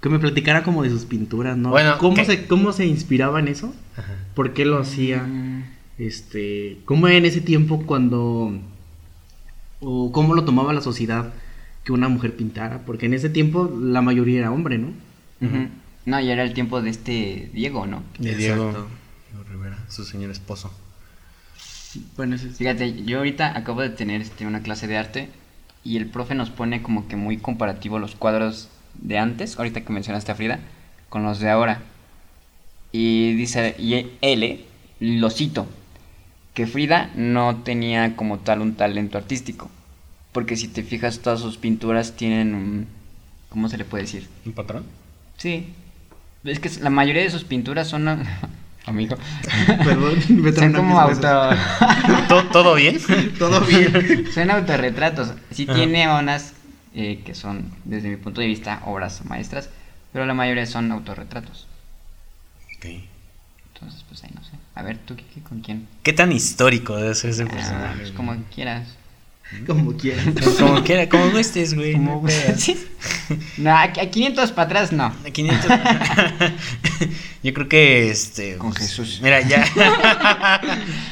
Que 0.00 0.08
me 0.08 0.18
platicara 0.18 0.62
como 0.62 0.82
de 0.82 0.90
sus 0.90 1.04
pinturas, 1.04 1.56
¿no? 1.56 1.70
Bueno, 1.70 1.98
¿Cómo, 1.98 2.14
¿qué? 2.16 2.24
se, 2.24 2.46
¿Cómo 2.46 2.72
se 2.72 2.86
inspiraba 2.86 3.38
en 3.40 3.48
eso? 3.48 3.74
Ajá. 3.96 4.14
¿Por 4.34 4.54
qué 4.54 4.64
lo 4.64 4.78
hacía? 4.78 5.22
Mm, 5.22 5.64
Este, 5.98 6.78
¿Cómo 6.86 7.06
en 7.08 7.24
ese 7.26 7.40
tiempo 7.42 7.84
cuando... 7.84 8.52
o 9.80 10.10
cómo 10.12 10.34
lo 10.34 10.44
tomaba 10.44 10.72
la 10.72 10.80
sociedad 10.80 11.32
que 11.84 11.92
una 11.92 12.08
mujer 12.08 12.34
pintara? 12.36 12.80
Porque 12.86 13.06
en 13.06 13.14
ese 13.14 13.28
tiempo 13.28 13.70
la 13.78 14.00
mayoría 14.00 14.38
era 14.40 14.52
hombre, 14.52 14.78
¿no? 14.78 14.92
No, 16.06 16.18
ya 16.20 16.32
era 16.32 16.42
el 16.44 16.54
tiempo 16.54 16.80
de 16.80 16.90
este 16.90 17.50
Diego, 17.52 17.86
¿no? 17.86 18.02
De 18.18 18.30
Exacto. 18.32 18.38
Diego, 18.70 18.86
Diego 19.30 19.44
Rivera, 19.50 19.78
su 19.88 20.04
señor 20.04 20.30
esposo. 20.30 20.72
Bueno, 22.16 22.36
es... 22.36 22.42
Fíjate, 22.56 23.04
yo 23.04 23.18
ahorita 23.18 23.56
acabo 23.56 23.82
de 23.82 23.90
tener 23.90 24.20
este, 24.22 24.46
una 24.46 24.62
clase 24.62 24.86
de 24.86 24.96
arte 24.96 25.28
y 25.84 25.96
el 25.98 26.06
profe 26.06 26.34
nos 26.34 26.48
pone 26.50 26.82
como 26.82 27.06
que 27.08 27.16
muy 27.16 27.36
comparativo 27.36 27.98
los 27.98 28.14
cuadros 28.14 28.68
de 28.94 29.18
antes, 29.18 29.58
ahorita 29.58 29.82
que 29.82 29.92
mencionaste 29.92 30.32
a 30.32 30.34
Frida, 30.34 30.60
con 31.08 31.22
los 31.22 31.40
de 31.40 31.50
ahora. 31.50 31.82
Y 32.92 33.34
dice, 33.34 33.74
y 33.78 34.10
él, 34.20 34.64
lo 35.00 35.30
cito, 35.30 35.66
que 36.54 36.66
Frida 36.66 37.10
no 37.14 37.56
tenía 37.56 38.16
como 38.16 38.38
tal 38.38 38.60
un 38.60 38.74
talento 38.74 39.18
artístico. 39.18 39.70
Porque 40.32 40.56
si 40.56 40.68
te 40.68 40.82
fijas, 40.82 41.20
todas 41.20 41.40
sus 41.40 41.56
pinturas 41.56 42.16
tienen 42.16 42.54
un... 42.54 42.86
¿Cómo 43.48 43.68
se 43.68 43.76
le 43.76 43.84
puede 43.84 44.04
decir? 44.04 44.28
¿Un 44.46 44.52
patrón? 44.52 44.84
Sí. 45.36 45.72
Es 46.44 46.60
que 46.60 46.70
la 46.80 46.90
mayoría 46.90 47.22
de 47.22 47.30
sus 47.30 47.44
pinturas 47.44 47.88
son... 47.88 48.08
Amigo. 48.86 49.16
Perdón, 49.66 50.18
me 50.28 50.52
son 50.52 50.72
como 50.72 51.00
auto... 51.00 51.50
¿Todo, 52.28 52.44
todo 52.46 52.74
bien? 52.74 52.98
Todo 53.38 53.60
bien. 53.60 54.26
Son 54.32 54.50
autorretratos. 54.50 55.32
Sí 55.50 55.64
Ajá. 55.68 55.74
tiene 55.74 56.12
unas 56.12 56.54
eh, 56.94 57.22
que 57.24 57.34
son, 57.34 57.72
desde 57.84 58.08
mi 58.08 58.16
punto 58.16 58.40
de 58.40 58.46
vista, 58.46 58.82
obras 58.86 59.24
maestras, 59.24 59.68
pero 60.12 60.26
la 60.26 60.34
mayoría 60.34 60.66
son 60.66 60.90
autorretratos. 60.92 61.66
Ok. 62.76 62.86
Entonces, 63.74 64.04
pues 64.08 64.22
ahí 64.24 64.30
no 64.34 64.42
sé. 64.44 64.50
A 64.74 64.82
ver, 64.82 64.98
¿tú 64.98 65.16
qué, 65.16 65.24
con 65.42 65.60
quién? 65.60 65.86
¿Qué 66.02 66.12
tan 66.12 66.32
histórico 66.32 66.96
debe 66.96 67.14
ser 67.14 67.30
ese 67.30 67.44
Ah, 67.44 67.48
personaje? 67.48 67.96
pues 67.98 68.10
como 68.12 68.34
quieras. 68.54 68.88
Como 69.66 69.96
quieras. 69.96 70.24
Como 70.60 70.84
quiera, 70.84 71.08
como 71.08 71.28
gustes, 71.32 71.74
güey. 71.74 71.94
Como-. 71.94 72.24
Sí. 72.56 72.86
No, 73.58 73.70
a, 73.70 73.82
a 73.82 73.90
500 73.90 74.52
para 74.52 74.66
atrás 74.66 74.92
no. 74.92 75.06
A 75.06 75.30
500. 75.32 75.70
Yo 77.42 77.54
creo 77.54 77.68
que 77.68 78.10
este. 78.10 78.56
Con 78.58 78.70
pues, 78.70 78.82
Jesús. 78.82 79.20
Mira, 79.22 79.40
ya. 79.40 79.64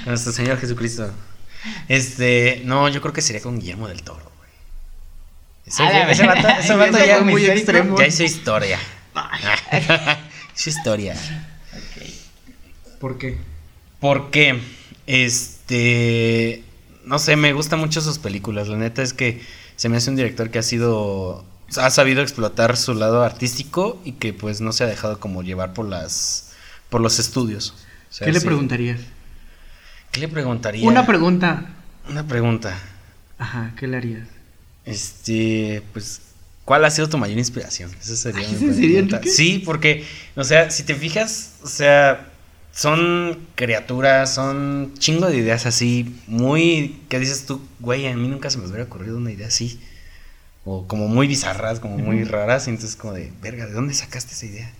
con 0.04 0.06
nuestro 0.06 0.32
Señor 0.32 0.58
Jesucristo. 0.58 1.12
Este. 1.88 2.62
No, 2.64 2.88
yo 2.88 3.00
creo 3.00 3.12
que 3.12 3.22
sería 3.22 3.40
con 3.42 3.58
Guillermo 3.58 3.88
del 3.88 4.02
Toro. 4.02 4.27
Ese, 5.68 5.82
A 5.82 5.90
la 5.90 6.10
ese 6.10 6.26
vato, 6.26 6.48
ese 6.48 6.68
ya, 7.06 7.16
fue 7.18 7.24
muy 7.24 7.44
extremo. 7.44 7.98
ya 7.98 8.06
hizo 8.06 8.24
historia. 8.24 8.78
hizo 10.56 10.70
historia. 10.70 11.14
¿Por 12.98 13.18
qué? 13.18 13.36
Porque, 14.00 14.60
este, 15.06 16.64
no 17.04 17.18
sé, 17.18 17.36
me 17.36 17.52
gustan 17.52 17.78
mucho 17.80 18.00
sus 18.00 18.18
películas. 18.18 18.68
La 18.68 18.76
neta 18.76 19.02
es 19.02 19.12
que 19.12 19.42
se 19.76 19.88
me 19.88 19.96
hace 19.98 20.10
un 20.10 20.16
director 20.16 20.50
que 20.50 20.58
ha 20.58 20.62
sido, 20.62 21.44
ha 21.76 21.90
sabido 21.90 22.22
explotar 22.22 22.76
su 22.76 22.94
lado 22.94 23.22
artístico 23.22 24.00
y 24.04 24.12
que 24.12 24.32
pues 24.32 24.60
no 24.60 24.72
se 24.72 24.84
ha 24.84 24.86
dejado 24.86 25.20
como 25.20 25.42
llevar 25.42 25.74
por 25.74 25.86
las, 25.86 26.52
por 26.88 27.00
los 27.00 27.18
estudios. 27.18 27.74
O 28.10 28.12
sea, 28.12 28.24
¿Qué 28.24 28.32
le 28.32 28.40
sí. 28.40 28.46
preguntarías? 28.46 29.00
¿Qué 30.12 30.20
le 30.20 30.28
preguntaría? 30.28 30.88
Una 30.88 31.04
pregunta. 31.06 31.66
Una 32.08 32.26
pregunta. 32.26 32.76
Ajá, 33.38 33.72
¿qué 33.76 33.86
le 33.86 33.98
harías? 33.98 34.26
Este, 34.88 35.82
pues, 35.92 36.22
¿cuál 36.64 36.84
ha 36.84 36.90
sido 36.90 37.08
tu 37.08 37.18
mayor 37.18 37.36
inspiración? 37.38 37.90
Esa 38.00 38.16
sería 38.16 38.40
Ay, 38.40 38.46
mi 38.50 38.54
¿es 38.56 38.62
en 38.62 38.74
serio, 38.74 39.06
pregunta. 39.06 39.20
Sí, 39.30 39.62
porque, 39.64 40.04
o 40.34 40.44
sea, 40.44 40.70
si 40.70 40.82
te 40.82 40.94
fijas, 40.94 41.56
o 41.62 41.68
sea, 41.68 42.30
son 42.72 43.38
criaturas, 43.54 44.32
son 44.34 44.94
chingo 44.98 45.26
de 45.26 45.36
ideas 45.36 45.66
así, 45.66 46.16
muy, 46.26 47.00
¿qué 47.10 47.18
dices 47.18 47.44
tú? 47.44 47.60
Güey, 47.80 48.06
a 48.06 48.16
mí 48.16 48.28
nunca 48.28 48.48
se 48.50 48.58
me 48.58 48.66
hubiera 48.66 48.84
ocurrido 48.84 49.18
una 49.18 49.30
idea 49.30 49.48
así. 49.48 49.78
O 50.64 50.86
como 50.86 51.08
muy 51.08 51.26
bizarras, 51.26 51.80
como 51.80 51.98
muy 51.98 52.24
raras, 52.24 52.66
y 52.66 52.70
entonces 52.70 52.96
como 52.96 53.12
de, 53.14 53.32
verga, 53.42 53.66
¿de 53.66 53.72
dónde 53.72 53.94
sacaste 53.94 54.32
esa 54.32 54.46
idea? 54.46 54.72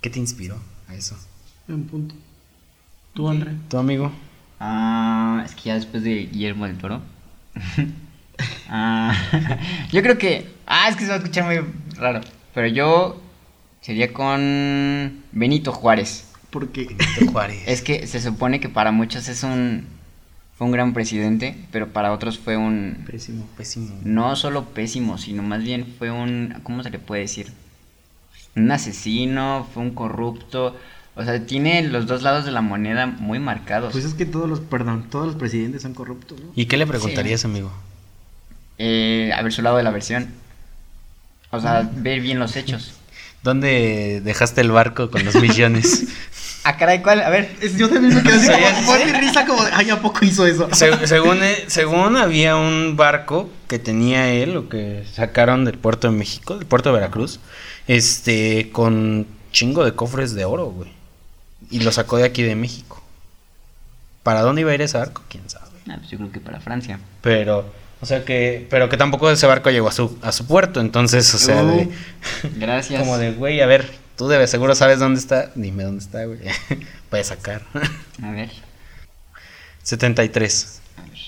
¿Qué 0.00 0.10
te 0.10 0.18
inspiró 0.18 0.58
a 0.88 0.94
eso? 0.94 1.16
Un 1.68 1.84
punto. 1.86 2.14
¿Tú, 3.14 3.28
André? 3.28 3.52
¿Tu 3.68 3.78
amigo? 3.78 4.12
Ah, 4.60 5.42
es 5.46 5.54
que 5.54 5.62
ya 5.64 5.74
después 5.74 6.02
de 6.02 6.26
Guillermo 6.26 6.66
del 6.66 6.76
Toro. 6.78 7.00
Ah, 8.68 9.14
yo 9.92 10.02
creo 10.02 10.18
que. 10.18 10.48
Ah, 10.66 10.88
es 10.88 10.96
que 10.96 11.02
se 11.02 11.08
va 11.08 11.14
a 11.14 11.18
escuchar 11.18 11.44
muy 11.44 11.60
raro. 11.96 12.20
Pero 12.54 12.66
yo 12.68 13.20
sería 13.80 14.12
con 14.12 15.22
Benito 15.32 15.72
Juárez. 15.72 16.26
Porque 16.50 16.86
Benito 16.86 17.32
Juárez. 17.32 17.62
Es 17.66 17.82
que 17.82 18.06
se 18.06 18.20
supone 18.20 18.60
que 18.60 18.68
para 18.68 18.92
muchos 18.92 19.28
es 19.28 19.42
un. 19.42 19.86
Fue 20.56 20.66
un 20.66 20.72
gran 20.72 20.92
presidente, 20.92 21.56
pero 21.72 21.92
para 21.92 22.12
otros 22.12 22.38
fue 22.38 22.56
un. 22.56 23.04
pésimo. 23.10 23.46
Pésimo. 23.56 23.94
No 24.04 24.36
solo 24.36 24.66
pésimo, 24.66 25.18
sino 25.18 25.42
más 25.42 25.62
bien 25.62 25.86
fue 25.98 26.10
un. 26.10 26.54
¿Cómo 26.62 26.82
se 26.82 26.90
le 26.90 26.98
puede 26.98 27.22
decir? 27.22 27.52
Un 28.56 28.70
asesino, 28.70 29.68
fue 29.74 29.82
un 29.82 29.90
corrupto. 29.90 30.76
O 31.16 31.24
sea, 31.24 31.44
tiene 31.46 31.82
los 31.82 32.06
dos 32.06 32.22
lados 32.22 32.44
de 32.44 32.50
la 32.50 32.60
moneda 32.60 33.06
muy 33.06 33.38
marcados. 33.38 33.92
Pues 33.92 34.04
es 34.04 34.14
que 34.14 34.26
todos 34.26 34.48
los, 34.48 34.60
perdón, 34.60 35.06
todos 35.10 35.26
los 35.26 35.36
presidentes 35.36 35.82
son 35.82 35.94
corruptos, 35.94 36.40
¿no? 36.40 36.50
¿Y 36.56 36.66
qué 36.66 36.76
le 36.76 36.86
preguntarías, 36.86 37.44
amigo? 37.44 37.70
Eh, 38.78 39.30
a 39.34 39.42
ver 39.42 39.52
su 39.52 39.62
lado 39.62 39.76
de 39.76 39.82
la 39.82 39.90
versión. 39.90 40.28
O 41.50 41.60
sea, 41.60 41.88
ver 41.94 42.20
bien 42.20 42.38
los 42.38 42.56
hechos. 42.56 42.94
¿Dónde 43.42 44.20
dejaste 44.24 44.60
el 44.62 44.70
barco 44.70 45.10
con 45.10 45.24
los 45.24 45.34
millones? 45.36 46.04
Ah, 46.66 46.78
caray, 46.78 47.02
¿cuál? 47.02 47.20
A 47.20 47.28
ver. 47.28 47.54
Es- 47.60 47.76
yo 47.76 47.90
también 47.90 48.14
me 48.14 48.22
quedé 48.22 48.36
así, 48.36 48.46
¿Sabías 48.46 48.86
como, 48.86 49.04
mi 49.04 49.12
risa 49.20 49.44
como, 49.44 49.62
de, 49.62 49.70
ay, 49.74 49.90
¿a 49.90 50.00
poco 50.00 50.24
hizo 50.24 50.46
eso? 50.46 50.66
Se- 50.72 51.06
según, 51.06 51.42
eh, 51.42 51.64
según 51.66 52.16
había 52.16 52.56
un 52.56 52.96
barco 52.96 53.50
que 53.68 53.78
tenía 53.78 54.30
él, 54.32 54.56
o 54.56 54.70
que 54.70 55.04
sacaron 55.12 55.66
del 55.66 55.76
puerto 55.76 56.10
de 56.10 56.16
México, 56.16 56.56
del 56.56 56.64
puerto 56.66 56.88
de 56.88 56.94
Veracruz, 56.94 57.38
este, 57.86 58.70
con 58.72 59.26
chingo 59.52 59.84
de 59.84 59.92
cofres 59.92 60.34
de 60.34 60.46
oro, 60.46 60.68
güey. 60.70 60.90
Y 61.70 61.80
lo 61.80 61.92
sacó 61.92 62.16
de 62.16 62.24
aquí 62.24 62.42
de 62.42 62.56
México. 62.56 63.02
¿Para 64.22 64.40
dónde 64.40 64.62
iba 64.62 64.70
a 64.70 64.74
ir 64.74 64.80
ese 64.80 64.96
barco? 64.96 65.20
Quién 65.28 65.42
sabe. 65.50 65.66
Ah, 65.90 65.96
pues 65.98 66.08
yo 66.10 66.16
creo 66.16 66.32
que 66.32 66.40
para 66.40 66.60
Francia. 66.60 66.98
Pero, 67.20 67.70
o 68.04 68.06
sea 68.06 68.22
que, 68.22 68.66
pero 68.68 68.90
que 68.90 68.98
tampoco 68.98 69.30
ese 69.30 69.46
barco 69.46 69.70
llegó 69.70 69.88
a 69.88 69.92
su, 69.92 70.18
a 70.20 70.30
su 70.30 70.46
puerto, 70.46 70.80
entonces, 70.82 71.32
o 71.34 71.38
sea, 71.38 71.62
de- 71.64 71.88
Gracias. 72.56 73.00
como 73.00 73.16
de, 73.16 73.32
güey, 73.32 73.62
a 73.62 73.66
ver, 73.66 73.90
tú 74.16 74.28
debes, 74.28 74.50
seguro 74.50 74.74
sabes 74.74 74.98
dónde 74.98 75.18
está, 75.20 75.50
dime 75.54 75.84
dónde 75.84 76.04
está, 76.04 76.26
güey. 76.26 76.38
Puedes 77.08 77.28
sacar. 77.28 77.62
A 78.22 78.30
ver. 78.30 78.50
73. 79.84 80.80
A 80.98 81.02
ver. 81.02 81.18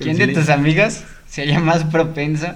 ¿Quién 0.00 0.16
de 0.18 0.28
tus 0.28 0.48
amigos 0.48 1.00
sería 1.28 1.58
más 1.60 1.84
propenso 1.84 2.46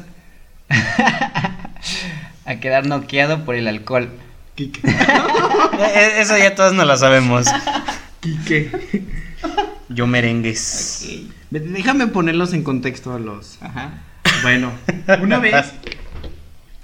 a 2.45 2.57
quedar 2.61 2.87
noqueado 2.87 3.45
por 3.45 3.55
el 3.57 3.67
alcohol? 3.69 4.11
Eh, 4.57 6.13
Eso 6.19 6.37
ya 6.39 6.55
todos 6.55 6.73
no 6.73 6.85
lo 6.85 6.97
sabemos. 6.97 7.47
Quique. 8.27 8.71
Yo 9.89 10.07
merengues. 10.07 11.09
Ve- 11.51 11.61
Déjame 11.61 12.09
ponerlos 12.09 12.53
en 12.53 12.63
contexto 12.65 13.15
a 13.15 13.19
los. 13.19 13.59
Ajá. 13.63 13.91
Bueno, 14.43 14.73
una 15.23 15.39
vez. 15.39 15.55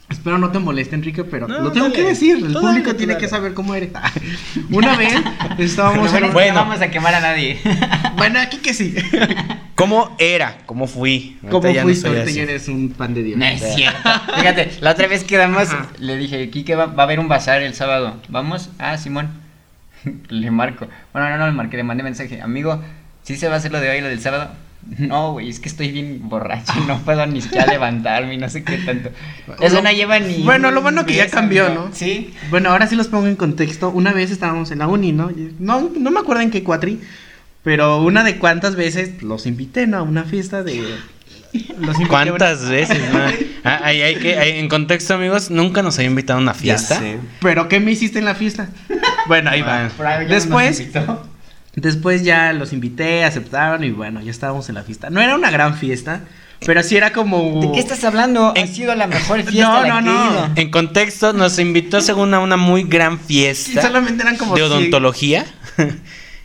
Espero 0.09 0.36
no 0.36 0.51
te 0.53 0.59
moleste, 0.59 0.95
Enrique, 0.95 1.24
pero 1.24 1.49
No, 1.49 1.59
lo 1.61 1.72
tengo 1.72 1.86
dale. 1.88 1.97
que 1.97 2.05
decir. 2.05 2.36
El 2.36 2.53
público 2.53 2.62
dale, 2.66 2.95
tiene 2.95 3.14
dale. 3.14 3.24
que 3.24 3.28
saber 3.30 3.55
cómo 3.55 3.74
eres. 3.74 3.90
Una 4.70 4.95
vez 4.97 5.14
estábamos 5.59 6.07
en 6.12 6.20
bueno, 6.20 6.32
Bueno. 6.32 6.55
no 6.55 6.61
vamos 6.61 6.80
a 6.82 6.90
quemar 6.90 7.14
a 7.14 7.20
nadie. 7.20 7.59
Bueno, 8.16 8.38
aquí 8.38 8.59
que 8.59 8.72
sí. 8.74 8.95
¿Cómo 9.74 10.14
era? 10.18 10.59
¿Cómo 10.66 10.86
fui? 10.86 11.38
Como 11.51 11.66
ya 11.72 11.82
no 11.82 11.88
ahorita 11.90 12.30
ya 12.30 12.43
eres 12.43 12.68
un 12.68 12.90
pan 12.90 13.14
de 13.14 13.22
Dios. 13.24 13.38
No 13.38 13.45
es 13.47 13.74
cierto. 13.74 13.99
Fíjate, 14.38 14.70
la 14.80 14.93
otra 14.93 15.09
vez 15.09 15.24
quedamos, 15.24 15.68
le 15.99 16.16
dije, 16.18 16.49
Kike 16.51 16.76
va, 16.76 16.86
va 16.86 17.03
a 17.03 17.07
haber 17.07 17.18
un 17.18 17.26
bazar 17.26 17.62
el 17.62 17.74
sábado. 17.74 18.20
¿Vamos? 18.28 18.68
Ah, 18.78 18.97
Simón. 18.99 19.41
Le 20.29 20.51
marco. 20.51 20.87
Bueno, 21.13 21.31
no, 21.31 21.39
no 21.39 21.47
le 21.47 21.53
marqué, 21.53 21.77
le 21.77 21.85
mandé 21.85 22.03
mensaje. 22.03 22.41
Amigo, 22.41 22.83
¿sí 23.23 23.37
se 23.37 23.49
va 23.49 23.55
a 23.55 23.57
hacer 23.59 23.73
lo 23.73 23.81
de 23.81 23.91
hoy, 23.91 24.01
lo 24.01 24.09
del 24.09 24.21
sábado? 24.21 24.51
No, 24.99 25.33
güey, 25.33 25.49
es 25.49 25.61
que 25.61 25.69
estoy 25.69 25.93
bien 25.93 26.29
borracho, 26.29 26.73
no 26.89 26.99
puedo 27.05 27.25
ni 27.27 27.41
siquiera 27.41 27.67
levantarme 27.67 28.35
y 28.35 28.39
no 28.39 28.49
sé 28.49 28.65
qué 28.65 28.79
tanto. 28.79 29.11
Eso 29.61 29.81
no 29.81 29.91
lleva 29.93 30.19
ni. 30.19 30.43
Bueno, 30.43 30.71
lo 30.73 30.83
bueno 30.83 31.07
que 31.07 31.15
ya 31.15 31.29
cambió. 31.29 31.69
¿no? 31.69 31.91
Sí. 31.93 32.35
Bueno, 32.51 32.71
ahora 32.71 32.87
sí 32.89 32.97
los 32.97 33.07
pongo 33.07 33.29
en 33.29 33.37
contexto. 33.37 33.91
Una 33.91 34.13
vez 34.13 34.31
estábamos 34.31 34.71
en 34.73 34.81
la 34.81 34.89
uni, 34.89 35.13
¿no? 35.13 35.31
No, 35.59 35.89
no 35.97 36.11
me 36.11 36.21
acuerdo 36.21 36.43
en 36.43 36.51
qué 36.51 36.65
cuatri, 36.65 37.01
pero 37.63 38.03
una 38.03 38.25
de 38.25 38.39
cuántas 38.39 38.75
veces 38.75 39.23
los 39.23 39.47
invité, 39.47 39.87
¿no? 39.87 39.99
A 39.99 40.03
una 40.03 40.25
fiesta 40.25 40.65
de... 40.65 40.83
¿Cuántas 42.09 42.69
veces? 42.69 42.99
no? 43.13 43.19
Ah, 43.65 43.81
ahí 43.85 44.01
hay 44.03 44.17
que, 44.17 44.39
ahí, 44.39 44.59
en 44.59 44.69
contexto, 44.69 45.15
amigos, 45.15 45.51
nunca 45.51 45.83
nos 45.83 45.97
había 45.99 46.09
invitado 46.11 46.39
a 46.39 46.43
una 46.43 46.53
Ya 46.53 46.59
fiesta. 46.59 46.99
sé. 46.99 47.19
¿Pero 47.41 47.69
qué 47.69 47.81
me 47.81 47.93
hiciste 47.93 48.19
en 48.19 48.25
la 48.25 48.35
fiesta? 48.35 48.69
Bueno, 49.27 49.51
ahí 49.51 49.63
va. 49.63 49.85
Nos 49.85 50.29
Después, 50.29 50.83
después 51.75 52.25
ya 52.25 52.53
los 52.53 52.73
invité, 52.73 53.25
aceptaron 53.25 53.85
y 53.85 53.91
bueno, 53.91 54.21
ya 54.21 54.31
estábamos 54.31 54.69
en 54.69 54.75
la 54.77 54.83
fiesta. 54.83 55.11
No 55.11 55.21
era 55.21 55.35
una 55.35 55.51
gran 55.51 55.77
fiesta, 55.77 56.21
pero 56.67 56.83
sí 56.83 56.97
era 56.97 57.13
como... 57.13 57.61
¿De 57.61 57.73
qué 57.73 57.81
estás 57.81 58.03
hablando? 58.05 58.53
En- 58.57 58.65
Ha 58.65 58.67
sido 58.67 58.95
la 58.95 59.07
mejor 59.07 59.43
fiesta 59.43 59.63
No, 59.87 60.01
no, 60.01 60.05
que 60.05 60.11
he 60.11 60.13
no. 60.13 60.51
En 60.57 60.71
contexto, 60.71 61.33
nos 61.33 61.59
invitó 61.59 62.01
según 62.01 62.35
a 62.35 62.41
una 62.41 62.57
muy 62.57 62.83
gran 62.85 63.19
Sí, 63.19 63.25
fiesta 63.27 63.83
solamente 63.83 64.23
eran 64.23 64.37
como... 64.37 64.55
de 64.55 64.61
sí- 64.61 64.67
odontología. 64.67 65.45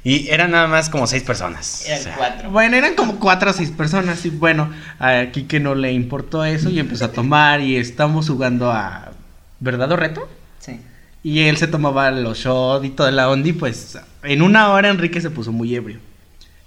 Y 0.07 0.29
eran 0.29 0.51
nada 0.51 0.67
más 0.67 0.89
como 0.89 1.05
seis 1.05 1.21
personas. 1.21 1.85
Eran 1.85 1.99
O 1.99 2.03
sea, 2.03 2.15
cuatro. 2.15 2.49
Bueno, 2.49 2.77
eran 2.77 2.95
como 2.95 3.19
cuatro 3.19 3.51
o 3.51 3.53
seis 3.53 3.71
personas 3.71 4.25
y 4.25 4.29
bueno, 4.29 4.71
a 4.99 5.25
Kike 5.33 5.59
no 5.59 5.75
le 5.75 5.91
importó 5.91 6.45
eso 6.45 6.69
y 6.69 6.79
empezó 6.79 7.03
a 7.03 7.11
tomar 7.11 7.59
y 7.59 7.75
estamos 7.75 8.29
jugando 8.29 8.71
a 8.71 9.11
¿Verdad 9.59 9.91
o 9.91 9.97
reto? 9.97 10.29
Sí. 10.59 10.79
Y 11.23 11.41
él 11.41 11.57
se 11.57 11.67
tomaba 11.67 12.09
los 12.11 12.37
shots 12.37 12.85
y 12.85 12.89
toda 12.89 13.11
la 13.11 13.29
onda 13.29 13.49
y 13.49 13.51
pues 13.51 13.99
en 14.23 14.41
una 14.43 14.69
hora 14.69 14.87
Enrique 14.87 15.19
se 15.19 15.29
puso 15.29 15.51
muy 15.51 15.75
ebrio. 15.75 15.99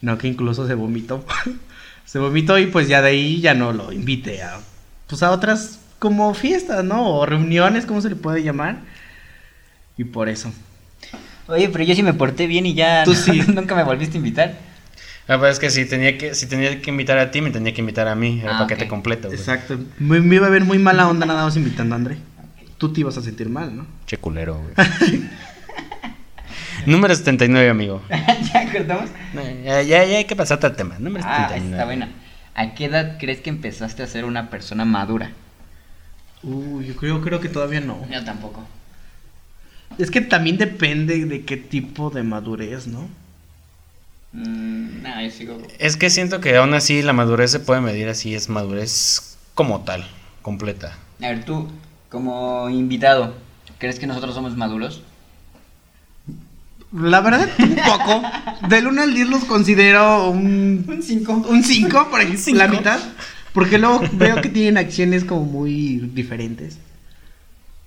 No, 0.02 0.18
que 0.18 0.28
incluso 0.28 0.66
se 0.66 0.74
vomitó. 0.74 1.24
se 2.04 2.18
vomitó 2.18 2.58
y 2.58 2.66
pues 2.66 2.88
ya 2.88 3.00
de 3.00 3.08
ahí 3.08 3.40
ya 3.40 3.54
no 3.54 3.72
lo 3.72 3.90
invité 3.90 4.42
a 4.42 4.58
pues 5.06 5.22
a 5.22 5.30
otras 5.30 5.80
como 5.98 6.34
fiestas, 6.34 6.84
¿no? 6.84 7.08
O 7.08 7.24
reuniones, 7.24 7.86
¿cómo 7.86 8.02
se 8.02 8.10
le 8.10 8.16
puede 8.16 8.42
llamar? 8.42 8.80
Y 9.96 10.04
por 10.04 10.28
eso. 10.28 10.52
Oye, 11.46 11.68
pero 11.68 11.84
yo 11.84 11.94
sí 11.94 12.02
me 12.02 12.14
porté 12.14 12.46
bien 12.46 12.66
y 12.66 12.74
ya 12.74 13.02
Tú 13.04 13.14
sí. 13.14 13.42
nunca 13.48 13.74
me 13.74 13.82
volviste 13.84 14.16
a 14.16 14.18
invitar. 14.18 14.54
La 15.26 15.36
verdad 15.36 15.50
es 15.52 15.58
que 15.60 15.70
si 15.70 15.84
tenía 15.84 16.18
que, 16.18 16.34
si 16.34 16.46
tenía 16.46 16.80
que 16.82 16.90
invitar 16.90 17.18
a 17.18 17.30
ti, 17.30 17.40
me 17.40 17.50
tenía 17.50 17.72
que 17.72 17.80
invitar 17.80 18.08
a 18.08 18.14
mí. 18.14 18.40
Era 18.42 18.56
Ah, 18.56 18.58
paquete 18.60 18.84
ok. 18.84 18.90
completo. 18.90 19.28
güey. 19.28 19.38
Exacto. 19.38 19.78
Me, 19.98 20.20
me 20.20 20.36
iba 20.36 20.46
a 20.46 20.50
ver 20.50 20.64
muy 20.64 20.78
mala 20.78 21.08
onda 21.08 21.26
nada 21.26 21.44
más 21.44 21.56
invitando 21.56 21.94
a 21.94 21.98
André. 21.98 22.16
Tú 22.78 22.92
te 22.92 23.00
ibas 23.00 23.16
a 23.18 23.22
sentir 23.22 23.48
mal, 23.48 23.76
¿no? 23.76 23.86
Che 24.06 24.16
culero, 24.16 24.58
güey. 24.60 24.74
Número 26.86 27.14
79, 27.14 27.68
amigo. 27.68 28.02
¿Ya 28.10 28.72
cortamos? 28.72 29.10
No, 29.34 29.42
Ya, 29.64 29.82
ya, 29.82 30.04
ya 30.04 30.16
hay 30.18 30.24
que 30.24 30.34
pasar 30.34 30.58
al 30.64 30.74
tema. 30.76 30.96
Número 30.98 31.24
Ah, 31.28 31.46
79. 31.48 31.72
está 31.72 31.84
buena. 31.84 32.08
¿A 32.54 32.74
qué 32.74 32.86
edad 32.86 33.16
crees 33.18 33.40
que 33.40 33.50
empezaste 33.50 34.02
a 34.02 34.06
ser 34.06 34.24
una 34.24 34.48
persona 34.50 34.84
madura? 34.84 35.30
Uy, 36.42 36.86
yo 36.86 36.96
creo, 36.96 37.20
creo 37.20 37.38
que 37.40 37.48
todavía 37.50 37.80
no. 37.80 38.04
Yo 38.10 38.24
tampoco. 38.24 38.66
Es 39.98 40.10
que 40.10 40.20
también 40.20 40.56
depende 40.58 41.24
de 41.26 41.42
qué 41.44 41.56
tipo 41.56 42.10
de 42.10 42.22
madurez, 42.22 42.86
¿no? 42.86 43.08
Mm, 44.32 45.02
no, 45.02 45.22
yo 45.22 45.30
sigo. 45.30 45.58
Es 45.78 45.96
que 45.96 46.08
siento 46.10 46.40
que 46.40 46.56
aún 46.56 46.72
así 46.74 47.02
la 47.02 47.12
madurez 47.12 47.50
se 47.50 47.60
puede 47.60 47.80
medir 47.80 48.08
así, 48.08 48.34
es 48.34 48.48
madurez 48.48 49.36
como 49.54 49.80
tal, 49.82 50.06
completa. 50.42 50.96
A 51.22 51.28
ver, 51.28 51.44
tú, 51.44 51.68
como 52.08 52.70
invitado, 52.70 53.34
¿crees 53.78 53.98
que 53.98 54.06
nosotros 54.06 54.34
somos 54.34 54.56
maduros? 54.56 55.02
La 56.92 57.20
verdad, 57.20 57.48
un 57.58 57.76
poco. 57.76 58.22
Del 58.68 58.86
1 58.88 59.02
al 59.02 59.14
10 59.14 59.28
los 59.28 59.44
considero 59.44 60.30
un 60.30 60.84
Un 60.88 61.02
5. 61.02 61.32
un 61.48 61.62
5, 61.62 62.08
por 62.10 62.20
ejemplo, 62.20 62.40
Cinco. 62.42 62.58
la 62.58 62.68
mitad. 62.68 62.98
Porque 63.52 63.78
luego 63.78 64.00
veo 64.12 64.40
que 64.40 64.48
tienen 64.48 64.76
acciones 64.78 65.24
como 65.24 65.44
muy 65.44 65.98
diferentes. 66.14 66.78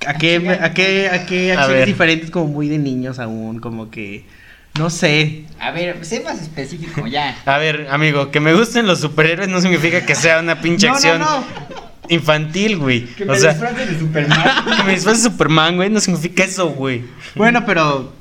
¿A 0.07 0.13
qué, 0.15 0.37
a 0.61 0.73
qué, 0.73 1.09
a 1.09 1.25
qué 1.25 1.53
acciones 1.53 1.85
diferentes 1.85 2.31
como 2.31 2.47
muy 2.47 2.67
de 2.69 2.77
niños 2.77 3.19
aún? 3.19 3.59
Como 3.59 3.89
que, 3.91 4.25
no 4.77 4.89
sé. 4.89 5.43
A 5.59 5.71
ver, 5.71 6.03
sé 6.05 6.21
más 6.21 6.41
específico, 6.41 7.05
ya. 7.07 7.37
A 7.45 7.57
ver, 7.57 7.87
amigo, 7.91 8.31
que 8.31 8.39
me 8.39 8.53
gusten 8.53 8.85
los 8.87 8.99
superhéroes 8.99 9.49
no 9.49 9.61
significa 9.61 10.05
que 10.05 10.15
sea 10.15 10.39
una 10.39 10.61
pinche 10.61 10.87
No, 10.87 10.93
no, 10.93 10.95
acción 10.97 11.19
no. 11.19 11.45
infantil, 12.09 12.77
güey. 12.77 13.05
Que 13.05 13.23
O 13.23 13.27
me 13.27 13.37
sea, 13.39 13.51
disfraces 13.51 13.89
de 13.89 13.99
Superman. 13.99 14.39
que 14.77 14.83
me 14.83 14.93
disfrace 14.93 15.23
de 15.23 15.29
Superman, 15.29 15.75
güey, 15.75 15.89
no 15.89 15.99
significa 15.99 16.43
eso, 16.43 16.69
güey. 16.69 17.03
Bueno, 17.35 17.65
pero 17.65 18.13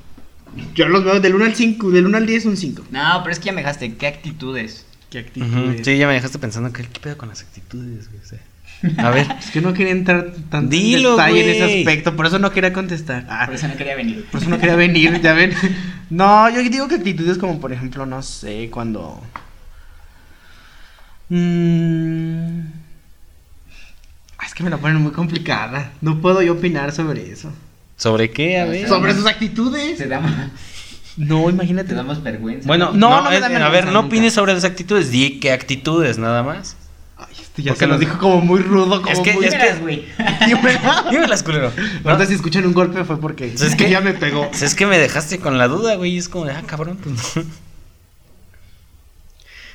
yo 0.74 0.88
los 0.88 1.04
veo 1.04 1.20
del 1.20 1.34
1 1.34 1.44
al 1.46 1.54
5, 1.54 1.90
del 1.90 2.06
1 2.06 2.16
al 2.18 2.26
10 2.26 2.44
un 2.46 2.56
5. 2.56 2.84
No, 2.90 3.20
pero 3.22 3.32
es 3.32 3.38
que 3.38 3.46
ya 3.46 3.52
me 3.52 3.62
dejaste. 3.62 3.94
¿Qué 3.96 4.06
actitudes? 4.06 4.86
¿Qué 5.10 5.18
actitudes? 5.20 5.80
Sí, 5.84 5.96
ya 5.98 6.06
me 6.06 6.14
dejaste 6.14 6.38
pensando 6.38 6.72
que 6.72 6.82
qué 6.84 7.00
pedo 7.00 7.18
con 7.18 7.28
las 7.28 7.40
actitudes, 7.42 8.08
güey. 8.10 8.22
o 8.22 8.26
sea. 8.26 8.38
A 8.98 9.10
ver, 9.10 9.26
Es 9.38 9.50
que 9.50 9.60
no 9.60 9.72
quería 9.74 9.92
entrar 9.92 10.32
tanto 10.50 10.68
Dilo, 10.70 11.10
en 11.10 11.16
detalle 11.16 11.44
en 11.44 11.50
ese 11.50 11.78
aspecto, 11.80 12.16
por 12.16 12.26
eso 12.26 12.38
no 12.38 12.50
quería 12.50 12.72
contestar. 12.72 13.26
Ah, 13.28 13.46
Por 13.46 13.54
eso 13.54 13.68
no 13.68 13.76
quería 13.76 13.94
venir. 13.96 14.26
Por 14.30 14.40
eso 14.40 14.50
no 14.50 14.58
quería 14.58 14.74
venir, 14.76 15.20
ya 15.20 15.32
ven. 15.34 15.52
No, 16.10 16.50
yo 16.50 16.62
digo 16.62 16.88
que 16.88 16.96
actitudes 16.96 17.38
como, 17.38 17.60
por 17.60 17.72
ejemplo, 17.72 18.04
no 18.06 18.22
sé, 18.22 18.68
cuando. 18.70 19.22
Mm, 21.28 22.60
Es 24.44 24.54
que 24.54 24.62
me 24.64 24.70
la 24.70 24.76
ponen 24.78 24.98
muy 25.00 25.12
complicada. 25.12 25.92
No 26.00 26.20
puedo 26.20 26.42
yo 26.42 26.54
opinar 26.54 26.92
sobre 26.92 27.30
eso. 27.30 27.52
¿sobre 27.96 28.30
qué? 28.32 28.58
A 28.60 28.64
ver. 28.64 28.88
¿Sobre 28.88 29.14
sus 29.14 29.26
actitudes? 29.26 29.96
Te 29.98 30.08
damos, 30.08 30.32
No, 31.16 31.48
imagínate. 31.48 31.90
te 31.90 31.94
damos 31.94 32.20
vergüenza. 32.22 32.66
Bueno, 32.66 32.90
No, 32.92 33.10
no, 33.10 33.22
no 33.24 33.30
me 33.30 33.36
es- 33.36 33.40
da 33.40 33.46
a 33.46 33.50
ver, 33.50 33.60
vergüenza 33.60 33.86
no 33.92 34.02
nunca. 34.02 34.06
opines 34.08 34.32
sobre 34.34 34.54
las 34.54 34.64
actitudes, 34.64 35.10
di 35.12 35.38
qué 35.38 35.52
actitudes, 35.52 36.18
nada 36.18 36.42
más. 36.42 36.76
Este 37.52 37.62
ya 37.64 37.74
se 37.74 37.86
los- 37.86 38.00
dijo 38.00 38.16
como 38.18 38.40
muy 38.40 38.60
rudo, 38.60 39.02
como 39.02 39.12
Es 39.12 39.20
que- 39.20 39.34
muy. 39.34 39.44
es 39.44 39.54
que- 39.54 39.74
güey. 39.80 40.04
Dímelas, 41.10 41.42
culero. 41.42 41.70
¿no? 42.02 42.10
Ahorita 42.10 42.26
si 42.26 42.34
escuchan 42.34 42.64
un 42.64 42.72
golpe 42.72 43.04
fue 43.04 43.20
porque 43.20 43.48
Pues 43.48 43.60
es 43.62 43.76
que- 43.76 43.90
ya 43.90 44.00
me 44.00 44.14
pegó. 44.14 44.48
Pues 44.48 44.62
es 44.62 44.74
que 44.74 44.86
me 44.86 44.98
dejaste 44.98 45.38
con 45.38 45.58
la 45.58 45.68
duda, 45.68 45.96
güey. 45.96 46.12
y 46.14 46.18
Es 46.18 46.28
como 46.30 46.46
de, 46.46 46.52
ah, 46.52 46.62
cabrón, 46.66 46.98
pues 47.02 47.36
no. 47.36 47.42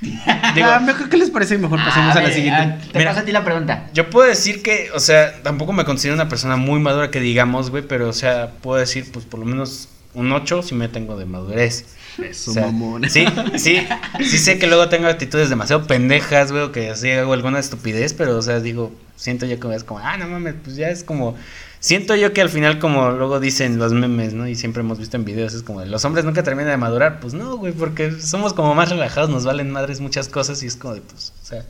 Digo, 0.01 0.67
Ah, 0.67 0.79
mejor, 0.79 1.09
¿qué 1.09 1.17
les 1.17 1.31
parece? 1.31 1.57
Mejor 1.57 1.79
pasemos 1.83 2.11
a 2.15 2.19
la 2.19 2.21
ver, 2.27 2.33
siguiente. 2.33 2.61
ah, 2.61 2.77
te 2.91 2.99
Mira. 2.99 3.11
paso 3.11 3.21
a 3.21 3.25
ti 3.25 3.31
la 3.31 3.43
pregunta. 3.43 3.87
yo 3.93 4.09
puedo 4.11 4.27
decir 4.29 4.61
que, 4.61 4.89
o 4.93 4.99
sea, 4.99 5.41
tampoco 5.41 5.73
me 5.73 5.85
considero 5.85 6.13
una 6.13 6.29
persona 6.29 6.55
muy 6.55 6.79
madura 6.79 7.09
que 7.09 7.19
digamos, 7.19 7.71
güey, 7.71 7.81
pero, 7.83 8.07
o 8.09 8.13
sea, 8.13 8.51
puedo 8.61 8.79
decir, 8.79 9.07
pues, 9.11 9.25
por 9.25 9.39
lo 9.39 9.45
menos 9.47 9.89
un 10.13 10.31
8 10.31 10.61
si 10.61 10.75
me 10.75 10.87
tengo 10.87 11.17
de 11.17 11.25
madurez. 11.25 11.85
Eso, 12.23 12.51
O 12.51 12.53
sea, 12.53 12.65
mamón. 12.65 13.09
Sí, 13.09 13.25
sí, 13.57 13.85
sí 14.19 14.37
sé 14.37 14.57
que 14.57 14.67
luego 14.67 14.89
tengo 14.89 15.07
actitudes 15.07 15.49
demasiado 15.49 15.85
pendejas, 15.85 16.51
güey, 16.51 16.63
o 16.63 16.71
que 16.71 16.89
así 16.89 17.11
hago 17.11 17.33
alguna 17.33 17.59
estupidez, 17.59 18.13
pero, 18.13 18.37
o 18.37 18.41
sea, 18.41 18.59
digo, 18.59 18.91
siento 19.15 19.45
yo 19.45 19.59
que 19.59 19.75
es 19.75 19.83
como, 19.83 19.99
ah, 19.99 20.17
no 20.17 20.27
mames, 20.27 20.55
pues 20.63 20.75
ya 20.75 20.89
es 20.89 21.03
como, 21.03 21.35
siento 21.79 22.15
yo 22.15 22.33
que 22.33 22.41
al 22.41 22.49
final, 22.49 22.79
como 22.79 23.11
luego 23.11 23.39
dicen 23.39 23.77
los 23.77 23.93
memes, 23.93 24.33
¿no? 24.33 24.47
Y 24.47 24.55
siempre 24.55 24.81
hemos 24.81 24.99
visto 24.99 25.17
en 25.17 25.25
videos, 25.25 25.53
es 25.53 25.63
como, 25.63 25.83
los 25.83 26.05
hombres 26.05 26.25
nunca 26.25 26.43
terminan 26.43 26.71
de 26.71 26.77
madurar, 26.77 27.19
pues 27.19 27.33
no, 27.33 27.57
güey, 27.57 27.73
porque 27.73 28.11
somos 28.19 28.53
como 28.53 28.73
más 28.75 28.89
relajados, 28.89 29.29
nos 29.29 29.45
valen 29.45 29.71
madres 29.71 29.99
muchas 29.99 30.27
cosas 30.27 30.61
y 30.63 30.67
es 30.67 30.75
como 30.75 30.95
de, 30.95 31.01
pues, 31.01 31.33
o 31.43 31.45
sea, 31.45 31.65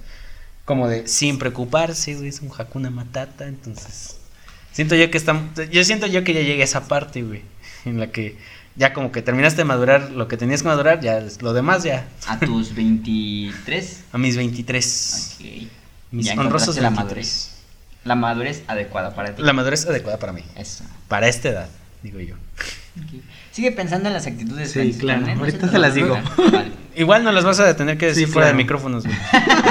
como 0.65 0.87
de 0.87 1.07
sin 1.07 1.39
preocuparse, 1.39 2.15
güey, 2.15 2.29
es 2.29 2.41
un 2.41 2.51
Hakuna 2.55 2.89
Matata, 2.89 3.47
entonces, 3.47 4.17
siento 4.71 4.95
yo 4.95 5.09
que 5.11 5.17
estamos, 5.17 5.43
yo 5.71 5.83
siento 5.83 6.07
yo 6.07 6.23
que 6.23 6.33
ya 6.33 6.41
llegué 6.41 6.61
a 6.61 6.65
esa 6.65 6.87
parte, 6.87 7.23
güey, 7.23 7.41
en 7.85 7.99
la 7.99 8.11
que 8.11 8.37
ya 8.77 8.93
como 8.93 9.11
que 9.11 9.21
terminaste 9.21 9.57
de 9.57 9.65
madurar 9.65 10.11
lo 10.11 10.27
que 10.27 10.37
tenías 10.37 10.61
que 10.61 10.67
madurar, 10.67 10.99
ya 11.01 11.23
lo 11.41 11.53
demás 11.53 11.83
ya. 11.83 12.07
A 12.27 12.39
tus 12.39 12.75
23. 12.75 14.03
A 14.13 14.17
mis 14.17 14.37
23. 14.37 15.37
Ok. 15.39 15.45
Mis 16.11 16.25
ya 16.27 16.33
honrosos 16.33 16.77
encontraste 16.77 16.81
la 16.81 16.89
23. 16.89 16.95
madurez. 16.95 17.57
La 18.05 18.15
madurez 18.15 18.63
adecuada 18.67 19.15
para 19.15 19.35
ti. 19.35 19.41
La 19.41 19.53
madurez 19.53 19.85
adecuada 19.87 20.19
para 20.19 20.31
mí. 20.31 20.41
Eso. 20.55 20.85
Para 21.07 21.27
esta 21.27 21.49
edad, 21.49 21.69
digo 22.03 22.19
yo. 22.19 22.35
Sigue 23.51 23.71
pensando 23.71 24.07
en 24.07 24.13
las 24.13 24.27
actitudes. 24.27 24.69
Sí, 24.69 24.79
Francis, 24.79 24.97
claro. 24.97 25.25
¿eh? 25.25 25.33
No 25.35 25.39
Ahorita 25.41 25.67
se 25.67 25.79
las 25.79 25.89
la 25.89 25.89
digo. 25.89 26.19
Vale. 26.51 26.71
Igual 26.95 27.23
no 27.23 27.31
las 27.31 27.43
vas 27.43 27.59
a 27.59 27.75
tener 27.75 27.97
que 27.97 28.07
decir 28.07 28.27
Sí, 28.27 28.31
fuera 28.31 28.47
de 28.47 28.53
micrófonos, 28.53 29.03
güey. 29.03 29.17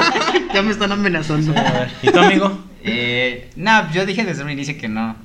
ya 0.53 0.61
me 0.61 0.71
están 0.71 0.91
amenazando. 0.91 1.57
A 1.57 1.71
ver, 1.71 1.91
¿Y 2.01 2.11
tu 2.11 2.19
amigo? 2.19 2.59
Eh, 2.83 3.49
no, 3.55 3.91
yo 3.91 4.05
dije 4.05 4.23
desde 4.23 4.43
un 4.43 4.51
inicio 4.51 4.77
que 4.77 4.87
no. 4.87 5.15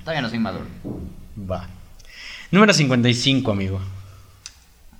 Todavía 0.00 0.22
no 0.22 0.30
soy 0.30 0.38
maduro. 0.38 0.66
Va. 1.38 1.68
Número 2.50 2.72
55, 2.72 3.50
amigo. 3.50 3.80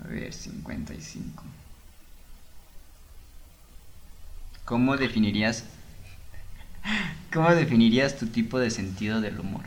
A 0.05 0.09
ver, 0.09 0.33
55. 0.33 1.43
¿Cómo 4.65 4.97
definirías 4.97 5.65
¿Cómo 7.33 7.51
definirías 7.55 8.17
tu 8.19 8.27
tipo 8.27 8.59
de 8.59 8.71
sentido 8.71 9.21
del 9.21 9.39
humor? 9.41 9.63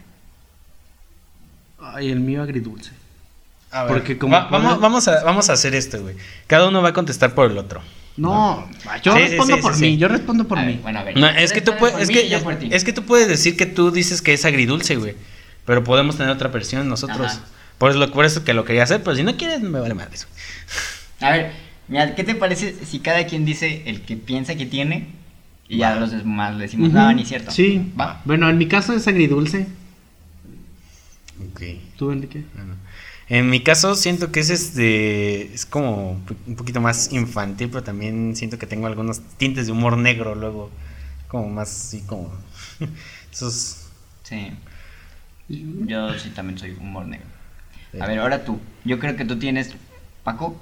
Ay, 1.79 2.09
el 2.11 2.19
mío 2.19 2.41
agridulce. 2.43 2.91
A 3.71 3.83
ver, 3.83 3.93
Porque 3.93 4.17
como 4.17 4.33
va- 4.33 4.47
vamos, 4.49 4.69
puedo- 4.73 4.79
vamos, 4.81 5.07
a, 5.07 5.23
vamos 5.23 5.49
a 5.49 5.53
hacer 5.53 5.73
esto, 5.75 6.01
güey. 6.01 6.15
Cada 6.47 6.67
uno 6.67 6.81
va 6.81 6.89
a 6.89 6.93
contestar 6.93 7.33
por 7.33 7.49
el 7.49 7.57
otro. 7.57 7.81
No, 8.17 8.67
yo 9.03 9.13
Sí, 9.13 9.19
respondo 9.19 9.55
sí, 9.55 9.61
por 9.61 9.77
mí, 9.77 9.97
yo 9.97 10.07
respondo 10.07 10.47
por 10.47 10.59
A 10.59 10.63
mí. 10.63 10.73
ver, 10.73 10.81
bueno, 10.81 10.99
a 10.99 11.03
ver. 11.03 11.17
No, 11.17 11.27
es 11.29 11.53
que 11.53 11.61
tú 11.61 11.73
puedes, 11.79 11.97
es 11.99 12.09
que, 12.09 12.35
es 12.75 12.83
que 12.83 12.93
tú 12.93 13.03
puedes 13.05 13.27
decir 13.27 13.55
que 13.55 13.65
tú 13.65 13.89
dices 13.91 14.21
que 14.21 14.33
es 14.33 14.43
agridulce, 14.45 14.95
güey. 14.97 15.15
Pero 15.65 15.83
podemos 15.83 16.17
tener 16.17 16.31
otra 16.31 16.49
versión 16.49 16.89
nosotros. 16.89 17.31
Ajá. 17.33 17.45
Por 17.81 17.89
eso, 17.89 18.11
por 18.11 18.25
eso 18.25 18.43
que 18.43 18.53
lo 18.53 18.63
quería 18.63 18.83
hacer, 18.83 19.01
pero 19.01 19.15
si 19.15 19.23
no 19.23 19.35
quieres, 19.35 19.59
me 19.61 19.79
vale 19.79 19.95
madre 19.95 20.13
eso. 20.13 20.27
A 21.19 21.31
ver, 21.31 21.51
Mira, 21.87 22.13
¿qué 22.13 22.23
te 22.23 22.35
parece 22.35 22.75
si 22.85 22.99
cada 22.99 23.25
quien 23.25 23.43
dice 23.43 23.81
el 23.87 24.03
que 24.03 24.17
piensa 24.17 24.53
que 24.53 24.67
tiene? 24.67 25.07
Y 25.67 25.79
ya 25.79 25.95
los 25.95 26.11
demás 26.11 26.55
le 26.55 26.61
decimos, 26.61 26.91
no, 26.91 27.11
ni 27.11 27.25
cierto. 27.25 27.49
Sí. 27.49 27.91
Va. 27.99 28.21
Bueno, 28.23 28.47
en 28.51 28.59
mi 28.59 28.67
caso 28.67 28.93
es 28.93 29.07
agridulce. 29.07 29.65
Ok. 31.49 31.61
¿Tú, 31.97 32.11
Enrique? 32.11 32.45
Bueno, 32.53 32.75
en 33.29 33.49
mi 33.49 33.63
caso 33.63 33.95
siento 33.95 34.31
que 34.31 34.41
es 34.41 34.51
este 34.51 35.51
es 35.51 35.65
como 35.65 36.21
un 36.45 36.55
poquito 36.55 36.81
más 36.81 37.11
infantil, 37.11 37.69
pero 37.69 37.81
también 37.81 38.35
siento 38.35 38.59
que 38.59 38.67
tengo 38.67 38.85
algunos 38.85 39.21
tintes 39.37 39.65
de 39.65 39.71
humor 39.71 39.97
negro 39.97 40.35
luego, 40.35 40.69
como 41.27 41.49
más 41.49 41.87
así 41.87 42.01
como 42.01 42.31
esos 43.33 43.87
Sí. 44.21 44.51
Yo 45.49 46.13
sí 46.19 46.29
también 46.29 46.59
soy 46.59 46.77
humor 46.79 47.07
negro. 47.07 47.40
Sí. 47.91 47.99
A 48.01 48.05
ver, 48.07 48.19
ahora 48.19 48.43
tú. 48.45 48.59
Yo 48.85 48.99
creo 48.99 49.15
que 49.15 49.25
tú 49.25 49.37
tienes. 49.37 49.73
Paco. 50.23 50.55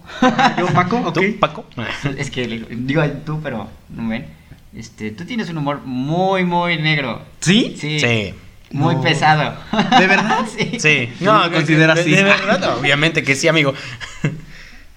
¿Yo, 0.58 0.68
Paco? 0.68 0.98
Ok. 1.06 1.14
¿Tú, 1.16 1.22
Paco? 1.40 1.66
es 2.18 2.32
que 2.32 2.48
digo 2.48 3.04
tú, 3.26 3.40
pero 3.44 3.68
no 3.90 4.08
ven. 4.08 4.26
Este, 4.74 5.12
tú 5.12 5.26
tienes 5.26 5.50
un 5.50 5.58
humor 5.58 5.82
muy, 5.84 6.44
muy 6.46 6.78
negro. 6.80 7.22
¿Sí? 7.42 7.76
Sí. 7.80 8.00
Sí. 8.00 8.34
Muy 8.72 8.96
No. 8.96 9.02
pesado. 9.02 9.56
¿De 10.00 10.08
verdad? 10.08 10.46
sí. 10.58 10.80
Sí, 10.80 11.10
Yo 11.20 11.38
lo 11.38 11.52
considero 11.52 11.94
de- 11.96 12.02
así. 12.02 12.12
De 12.12 12.24
verdad, 12.24 12.78
obviamente 12.78 13.24
que 13.24 13.36
sí, 13.36 13.48
amigo. 13.48 13.74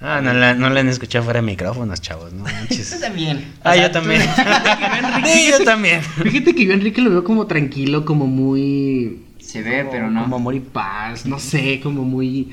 Ah, 0.05 0.21
no 0.21 0.33
la, 0.35 0.55
no 0.55 0.69
la 0.69 0.81
han 0.81 0.89
escuchado 0.89 1.25
fuera 1.25 1.41
de 1.41 1.47
micrófonos, 1.47 2.01
chavos, 2.01 2.33
no 2.33 2.45
Tú 2.45 2.51
manches. 2.53 3.01
también. 3.01 3.53
O 3.65 3.69
Ah, 3.69 3.75
sea, 3.75 3.83
yo 3.83 3.89
tú- 3.89 3.93
también. 4.01 4.23
Sí, 5.25 5.51
yo 5.51 5.65
también. 5.65 6.03
Fíjate 6.03 6.55
que 6.55 6.65
yo 6.67 6.73
Enrique 6.73 7.01
lo 7.01 7.11
veo 7.11 7.25
como 7.25 7.47
tranquilo, 7.47 8.05
como 8.05 8.27
muy... 8.27 9.23
Se 9.53 9.63
ve, 9.63 9.81
como- 9.81 9.91
pero 9.91 10.11
no. 10.11 10.23
Como 10.23 10.37
amor 10.37 10.55
y 10.55 10.61
paz, 10.61 11.27
no 11.27 11.39
sé, 11.39 11.81
como 11.83 12.05
muy... 12.05 12.51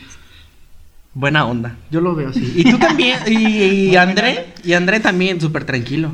Buena 1.14 1.46
onda, 1.46 1.76
yo 1.90 2.02
lo 2.02 2.14
veo 2.16 2.30
así. 2.30 2.54
Y 2.56 2.70
tú 2.70 2.78
también, 2.78 3.18
y, 3.28 3.90
y 3.90 3.96
André, 3.98 4.48
y 4.64 4.74
André 4.74 5.00
también 5.00 5.42
súper 5.42 5.64
tranquilo. 5.66 6.14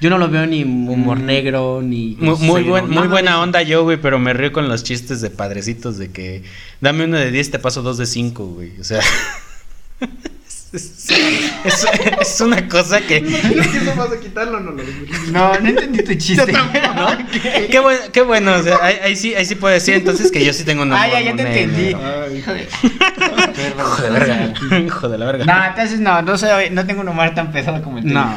Yo 0.00 0.08
no 0.08 0.16
lo 0.18 0.28
veo 0.30 0.46
ni 0.46 0.62
humor 0.62 1.18
Mm. 1.18 1.26
negro, 1.26 1.82
ni... 1.82 2.16
Muy, 2.18 2.36
muy, 2.38 2.62
buen- 2.62 2.88
muy 2.88 3.06
buena 3.08 3.40
onda 3.42 3.60
yo, 3.62 3.82
güey, 3.82 4.00
pero 4.00 4.18
me 4.18 4.32
río 4.32 4.52
con 4.52 4.68
los 4.68 4.82
chistes 4.84 5.20
de 5.20 5.30
padrecitos 5.30 5.98
de 5.98 6.10
que 6.10 6.42
dame 6.80 7.04
uno 7.04 7.18
de 7.18 7.30
10, 7.30 7.50
te 7.50 7.58
paso 7.58 7.82
dos 7.82 7.98
de 7.98 8.06
5, 8.06 8.46
güey. 8.46 8.78
O 8.80 8.84
sea, 8.84 9.00
es, 10.72 11.10
es- 11.64 11.86
es 12.20 12.40
una 12.40 12.68
cosa 12.68 13.00
que... 13.00 13.22
¿Qué 13.22 13.92
vas 13.96 14.12
a 14.12 14.20
quitarlo 14.20 14.60
no, 14.60 14.70
no, 14.72 14.82
No, 15.32 15.58
no 15.60 15.68
entendí 15.68 16.02
tu 16.04 16.14
chiste. 16.18 16.52
tampoco, 16.52 16.94
¿no? 16.94 17.08
Qué 17.70 17.80
bueno, 17.80 18.00
qué 18.12 18.22
bueno, 18.22 18.54
o 18.54 18.62
sea, 18.62 18.78
ahí, 18.82 18.96
ahí 19.02 19.16
sí, 19.16 19.34
ahí 19.34 19.44
sí 19.44 19.54
puedo 19.56 19.74
decir 19.74 19.94
entonces 19.94 20.30
que 20.30 20.44
yo 20.44 20.52
sí 20.52 20.64
tengo 20.64 20.82
un 20.82 20.92
Ah, 20.92 21.06
humor 21.06 21.10
ya, 21.12 21.20
ya 21.20 21.36
te 21.36 21.42
entendí. 21.42 21.94
Ay. 21.94 22.38
Hijo 22.38 22.52
de. 22.52 22.68
Hijo 23.78 24.02
de 24.02 24.10
verga. 24.10 24.54
Hijo 24.86 25.08
de 25.08 25.18
la 25.18 25.26
verga. 25.26 25.44
No, 25.44 25.64
entonces 25.66 26.00
no, 26.00 26.22
no, 26.22 26.38
soy, 26.38 26.70
no 26.70 26.86
tengo 26.86 27.00
un 27.02 27.08
humor 27.08 27.34
tan 27.34 27.52
pesado 27.52 27.82
como 27.82 27.98
el 27.98 28.04
tuyo. 28.04 28.14
No. 28.14 28.36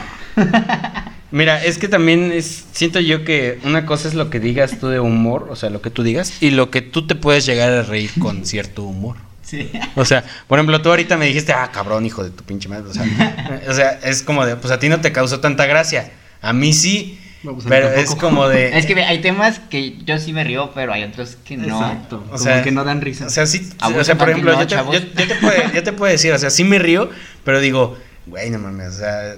Mira, 1.32 1.64
es 1.64 1.78
que 1.80 1.88
también 1.88 2.32
es, 2.32 2.66
siento 2.74 3.00
yo 3.00 3.24
que 3.24 3.60
una 3.64 3.86
cosa 3.88 4.08
es 4.08 4.14
lo 4.14 4.30
que 4.30 4.40
digas 4.40 4.78
tú 4.80 4.88
de 4.90 5.00
humor, 5.00 5.48
o 5.50 5.56
sea, 5.56 5.72
lo 5.72 5.82
que 5.82 5.90
tú 5.90 6.04
digas, 6.04 6.34
y 6.42 6.52
lo 6.52 6.70
que 6.70 6.82
tú 6.84 7.08
te 7.08 7.16
puedes 7.16 7.46
llegar 7.48 7.72
a 7.72 7.82
reír 7.82 8.12
con 8.20 8.46
cierto 8.46 8.84
humor. 8.84 9.18
Sí. 9.54 9.72
O 9.96 10.04
sea, 10.04 10.24
por 10.48 10.58
ejemplo, 10.58 10.82
tú 10.82 10.90
ahorita 10.90 11.16
me 11.16 11.28
dijiste, 11.28 11.54
ah, 11.54 11.70
cabrón, 11.72 12.06
hijo 12.08 12.24
de 12.24 12.32
tu 12.32 12.44
pinche 12.44 12.68
madre. 12.68 12.86
O 12.90 12.94
sea, 12.94 13.62
o 13.70 13.74
sea, 13.74 14.00
es 14.04 14.24
como 14.24 14.46
de, 14.46 14.56
pues 14.56 14.74
a 14.74 14.80
ti 14.80 14.90
no 14.90 15.00
te 15.00 15.12
causó 15.12 15.40
tanta 15.40 15.68
gracia. 15.68 16.12
A 16.42 16.54
mí 16.54 16.74
sí, 16.74 17.20
Vamos 17.44 17.66
a 17.66 17.70
pero 17.70 17.90
es 17.92 18.16
como 18.16 18.48
de... 18.48 18.78
Es 18.78 18.86
que 18.88 19.00
hay 19.04 19.22
temas 19.22 19.60
que 19.70 19.98
yo 20.06 20.18
sí 20.18 20.34
me 20.34 20.44
río, 20.44 20.72
pero 20.74 20.92
hay 20.94 21.04
otros 21.04 21.38
que 21.46 21.58
no. 21.58 21.80
Exacto. 21.80 22.18
O 22.18 22.32
como 22.32 22.38
sea, 22.40 22.64
que 22.64 22.72
no 22.72 22.84
dan 22.84 23.02
risa. 23.02 23.28
O 23.28 23.30
sea, 23.30 23.46
sí, 23.46 23.70
o 23.82 24.04
sea, 24.04 24.18
por 24.18 24.30
ejemplo, 24.30 24.54
no, 24.54 24.60
yo, 24.62 24.68
te, 24.68 24.74
chavos. 24.74 24.96
yo- 24.96 25.08
yo 25.16 25.28
te 25.28 25.36
puedo, 25.36 25.72
yo 25.74 25.84
te 25.84 25.94
puedo 25.94 26.12
decir, 26.12 26.32
o 26.34 26.40
sea, 26.40 26.50
sí 26.50 26.64
me 26.64 26.80
río, 26.80 27.10
pero 27.44 27.60
digo, 27.60 27.98
güey, 28.26 28.50
no 28.50 28.58
mames, 28.60 28.96
o 28.96 28.98
sea, 28.98 29.36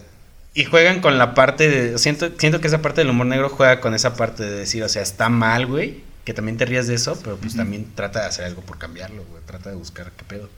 y 0.54 0.64
juegan 0.64 1.02
con 1.02 1.18
la 1.18 1.34
parte 1.34 1.70
de, 1.70 1.98
siento, 1.98 2.30
siento 2.38 2.62
que 2.62 2.68
esa 2.68 2.82
parte 2.82 3.02
del 3.02 3.10
humor 3.10 3.26
negro 3.26 3.50
juega 3.50 3.82
con 3.82 3.94
esa 3.94 4.16
parte 4.16 4.44
de 4.44 4.52
decir, 4.52 4.84
o 4.84 4.90
sea, 4.90 5.02
está 5.02 5.28
mal, 5.28 5.66
güey, 5.66 6.05
que 6.26 6.34
también 6.34 6.58
te 6.58 6.66
rías 6.66 6.88
de 6.88 6.96
eso, 6.96 7.18
pero 7.24 7.38
pues 7.38 7.56
también 7.56 7.86
trata 7.96 8.22
de 8.22 8.28
hacer 8.28 8.46
algo 8.46 8.62
por 8.62 8.78
cambiarlo, 8.78 9.24
güey, 9.26 9.42
trata 9.46 9.70
de 9.70 9.76
buscar 9.76 10.12
qué 10.18 10.24
pedo. 10.26 10.50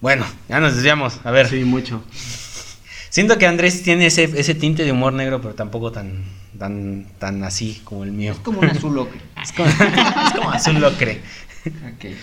Bueno, 0.00 0.24
ya 0.48 0.60
nos 0.60 0.74
desviamos, 0.74 1.20
a 1.24 1.30
ver, 1.30 1.48
Sí, 1.48 1.64
mucho. 1.64 2.02
siento 3.10 3.36
que 3.38 3.46
Andrés 3.46 3.82
tiene 3.82 4.06
ese, 4.06 4.24
ese 4.24 4.54
tinte 4.54 4.84
de 4.84 4.92
humor 4.92 5.12
negro, 5.12 5.40
pero 5.40 5.54
tampoco 5.54 5.92
tan, 5.92 6.24
tan, 6.58 7.06
tan 7.18 7.44
así 7.44 7.80
como 7.84 8.04
el 8.04 8.12
mío. 8.12 8.32
Es 8.32 8.38
como 8.38 8.60
un 8.60 8.70
azul 8.70 8.96
ocre. 8.98 9.20
Es 9.42 9.52
como, 9.52 9.68
es 10.26 10.32
como 10.34 10.50
azul 10.50 10.80
locre. 10.80 11.20
Ok. 11.66 12.16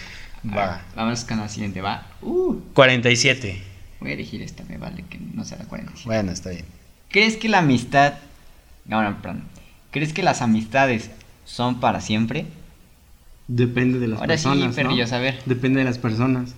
Va. 0.49 0.55
Va. 0.55 0.81
Vamos 0.95 1.25
con 1.25 1.37
la 1.39 1.49
siguiente, 1.49 1.81
va. 1.81 2.07
Uh, 2.21 2.55
47. 2.73 3.61
voy 3.99 4.11
a 4.11 4.13
elegir 4.13 4.41
esta, 4.41 4.63
me 4.63 4.77
vale 4.77 5.03
que 5.09 5.17
no 5.17 5.43
sea 5.43 5.57
la 5.57 5.65
47. 5.65 6.05
Bueno, 6.05 6.31
está 6.31 6.49
bien. 6.51 6.65
¿Crees 7.09 7.35
que 7.37 7.49
la 7.49 7.59
amistad. 7.59 8.13
No, 8.85 9.01
no, 9.03 9.21
perdón. 9.21 9.43
¿Crees 9.91 10.13
que 10.13 10.23
las 10.23 10.41
amistades 10.41 11.09
son 11.49 11.79
para 11.79 11.99
siempre? 12.01 12.45
Depende 13.47 13.99
de 13.99 14.07
las 14.07 14.19
Ahora 14.19 14.37
sí, 14.37 14.47
personas. 14.47 14.77
¿no? 14.77 15.15
a 15.15 15.19
ver. 15.19 15.39
Depende 15.45 15.79
de 15.79 15.85
las 15.85 15.97
personas. 15.97 16.53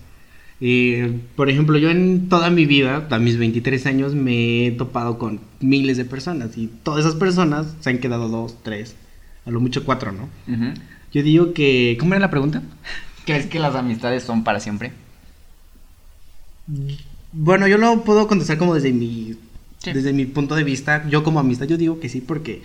Eh, 0.59 1.19
por 1.35 1.49
ejemplo, 1.49 1.77
yo 1.77 1.89
en 1.89 2.29
toda 2.29 2.49
mi 2.49 2.65
vida, 2.65 3.07
a 3.09 3.17
mis 3.17 3.37
23 3.37 3.85
años, 3.87 4.13
me 4.13 4.67
he 4.67 4.71
topado 4.71 5.17
con 5.17 5.39
miles 5.59 5.97
de 5.97 6.05
personas 6.05 6.57
y 6.57 6.67
todas 6.83 7.05
esas 7.05 7.15
personas 7.15 7.67
se 7.79 7.89
han 7.89 7.97
quedado 7.99 8.27
dos, 8.29 8.57
tres, 8.61 8.95
a 9.45 9.51
lo 9.51 9.59
mucho 9.59 9.85
cuatro, 9.85 10.11
¿no? 10.11 10.29
Yo 11.13 11.23
digo 11.23 11.53
que... 11.53 11.97
¿Cómo 11.99 12.13
era 12.13 12.19
la 12.21 12.29
pregunta? 12.29 12.61
¿Crees 13.25 13.47
que 13.47 13.59
las 13.59 13.73
amistades 13.75 14.23
son 14.23 14.43
para 14.43 14.59
siempre? 14.59 14.91
Bueno, 17.33 17.67
yo 17.67 17.77
lo 17.77 18.03
puedo 18.03 18.27
contestar 18.27 18.57
como 18.57 18.75
desde 18.75 18.91
mi, 18.91 19.35
Sí. 19.79 19.93
desde 19.93 20.13
mi 20.13 20.25
punto 20.25 20.53
de 20.55 20.63
vista. 20.63 21.07
Yo 21.09 21.23
como 21.23 21.39
amistad, 21.39 21.65
yo 21.67 21.77
digo 21.77 21.99
que 21.99 22.07
sí 22.09 22.21
porque 22.21 22.61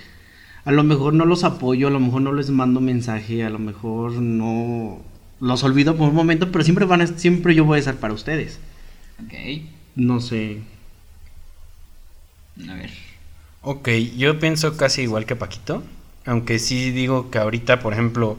a 0.66 0.72
lo 0.72 0.82
mejor 0.82 1.14
no 1.14 1.24
los 1.24 1.44
apoyo, 1.44 1.86
a 1.86 1.90
lo 1.92 2.00
mejor 2.00 2.22
no 2.22 2.32
les 2.32 2.50
mando 2.50 2.80
mensaje, 2.80 3.44
a 3.44 3.50
lo 3.50 3.60
mejor 3.60 4.14
no 4.14 4.98
los 5.38 5.62
olvido 5.62 5.96
por 5.96 6.08
un 6.08 6.14
momento, 6.16 6.50
pero 6.50 6.64
siempre 6.64 6.84
van 6.84 7.02
a, 7.02 7.06
siempre 7.06 7.54
yo 7.54 7.64
voy 7.64 7.76
a 7.76 7.78
estar 7.78 7.94
para 7.96 8.12
ustedes. 8.12 8.58
Ok. 9.24 9.62
No 9.94 10.20
sé. 10.20 10.58
A 12.68 12.74
ver. 12.74 12.90
Ok, 13.62 13.88
yo 14.16 14.40
pienso 14.40 14.76
casi 14.76 15.02
igual 15.02 15.24
que 15.24 15.36
Paquito. 15.36 15.84
Aunque 16.24 16.58
sí 16.58 16.90
digo 16.90 17.30
que 17.30 17.38
ahorita, 17.38 17.78
por 17.78 17.92
ejemplo, 17.92 18.36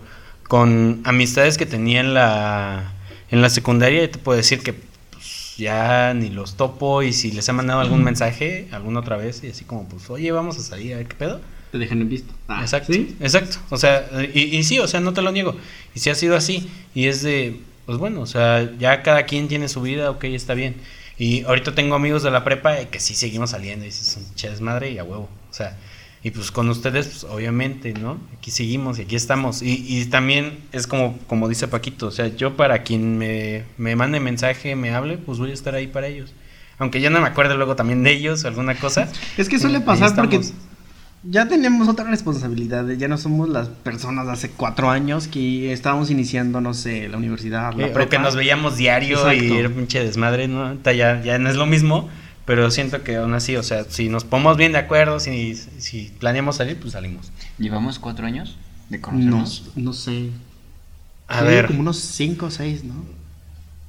con 0.50 1.00
amistades 1.06 1.58
que 1.58 1.66
tenía 1.66 2.02
en 2.02 2.14
la, 2.14 2.92
en 3.32 3.42
la 3.42 3.50
secundaria, 3.50 4.12
te 4.12 4.18
puedo 4.18 4.36
decir 4.36 4.62
que 4.62 4.74
pues, 4.74 5.56
ya 5.58 6.14
ni 6.14 6.30
los 6.30 6.58
topo 6.58 7.04
y 7.04 7.14
si 7.14 7.32
les 7.32 7.48
he 7.48 7.54
mandado 7.54 7.80
algún 7.80 8.04
mensaje 8.04 8.68
alguna 8.74 9.00
otra 9.00 9.16
vez 9.16 9.42
y 9.46 9.48
así 9.48 9.64
como, 9.64 9.88
pues, 9.88 10.10
oye, 10.10 10.30
vamos 10.34 10.58
a 10.58 10.62
salir 10.62 10.94
a 10.94 10.98
ver 10.98 11.08
qué 11.08 11.16
pedo. 11.16 11.40
Te 11.72 11.78
dejan 11.78 12.02
en 12.02 12.10
visto. 12.10 12.34
Ah, 12.48 12.62
exacto, 12.62 12.94
¿sí? 12.94 13.16
exacto. 13.20 13.58
O 13.70 13.78
sea, 13.78 14.10
y, 14.34 14.56
y 14.58 14.64
sí, 14.64 14.80
o 14.80 14.88
sea, 14.88 15.00
no 15.00 15.14
te 15.14 15.22
lo 15.22 15.32
niego. 15.32 15.56
Y 15.94 16.00
si 16.00 16.10
ha 16.10 16.16
sido 16.16 16.36
así, 16.36 16.70
y 16.96 17.08
es 17.08 17.22
de, 17.24 17.60
pues 17.86 17.98
bueno, 17.98 18.22
o 18.22 18.26
sea, 18.26 18.72
ya 18.78 19.04
cada 19.04 19.24
quien 19.24 19.48
tiene 19.48 19.68
su 19.68 19.82
vida, 19.82 20.10
ok, 20.12 20.26
está 20.26 20.54
bien. 20.54 20.76
Y 21.18 21.44
ahorita 21.44 21.74
tengo 21.74 21.96
amigos 21.96 22.24
de 22.24 22.32
la 22.32 22.44
prepa 22.44 22.76
que 22.86 23.00
sí 23.00 23.16
seguimos 23.16 23.50
saliendo 23.50 23.86
y 23.86 23.92
son 23.92 24.24
che 24.36 24.50
desmadre 24.50 24.92
y 24.92 25.00
a 25.00 25.04
huevo. 25.04 25.30
O 25.50 25.54
sea, 25.54 25.76
y 26.24 26.32
pues 26.32 26.52
con 26.52 26.70
ustedes, 26.70 27.08
pues 27.08 27.24
obviamente, 27.24 27.94
¿no? 27.94 28.20
Aquí 28.38 28.52
seguimos 28.52 29.00
y 29.00 29.04
aquí 29.04 29.16
estamos. 29.16 29.62
Y, 29.62 29.86
y 29.88 30.06
también 30.06 30.60
es 30.72 30.86
como, 30.86 31.18
como 31.28 31.48
dice 31.48 31.68
Paquito, 31.68 32.08
o 32.08 32.12
sea, 32.12 32.28
yo 32.28 32.56
para 32.56 32.84
quien 32.84 33.18
me, 33.18 33.64
me 33.78 33.96
mande 33.96 34.20
mensaje, 34.20 34.76
me 34.76 34.94
hable, 34.94 35.18
pues 35.18 35.40
voy 35.40 35.52
a 35.52 35.54
estar 35.54 35.74
ahí 35.74 35.88
para 35.88 36.08
ellos. 36.08 36.34
Aunque 36.80 37.02
yo 37.02 37.10
no 37.10 37.20
me 37.22 37.28
acuerde 37.28 37.56
luego 37.56 37.76
también 37.76 38.04
de 38.04 38.12
ellos 38.12 38.44
o 38.44 38.48
alguna 38.48 38.76
cosa. 38.76 39.12
Es 39.38 39.50
que 39.50 39.58
suele 39.60 39.80
pasar 39.80 40.16
porque. 40.16 40.42
Ya 41.24 41.48
tenemos 41.48 41.88
otra 41.88 42.06
responsabilidad. 42.10 42.88
Ya 42.90 43.08
no 43.08 43.18
somos 43.18 43.50
las 43.50 43.68
personas 43.70 44.26
de 44.28 44.32
hace 44.34 44.50
cuatro 44.52 44.90
años 44.90 45.28
que 45.28 45.72
estábamos 45.74 46.10
iniciando, 46.12 46.62
no 46.62 46.74
sé, 46.74 47.08
la 47.10 47.18
universidad, 47.18 47.74
la 47.74 47.88
Eh, 47.88 47.94
o 47.96 48.10
que 48.10 48.20
nos 48.20 48.36
veíamos 48.36 48.78
diario 48.78 49.18
Exacto. 49.18 49.44
y 49.44 49.58
era 49.58 49.68
un 49.70 49.76
pinche 49.76 50.04
desmadre, 50.04 50.48
¿no? 50.48 50.76
Ya, 50.84 51.22
ya 51.22 51.38
no 51.40 51.50
es 51.50 51.56
lo 51.56 51.66
mismo, 51.66 52.10
pero 52.46 52.72
siento 52.72 53.04
que 53.04 53.18
aún 53.18 53.34
así, 53.34 53.56
o 53.56 53.64
sea, 53.64 53.86
si 53.90 54.10
nos 54.10 54.24
ponemos 54.24 54.56
bien 54.58 54.72
de 54.72 54.78
acuerdo, 54.80 55.20
si, 55.20 55.56
si 55.56 56.12
planeamos 56.20 56.58
salir, 56.58 56.80
pues 56.80 56.94
salimos. 56.94 57.32
¿Llevamos 57.58 58.00
cuatro 58.00 58.26
años 58.26 58.58
de 58.90 58.98
No, 59.00 59.04
conocernos? 59.04 59.72
no 59.76 59.94
sé. 59.94 60.30
A 61.28 61.42
ver. 61.42 61.68
Como 61.68 61.82
unos 61.82 61.98
cinco 61.98 62.46
o 62.46 62.52
seis, 62.52 62.84
¿no? 62.86 62.94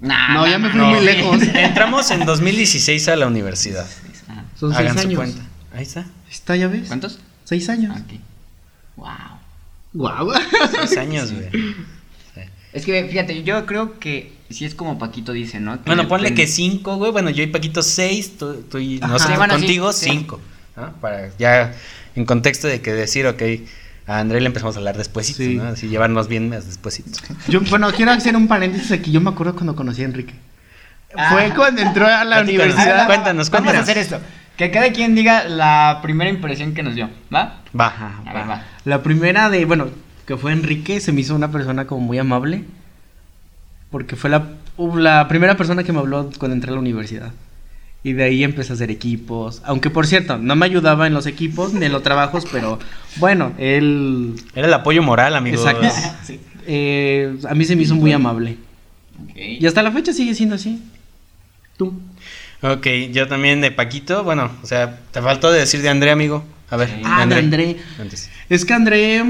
Nah, 0.01 0.35
No, 0.35 0.43
nah, 0.43 0.51
ya 0.51 0.59
me 0.59 0.71
fui 0.71 0.79
no. 0.81 0.87
muy 0.91 1.05
lejos. 1.05 1.43
Entramos 1.55 2.11
en 2.11 2.25
2016 2.25 3.09
a 3.09 3.17
la 3.17 3.27
universidad. 3.29 3.87
Ah, 4.29 4.43
Son 4.59 4.73
Hagan 4.73 4.95
seis 4.95 5.03
su 5.03 5.09
años. 5.09 5.17
cuenta. 5.19 5.43
Ahí 5.79 5.85
está. 5.85 6.05
Está, 6.29 6.57
ya 6.57 6.67
ves. 6.67 6.89
¿Cuántos? 6.89 7.21
Seis 7.45 7.69
años. 7.69 7.97
Ok. 7.97 8.21
Wow. 8.97 9.09
Guau. 9.93 10.31
Seis 10.73 10.97
años, 10.99 11.33
güey. 11.33 11.49
Es 12.73 12.85
que 12.85 13.05
fíjate, 13.09 13.45
yo 13.45 13.65
creo 13.65 13.99
que 14.01 14.33
si 14.51 14.65
es 14.65 14.75
como 14.75 14.99
Paquito 14.99 15.33
dice, 15.33 15.61
¿no? 15.61 15.79
Bueno, 15.87 16.07
ponle 16.09 16.35
que 16.35 16.47
cinco, 16.49 16.97
güey. 16.97 17.13
Bueno, 17.13 17.31
yo 17.31 17.43
y 17.43 17.47
Paquito 17.47 17.83
seis, 17.83 18.37
tú, 18.37 18.55
tú 18.71 18.79
y 18.79 18.99
Ajá. 18.99 19.07
nosotros 19.13 19.35
Sí, 19.35 19.39
bueno, 19.39 19.55
sí, 19.55 19.61
contigo 19.61 19.93
sí. 19.93 20.11
cinco. 20.11 20.41
¿no? 20.77 20.93
Para 21.01 21.31
ya 21.39 21.73
en 22.17 22.25
contexto 22.25 22.67
de 22.67 22.81
que 22.83 22.93
decir, 22.93 23.27
ok, 23.27 23.41
a 24.09 24.19
André 24.19 24.41
le 24.41 24.47
empezamos 24.49 24.75
a 24.75 24.79
hablar 24.81 24.97
despuésito, 24.99 25.39
Sí. 25.39 25.55
¿no? 25.55 25.65
Así 25.65 25.87
llevarnos 25.89 26.27
bien 26.29 26.49
más 26.49 26.67
despuésito. 26.67 27.11
Yo, 27.49 27.61
bueno, 27.63 27.91
quiero 27.93 28.11
hacer 28.11 28.35
un 28.37 28.49
paréntesis 28.49 28.91
aquí. 28.93 29.13
Yo 29.13 29.21
me 29.21 29.31
acuerdo 29.31 29.55
cuando 29.55 29.75
conocí 29.77 30.03
a 30.03 30.07
Enrique. 30.07 30.35
Fue 31.31 31.45
Ah. 31.47 31.53
cuando 31.57 31.81
entró 31.83 32.07
a 32.07 32.25
la 32.25 32.43
universidad. 32.43 33.07
Cuéntanos, 33.07 33.49
Vamos 33.51 33.69
a 33.69 33.73
cuéntanos. 33.73 33.83
hacer 33.83 33.99
esto. 33.99 34.21
Que 34.59 34.71
cada 34.71 34.93
quien 34.93 35.15
diga 35.15 35.45
la 35.45 36.01
primera 36.03 36.29
impresión 36.29 36.75
que 36.75 36.83
nos 36.83 36.95
dio, 36.95 37.09
¿va? 37.35 37.61
Va. 37.79 37.87
Ajá, 37.87 38.21
A 38.27 38.33
ver, 38.35 38.43
va. 38.43 38.47
va. 38.47 38.65
La 38.85 39.03
primera 39.03 39.49
de, 39.51 39.65
bueno, 39.65 39.87
que 40.27 40.37
fue 40.37 40.53
Enrique, 40.53 41.01
se 41.01 41.13
me 41.13 41.21
hizo 41.23 41.35
una 41.35 41.51
persona 41.51 41.87
como 41.87 42.01
muy 42.03 42.19
amable. 42.19 42.65
Porque 43.91 44.17
fue 44.17 44.29
la, 44.31 44.49
uh, 44.77 44.97
la 44.97 45.29
primera 45.29 45.57
persona 45.57 45.83
que 45.85 45.93
me 45.93 46.01
habló 46.01 46.31
cuando 46.39 46.55
entré 46.55 46.71
a 46.71 46.75
la 46.75 46.81
universidad. 46.81 47.33
Y 48.03 48.13
de 48.13 48.25
ahí 48.25 48.45
empecé 48.45 48.73
a 48.73 48.75
hacer 48.75 48.91
equipos. 48.91 49.63
Aunque 49.65 49.91
por 49.91 50.07
cierto, 50.07 50.39
no 50.39 50.55
me 50.57 50.67
ayudaba 50.67 51.07
en 51.07 51.15
los 51.15 51.27
equipos 51.27 51.73
ni 51.73 51.87
en 51.87 51.93
los 51.93 52.03
trabajos, 52.03 52.45
pero 52.51 52.79
bueno, 53.17 53.53
él. 53.59 54.35
Era 54.55 54.67
el 54.67 54.75
apoyo 54.75 55.03
moral, 55.03 55.35
amigos. 55.37 55.61
Exacto. 55.65 55.89
Sí. 56.25 56.39
eh, 56.67 57.37
a 57.49 57.55
mí 57.55 57.65
se 57.65 57.77
me 57.77 57.83
hizo 57.83 57.95
muy 57.95 58.13
amable. 58.13 58.59
Y 59.37 59.65
hasta 59.67 59.83
la 59.83 59.91
fecha 59.93 60.13
sigue 60.13 60.35
siendo 60.35 60.57
así. 60.57 60.83
Tú. 61.77 61.95
Ok, 62.63 62.87
yo 63.13 63.29
también 63.29 63.61
de 63.61 63.71
Paquito. 63.71 64.25
Bueno, 64.25 64.51
o 64.63 64.67
sea, 64.67 64.99
te 65.13 65.23
faltó 65.23 65.51
de 65.53 65.61
decir 65.61 65.81
de 65.83 65.89
André, 65.89 66.11
amigo. 66.11 66.45
A 66.71 66.77
ver, 66.77 66.89
Sí. 66.89 67.03
Ah, 67.05 67.25
de 67.27 67.35
André. 67.37 67.77
Antes. 68.01 68.31
Es 68.49 68.65
que 68.65 68.75
André 68.75 69.23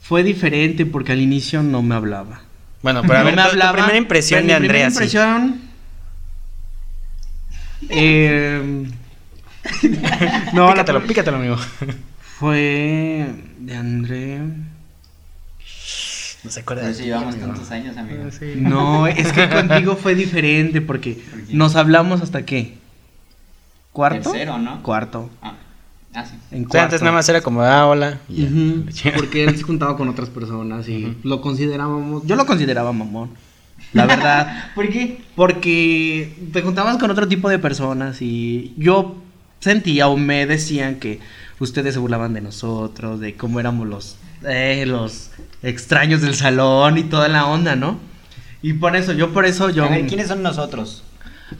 fue 0.00 0.22
diferente 0.22 0.84
porque 0.86 1.12
al 1.12 1.20
inicio 1.20 1.62
no 1.62 1.82
me 1.82 1.94
hablaba. 1.94 2.40
Bueno, 2.82 3.02
pero 3.02 3.14
a 3.14 3.18
No 3.20 3.24
ver, 3.26 3.36
me 3.36 3.42
tu- 3.42 3.48
tu, 3.48 3.52
hablaba, 3.52 3.72
primera 3.74 3.96
impresión 3.96 4.40
de 4.40 4.46
mi 4.48 4.52
André 4.54 4.68
primera 4.68 4.88
así. 4.88 4.94
impresión. 4.96 5.60
eh, 7.88 8.86
no, 10.52 10.68
pícatelo, 10.72 11.06
pícatelo, 11.06 11.36
amigo. 11.36 11.56
fue 12.38 13.26
de 13.58 13.76
André. 13.76 14.40
No 16.44 16.50
se 16.50 16.60
acuerda. 16.60 16.84
de 16.84 16.90
eso 16.90 17.00
ti, 17.00 17.06
llevamos 17.06 17.34
amigo. 17.34 17.48
tantos 17.48 17.70
años, 17.70 17.96
amigo. 17.96 18.24
Sí. 18.30 18.54
No, 18.56 19.06
es 19.06 19.32
que 19.32 19.48
contigo 19.48 19.96
fue 19.96 20.14
diferente 20.14 20.80
porque 20.80 21.22
nos 21.50 21.76
hablamos 21.76 22.20
hasta 22.20 22.44
qué? 22.44 22.78
¿Cuarto? 23.92 24.30
Tercero, 24.30 24.58
¿no? 24.58 24.82
Cuarto. 24.82 25.30
Ah, 25.42 25.54
ah, 26.14 26.24
sí. 26.24 26.34
En 26.50 26.64
O 26.64 26.68
sea, 26.68 26.68
cuarto. 26.68 26.84
antes 26.84 27.00
nada 27.02 27.12
más 27.12 27.28
era 27.28 27.40
como, 27.42 27.62
ah, 27.62 27.86
hola. 27.86 28.18
Porque 29.16 29.44
él 29.44 29.56
se 29.56 29.62
juntaba 29.62 29.96
con 29.96 30.08
otras 30.08 30.30
personas 30.30 30.88
y 30.88 31.16
lo 31.22 31.40
considerábamos. 31.40 32.24
Yo 32.26 32.36
lo 32.36 32.46
consideraba 32.46 32.92
mamón. 32.92 33.30
La 33.92 34.06
verdad. 34.06 34.70
¿Por 34.74 34.88
qué? 34.88 35.22
Porque 35.36 36.34
te 36.52 36.62
juntabas 36.62 36.96
con 36.96 37.10
otro 37.10 37.28
tipo 37.28 37.48
de 37.50 37.58
personas 37.58 38.22
y 38.22 38.74
yo 38.78 39.16
sentía 39.60 40.08
o 40.08 40.16
me 40.16 40.46
decían 40.46 40.96
que 40.96 41.20
ustedes 41.60 41.94
se 41.94 42.00
burlaban 42.00 42.32
de 42.32 42.40
nosotros, 42.40 43.20
de 43.20 43.36
cómo 43.36 43.60
éramos 43.60 43.86
los, 43.86 44.16
eh, 44.46 44.84
los 44.86 45.30
extraños 45.62 46.20
del 46.22 46.34
salón 46.34 46.98
y 46.98 47.02
toda 47.04 47.28
la 47.28 47.46
onda, 47.46 47.76
¿no? 47.76 47.98
Y 48.62 48.74
por 48.74 48.94
eso, 48.96 49.12
yo 49.12 49.32
por 49.32 49.44
eso, 49.46 49.70
yo, 49.70 49.84
A 49.84 49.88
ver, 49.88 50.06
¿quiénes 50.06 50.28
son 50.28 50.42
nosotros? 50.42 51.04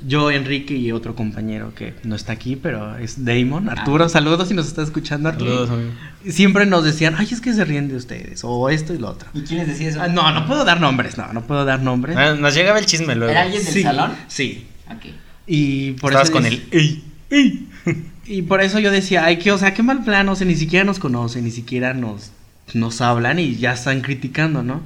yo, 0.07 0.31
Enrique 0.31 0.75
y 0.75 0.91
otro 0.93 1.15
compañero 1.15 1.75
que 1.75 1.95
no 2.05 2.15
está 2.17 2.33
aquí, 2.33 2.57
pero 2.57 2.97
es 2.97 3.25
Damon, 3.27 3.69
Arturo, 3.69 4.05
Ah. 4.05 4.09
saludos 4.09 4.49
si 4.49 4.55
nos 4.55 4.67
está 4.67 4.83
escuchando, 4.83 5.29
Arturo. 5.29 5.51
Saludos, 5.67 5.71
amigo. 5.71 5.91
Siempre 6.33 6.65
nos 6.65 6.83
decían, 6.85 7.15
ay, 7.19 7.29
es 7.31 7.41
que 7.43 7.53
se 7.53 7.65
ríen 7.65 7.89
de 7.89 7.97
ustedes, 7.97 8.41
o 8.45 8.71
esto 8.71 8.95
y 8.95 8.99
lo 8.99 9.11
otro. 9.11 9.29
¿Y 9.35 9.43
quién 9.43 9.59
les 9.59 9.69
decía 9.69 9.89
eso? 9.91 10.01
Ah, 10.01 10.09
no, 10.09 10.31
no 10.33 10.47
puedo 10.47 10.65
dar 10.65 10.81
nombres, 10.81 11.19
no, 11.19 11.31
no 11.33 11.43
puedo 11.47 11.65
dar 11.67 11.81
nombres. 11.83 12.17
Ah, 12.17 12.35
Nos 12.35 12.55
llegaba 12.55 12.79
el 12.79 12.87
chisme 12.87 13.15
luego. 13.17 13.31
¿Era 13.33 13.43
alguien 13.43 13.63
del 13.65 13.75
Sí, 13.75 13.83
salón? 13.83 14.13
Sí. 14.29 14.67
Ok. 14.89 15.07
Y 15.47 15.93
por 15.93 16.13
Estabas 16.13 16.29
eso 16.29 16.33
con 16.33 16.45
dec- 16.45 16.63
el. 16.71 16.79
"Ey, 16.81 17.05
ey". 17.31 17.69
Y 18.25 18.43
por 18.43 18.63
eso 18.63 18.79
yo 18.79 18.91
decía, 18.93 19.25
ay, 19.25 19.39
que, 19.39 19.51
o 19.53 19.59
sea, 19.59 19.75
qué 19.75 19.83
mal 19.83 20.05
plan, 20.05 20.29
o 20.29 20.37
sea, 20.37 20.47
ni 20.47 20.55
siquiera 20.55 20.85
nos 20.85 21.01
conocen, 21.01 21.43
ni 21.45 21.51
siquiera 21.51 21.93
nos, 21.93 22.31
nos 22.75 23.01
hablan 23.01 23.39
y 23.39 23.57
ya 23.57 23.73
están 23.73 24.01
criticando, 24.01 24.63
¿no? 24.63 24.81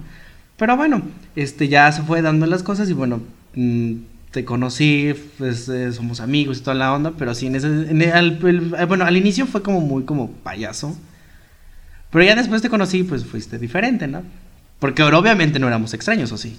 Pero 0.57 0.77
bueno, 0.77 1.03
este, 1.35 1.69
ya 1.69 1.91
se 1.93 2.03
fue 2.03 2.23
dando 2.23 2.47
las 2.47 2.63
cosas 2.63 2.89
y 2.89 2.93
bueno, 2.95 3.21
mm, 3.55 3.93
te 4.31 4.45
conocí, 4.45 5.15
pues 5.39 5.69
eh, 5.69 5.93
somos 5.93 6.21
amigos 6.21 6.59
y 6.59 6.61
toda 6.63 6.75
la 6.75 6.93
onda, 6.95 7.13
pero 7.19 7.35
sí, 7.35 7.47
en 7.47 7.57
ese, 7.57 7.67
en 7.67 8.03
el- 8.03 8.13
al, 8.13 8.39
el- 8.47 8.75
eh, 8.79 8.85
bueno, 8.87 9.05
al 9.05 9.17
inicio 9.17 9.47
fue 9.47 9.63
como 9.63 9.81
muy 9.81 10.05
como 10.05 10.31
payaso, 10.31 10.97
pero 12.11 12.25
ya 12.25 12.35
después 12.35 12.63
te 12.63 12.69
conocí, 12.71 13.03
pues 13.03 13.25
fuiste 13.25 13.59
diferente, 13.59 14.07
¿no? 14.07 14.23
Porque 14.79 15.03
ahora 15.03 15.19
obviamente 15.19 15.59
no 15.59 15.67
éramos 15.69 15.93
extraños, 15.95 16.33
¿o 16.33 16.37
sí? 16.39 16.57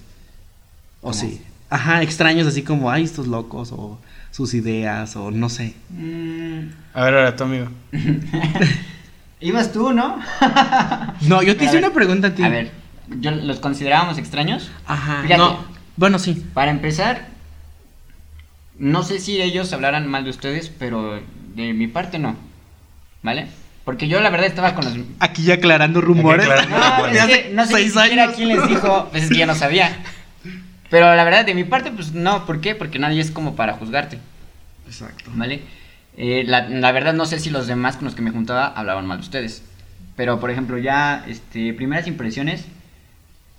¿O 1.01 1.11
¿Cómo? 1.11 1.13
sí? 1.13 1.41
Ajá, 1.69 2.01
extraños 2.01 2.47
así 2.47 2.63
como, 2.63 2.89
ay, 2.91 3.03
estos 3.03 3.27
locos, 3.27 3.71
o 3.71 3.99
sus 4.31 4.53
ideas, 4.53 5.15
o 5.15 5.31
no 5.31 5.49
sé. 5.49 5.73
Mm, 5.89 6.69
A 6.93 7.03
ver, 7.03 7.13
ahora 7.15 7.35
tú, 7.35 7.43
amigo. 7.43 7.67
Ibas 9.39 9.71
tú, 9.71 9.93
¿no? 9.93 10.19
No, 11.21 11.41
yo 11.43 11.55
te 11.57 11.65
hice 11.65 11.77
una 11.77 11.91
pregunta 11.91 12.27
a 12.27 12.35
ti. 12.35 12.43
A 12.43 12.49
ver, 12.49 12.71
¿yo 13.19 13.31
los 13.31 13.59
considerábamos 13.59 14.17
extraños? 14.17 14.69
Ajá. 14.85 15.21
Fíjate. 15.21 15.37
No. 15.39 15.63
Bueno, 15.95 16.19
sí. 16.19 16.43
Para 16.53 16.71
empezar, 16.71 17.27
no 18.77 19.03
sé 19.03 19.19
si 19.19 19.41
ellos 19.41 19.73
hablaran 19.73 20.07
mal 20.07 20.23
de 20.23 20.29
ustedes, 20.29 20.69
pero 20.69 21.19
de 21.55 21.73
mi 21.73 21.87
parte 21.87 22.19
no. 22.19 22.35
¿Vale? 23.23 23.47
Porque 23.83 24.07
yo 24.07 24.19
la 24.19 24.29
verdad 24.29 24.47
estaba 24.47 24.75
con 24.75 24.85
los... 24.85 24.93
Aquí 25.19 25.43
ya 25.43 25.55
aclarando 25.55 26.01
rumores. 26.01 26.45
aclarando 26.45 26.77
No, 26.77 26.95
rumores. 26.97 27.17
es 27.17 27.25
que 27.25 27.49
no 27.53 27.65
sé 27.65 27.73
ni 27.83 27.89
siquiera 27.89 28.23
años. 28.23 28.35
quién 28.35 28.49
les 28.49 28.67
dijo, 28.67 29.07
pues 29.11 29.23
es 29.23 29.29
que 29.29 29.37
ya 29.37 29.45
no 29.45 29.55
sabía. 29.55 29.97
Pero 30.89 31.15
la 31.15 31.23
verdad, 31.23 31.45
de 31.45 31.53
mi 31.55 31.63
parte, 31.63 31.91
pues 31.91 32.13
no. 32.13 32.45
¿Por 32.45 32.61
qué? 32.61 32.75
Porque 32.75 32.99
nadie 32.99 33.21
es 33.21 33.31
como 33.31 33.55
para 33.55 33.73
juzgarte, 33.73 34.19
Exacto. 34.87 35.31
¿vale? 35.33 35.61
Eh, 36.17 36.43
la, 36.45 36.67
la 36.67 36.91
verdad, 36.91 37.13
no 37.13 37.25
sé 37.25 37.39
si 37.39 37.51
los 37.51 37.67
demás 37.67 37.95
con 37.95 38.05
los 38.05 38.15
que 38.15 38.23
me 38.23 38.31
juntaba 38.31 38.67
hablaban 38.67 39.05
mal 39.05 39.19
de 39.19 39.23
ustedes. 39.23 39.63
Pero, 40.15 40.39
por 40.39 40.49
ejemplo, 40.49 40.77
ya, 40.79 41.23
este, 41.27 41.73
primeras 41.73 42.07
impresiones... 42.07 42.65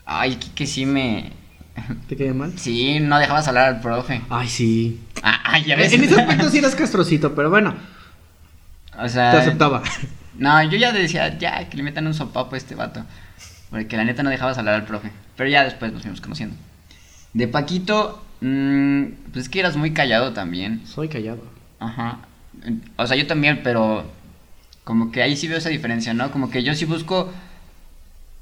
Ay, 0.05 0.37
que, 0.37 0.51
que 0.51 0.67
sí 0.67 0.85
me... 0.85 1.33
¿Te 2.09 2.17
quedé 2.17 2.35
mal? 2.35 2.59
Sí, 2.59 2.99
no 2.99 3.19
dejabas 3.19 3.47
hablar 3.47 3.69
al 3.69 3.81
profe. 3.81 4.23
Ay, 4.29 4.49
sí. 4.49 5.01
Ah, 5.23 5.41
ay, 5.45 5.65
ya 5.65 5.77
ves. 5.77 5.93
En 5.93 6.03
ese 6.03 6.15
aspecto 6.21 6.51
sí 6.51 6.59
eras 6.59 6.75
castrocito, 6.75 7.35
pero 7.35 7.49
bueno, 7.49 7.75
O 8.99 9.09
sea... 9.09 9.31
te 9.31 9.37
aceptaba. 9.37 9.83
No, 10.37 10.61
yo 10.65 10.77
ya 10.79 10.93
decía, 10.93 11.39
ya, 11.39 11.69
que 11.69 11.77
le 11.77 11.85
metan 11.85 12.07
un 12.09 12.15
sopapo 12.15 12.55
a 12.55 12.59
este 12.59 12.75
vato. 12.75 13.05
Porque 13.71 13.97
la 13.97 14.05
neta 14.05 14.23
no 14.25 14.31
dejabas 14.31 14.59
hablar 14.59 14.75
al 14.75 14.85
profe. 14.85 15.13
Pero 15.37 15.49
ya 15.49 15.63
después 15.63 15.93
nos 15.93 16.03
fuimos 16.03 16.21
conociendo. 16.21 16.57
De 17.35 17.47
Paquito, 17.47 18.25
mm, 18.41 19.05
pues 19.33 19.45
es 19.45 19.49
que 19.49 19.61
eras 19.61 19.77
muy 19.77 19.93
callado 19.93 20.33
también. 20.33 20.85
Soy 20.87 21.09
callado. 21.09 21.43
Ajá. 21.79 22.19
O 22.97 23.07
sea, 23.07 23.17
yo 23.17 23.27
también, 23.27 23.61
pero 23.63 24.05
como 24.85 25.11
que 25.13 25.23
ahí 25.23 25.37
sí 25.37 25.49
veo 25.49 25.59
esa 25.59 25.69
diferencia, 25.69 26.15
¿no? 26.15 26.31
Como 26.31 26.51
que 26.51 26.63
yo 26.63 26.75
sí 26.75 26.85
busco, 26.85 27.31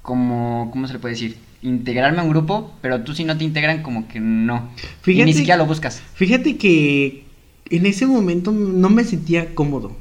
como, 0.03 0.71
¿cómo 0.73 0.87
se 0.87 0.93
le 0.95 0.99
puede 0.99 1.15
decir? 1.15 1.37
Integrarme 1.63 2.21
a 2.21 2.23
un 2.23 2.31
grupo, 2.31 2.73
pero 2.81 3.03
tú 3.03 3.15
si 3.15 3.25
no 3.25 3.37
te 3.37 3.45
integran, 3.45 3.83
como 3.83 4.07
que 4.09 4.21
no. 4.21 4.69
y 5.07 5.23
ni 5.25 5.33
siquiera 5.33 5.57
lo 5.57 5.67
buscas. 5.67 6.03
Fíjate 6.15 6.57
que 6.57 7.25
en 7.71 7.87
ese 7.87 8.07
momento 8.07 8.53
no 8.53 8.89
me 8.91 9.05
sentía 9.05 9.55
cómodo. 9.55 9.97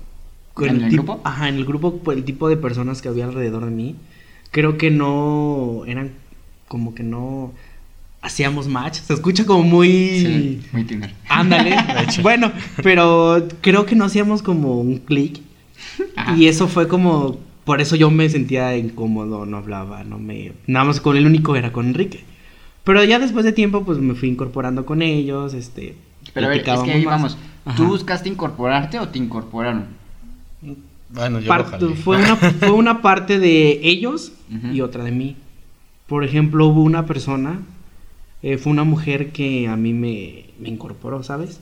Con 0.53 0.69
¿En 0.69 0.75
el 0.83 0.89
tipo- 0.89 1.03
grupo? 1.15 1.21
Ajá, 1.27 1.49
en 1.49 1.55
el 1.55 1.65
grupo, 1.65 1.97
por 1.99 2.13
el 2.13 2.23
tipo 2.23 2.47
de 2.47 2.57
personas 2.57 3.01
que 3.01 3.09
había 3.09 3.25
alrededor 3.25 3.65
de 3.65 3.71
mí. 3.71 3.95
Creo 4.51 4.77
que 4.77 4.91
no 4.91 5.83
eran 5.87 6.11
como 6.67 6.93
que 6.95 7.03
no 7.03 7.51
hacíamos 8.25 8.67
match. 8.67 8.99
Se 8.99 9.13
escucha 9.13 9.45
como 9.45 9.63
muy... 9.63 9.87
Sí, 9.89 10.61
muy 10.71 10.83
Tinder. 10.83 11.13
Ándale. 11.29 11.75
bueno, 12.21 12.51
pero 12.83 13.47
creo 13.61 13.85
que 13.85 13.95
no 13.95 14.05
hacíamos 14.05 14.41
como 14.41 14.79
un 14.79 14.97
clic. 14.97 15.39
Y 16.35 16.47
eso 16.47 16.67
fue 16.67 16.87
como. 16.87 17.37
Por 17.63 17.81
eso 17.81 17.95
yo 17.95 18.11
me 18.11 18.29
sentía 18.29 18.75
incómodo, 18.77 19.45
no 19.45 19.57
hablaba, 19.57 20.03
no 20.03 20.19
me. 20.19 20.53
Nada 20.67 20.85
más 20.85 21.01
con 21.01 21.17
el 21.17 21.25
único 21.25 21.55
era 21.55 21.71
con 21.71 21.87
Enrique. 21.87 22.23
Pero 22.83 23.03
ya 23.03 23.17
después 23.19 23.43
de 23.45 23.51
tiempo, 23.53 23.83
pues 23.83 23.97
me 23.99 24.13
fui 24.13 24.29
incorporando 24.29 24.85
con 24.85 25.01
ellos, 25.01 25.53
este. 25.53 25.95
Pero 26.33 26.47
a 26.47 26.49
ver, 26.49 26.59
es 26.59 26.63
que 26.63 26.71
platicábamos 26.71 26.95
ahí 26.95 27.05
más. 27.05 27.13
vamos. 27.15 27.37
Ajá. 27.65 27.77
¿Tú 27.77 27.85
buscaste 27.87 28.29
incorporarte 28.29 28.99
o 28.99 29.07
te 29.09 29.17
incorporaron? 29.19 29.85
Bueno, 31.09 31.39
yo 31.39 31.47
Part- 31.51 31.79
lo 31.79 31.87
jalé. 31.87 31.95
fue, 31.95 32.17
una, 32.17 32.35
fue 32.35 32.71
una 32.71 33.01
parte 33.01 33.39
de 33.39 33.79
ellos 33.83 34.31
y 34.73 34.81
otra 34.81 35.03
de 35.03 35.11
mí. 35.11 35.35
Por 36.07 36.23
ejemplo, 36.23 36.67
hubo 36.67 36.81
una 36.83 37.05
persona, 37.05 37.59
eh, 38.41 38.57
fue 38.57 38.71
una 38.71 38.83
mujer 38.83 39.31
que 39.31 39.67
a 39.67 39.75
mí 39.75 39.93
me, 39.93 40.45
me 40.59 40.69
incorporó, 40.69 41.23
¿sabes? 41.23 41.59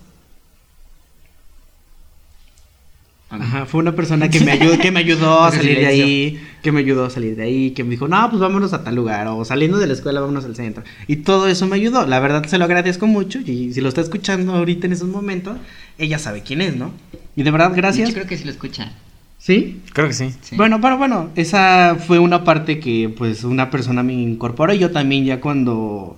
Ajá, 3.41 3.65
fue 3.65 3.80
una 3.80 3.95
persona 3.95 4.30
que 4.30 4.39
me 4.41 4.51
ayudó, 4.51 4.78
que 4.78 4.91
me 4.91 4.99
ayudó 4.99 5.43
a 5.43 5.51
salir 5.53 5.80
de 5.80 5.88
ahí, 5.88 6.39
que 6.61 6.71
me 6.71 6.82
ayudó 6.82 7.05
a 7.05 7.09
salir 7.09 7.36
de 7.36 7.43
ahí, 7.43 7.71
que 7.71 7.84
me 7.84 7.91
dijo, 7.91 8.07
no, 8.07 8.30
pues 8.30 8.39
vámonos 8.39 8.74
a 8.74 8.84
tal 8.84 8.95
lugar, 8.95 9.28
o 9.28 9.43
saliendo 9.43 9.80
de 9.80 9.88
la 9.88 9.93
escuela, 9.93 10.21
vámonos 10.21 10.45
al 10.45 10.55
centro. 10.55 10.84
Y 11.07 11.17
todo 11.17 11.47
eso 11.47 11.65
me 11.67 11.76
ayudó, 11.76 12.05
la 12.05 12.19
verdad 12.19 12.45
se 12.45 12.57
lo 12.57 12.65
agradezco 12.65 13.07
mucho, 13.07 13.39
y 13.39 13.74
si 13.74 13.82
lo 13.82 13.89
está 13.89 14.01
escuchando 14.01 14.53
ahorita 14.53 14.86
en 14.86 14.93
esos 14.93 15.09
momentos, 15.09 15.57
ella 15.97 16.19
sabe 16.19 16.43
quién 16.43 16.61
es, 16.61 16.76
¿no? 16.76 16.91
Y 17.36 17.43
de 17.43 17.49
verdad, 17.49 17.71
gracias. 17.76 18.09
Yo 18.09 18.13
creo 18.13 18.28
que 18.28 18.38
sí 18.38 18.43
lo 18.43 18.51
escucha. 18.51 18.93
¿Sí? 19.39 19.82
Creo 19.91 20.07
que 20.07 20.13
sí. 20.13 20.30
Sí. 20.41 20.55
Bueno, 20.55 20.80
pero 20.80 20.97
bueno, 20.97 21.32
esa 21.36 21.95
fue 21.95 22.19
una 22.19 22.43
parte 22.45 22.80
que 22.80 23.13
pues 23.17 23.43
una 23.43 23.69
persona 23.71 24.01
me 24.01 24.13
incorporó 24.13 24.74
y 24.74 24.80
yo 24.80 24.91
también 24.91 25.26
ya 25.26 25.41
cuando, 25.41 26.17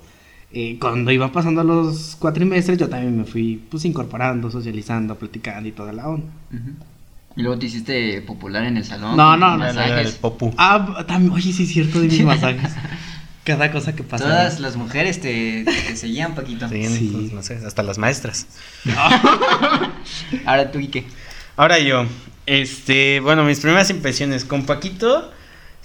eh, 0.56 0.78
cuando 0.80 1.12
iba 1.12 1.32
pasando 1.32 1.64
los 1.64 2.16
cuatrimestres 2.18 2.78
yo 2.78 2.90
también 2.90 3.16
me 3.18 3.26
fui 3.26 3.62
pues 3.70 3.86
incorporando, 3.86 4.50
socializando, 4.50 5.16
platicando 5.16 5.68
y 5.70 5.74
toda 5.74 5.92
la 5.94 6.08
onda. 6.08 6.26
Y 7.38 7.42
luego 7.42 7.60
te 7.60 7.66
hiciste 7.66 8.22
popular 8.22 8.64
en 8.64 8.78
el 8.78 8.86
salón. 8.86 9.18
No, 9.18 9.36
no, 9.36 9.52
no, 9.52 9.58
masajes. 9.58 10.14
popu. 10.14 10.54
Ah, 10.58 11.04
también, 11.08 11.34
oye, 11.34 11.52
sí 11.52 11.64
es 11.64 11.70
cierto 11.70 12.00
de 12.00 12.08
mis 12.08 12.22
masajes. 12.26 12.72
Cada 13.44 13.72
cosa 13.72 13.94
que 13.94 14.04
pasa. 14.04 14.24
Todas 14.24 14.60
las 14.62 14.76
mujeres 14.78 15.20
te, 15.22 15.66
te 15.66 15.96
seguían, 15.98 16.34
Paquito. 16.34 16.68
Sí, 16.70 16.86
Sí. 16.86 17.10
pues, 17.14 17.34
no 17.34 17.44
sé, 17.44 17.60
hasta 17.66 17.84
las 17.84 17.98
maestras. 17.98 18.48
Ahora 20.46 20.72
tú, 20.72 20.80
Ike. 20.80 21.06
Ahora 21.58 21.80
yo, 21.80 22.06
este, 22.46 23.20
bueno, 23.20 23.44
mis 23.44 23.60
primeras 23.60 23.90
impresiones 23.90 24.46
con 24.46 24.66
Paquito, 24.66 25.32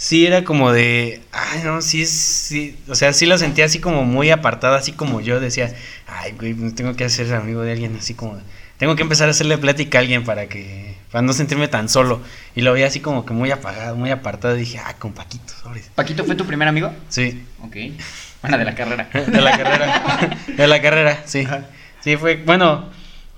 sí 0.00 0.24
era 0.24 0.44
como 0.44 0.72
de, 0.72 1.20
ay, 1.30 1.60
no, 1.62 1.82
sí 1.82 2.06
sí, 2.06 2.74
o 2.88 2.94
sea, 2.94 3.12
sí 3.12 3.26
lo 3.26 3.36
sentía 3.36 3.66
así 3.66 3.80
como 3.80 4.06
muy 4.06 4.30
apartada, 4.30 4.78
así 4.78 4.92
como 4.92 5.20
yo 5.20 5.40
decía, 5.40 5.74
ay, 6.06 6.32
güey, 6.32 6.54
me 6.54 6.70
tengo 6.70 6.96
que 6.96 7.04
hacer 7.04 7.34
amigo 7.34 7.60
de 7.60 7.72
alguien, 7.72 7.94
así 7.98 8.14
como, 8.14 8.40
tengo 8.78 8.96
que 8.96 9.02
empezar 9.02 9.28
a 9.28 9.32
hacerle 9.32 9.58
plática 9.58 9.98
a 9.98 10.00
alguien 10.00 10.24
para 10.24 10.46
que, 10.46 10.94
para 11.12 11.20
no 11.20 11.34
sentirme 11.34 11.68
tan 11.68 11.90
solo. 11.90 12.22
Y 12.56 12.62
lo 12.62 12.72
veía 12.72 12.86
así 12.86 13.00
como 13.00 13.26
que 13.26 13.34
muy 13.34 13.50
apagado, 13.50 13.94
muy 13.94 14.10
apartado, 14.10 14.56
y 14.56 14.60
dije, 14.60 14.80
ah, 14.82 14.94
con 14.98 15.12
Paquito. 15.12 15.52
¿Paquito 15.94 16.24
fue 16.24 16.34
tu 16.34 16.46
primer 16.46 16.66
amigo? 16.66 16.90
Sí, 17.10 17.44
Ok. 17.62 17.76
Bueno, 18.40 18.56
de 18.56 18.64
la 18.64 18.74
carrera. 18.74 19.10
de 19.12 19.40
la 19.42 19.58
carrera, 19.58 20.38
de 20.56 20.66
la 20.66 20.80
carrera, 20.80 21.22
sí. 21.26 21.46
Sí, 22.02 22.16
fue, 22.16 22.36
bueno, 22.36 22.88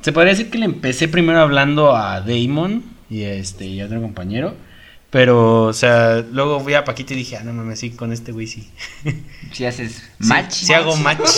se 0.01 0.13
podría 0.13 0.33
decir 0.33 0.49
que 0.49 0.59
le 0.59 0.67
empecé 0.67 1.09
primero 1.09 1.41
hablando 1.41 1.97
a 1.97 2.21
Damon 2.21 2.85
y 3.11 3.25
este 3.25 3.65
y 3.67 3.81
a 3.81 3.87
otro 3.87 4.01
compañero, 4.01 4.55
pero, 5.13 5.65
o 5.65 5.73
sea, 5.75 6.25
luego 6.33 6.59
fui 6.59 6.73
a 6.73 6.85
Paquito 6.87 7.13
y 7.13 7.19
dije, 7.19 7.37
ah, 7.37 7.45
no 7.45 7.53
mames, 7.53 7.81
sí, 7.81 7.91
con 7.91 8.15
este 8.15 8.33
güey 8.33 8.47
sí. 8.47 8.67
Si 9.53 9.67
haces 9.67 9.97
Sí, 10.19 10.27
match. 10.27 10.53
Sí, 10.53 10.73
hago 10.73 10.97
match. 10.97 11.29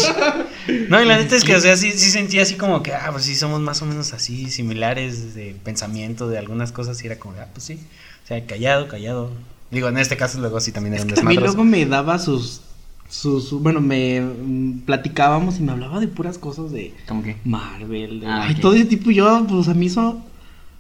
No, 0.88 1.02
y 1.02 1.04
la 1.04 1.18
neta 1.18 1.34
es 1.34 1.42
que, 1.42 1.56
o 1.56 1.60
sea, 1.60 1.76
sí, 1.76 1.90
sí 1.90 2.12
sentía 2.12 2.42
así 2.42 2.54
como 2.54 2.84
que, 2.84 2.94
ah, 2.94 3.08
pues 3.10 3.24
sí, 3.24 3.34
somos 3.34 3.60
más 3.60 3.82
o 3.82 3.86
menos 3.86 4.12
así, 4.12 4.48
similares 4.48 5.34
de 5.34 5.56
pensamiento, 5.64 6.28
de 6.28 6.38
algunas 6.38 6.70
cosas, 6.70 7.02
y 7.02 7.06
era 7.06 7.18
como, 7.18 7.34
ah, 7.40 7.48
pues 7.52 7.64
sí. 7.64 7.80
O 8.22 8.26
sea, 8.28 8.46
callado, 8.46 8.86
callado. 8.86 9.32
Digo, 9.72 9.88
en 9.88 9.98
este 9.98 10.16
caso 10.16 10.38
luego 10.38 10.60
sí 10.60 10.70
también 10.70 10.94
era 10.94 11.02
un 11.02 11.18
A 11.18 11.22
mí 11.24 11.34
luego 11.34 11.64
me 11.64 11.84
daba 11.84 12.20
sus, 12.20 12.60
sus, 13.08 13.50
bueno, 13.50 13.80
me 13.80 14.20
mm, 14.20 14.82
platicábamos 14.86 15.58
y 15.58 15.62
me 15.62 15.72
hablaba 15.72 15.98
de 15.98 16.06
puras 16.06 16.38
cosas 16.38 16.70
de 16.70 16.94
¿Cómo 17.08 17.24
que? 17.24 17.38
Marvel, 17.44 18.20
de, 18.20 18.26
Ah, 18.28 18.44
ay, 18.44 18.54
ok. 18.54 18.60
todo 18.60 18.74
ese 18.74 18.84
tipo. 18.84 19.10
Yo, 19.10 19.44
pues 19.48 19.66
a 19.66 19.74
mí 19.74 19.86
eso 19.86 20.22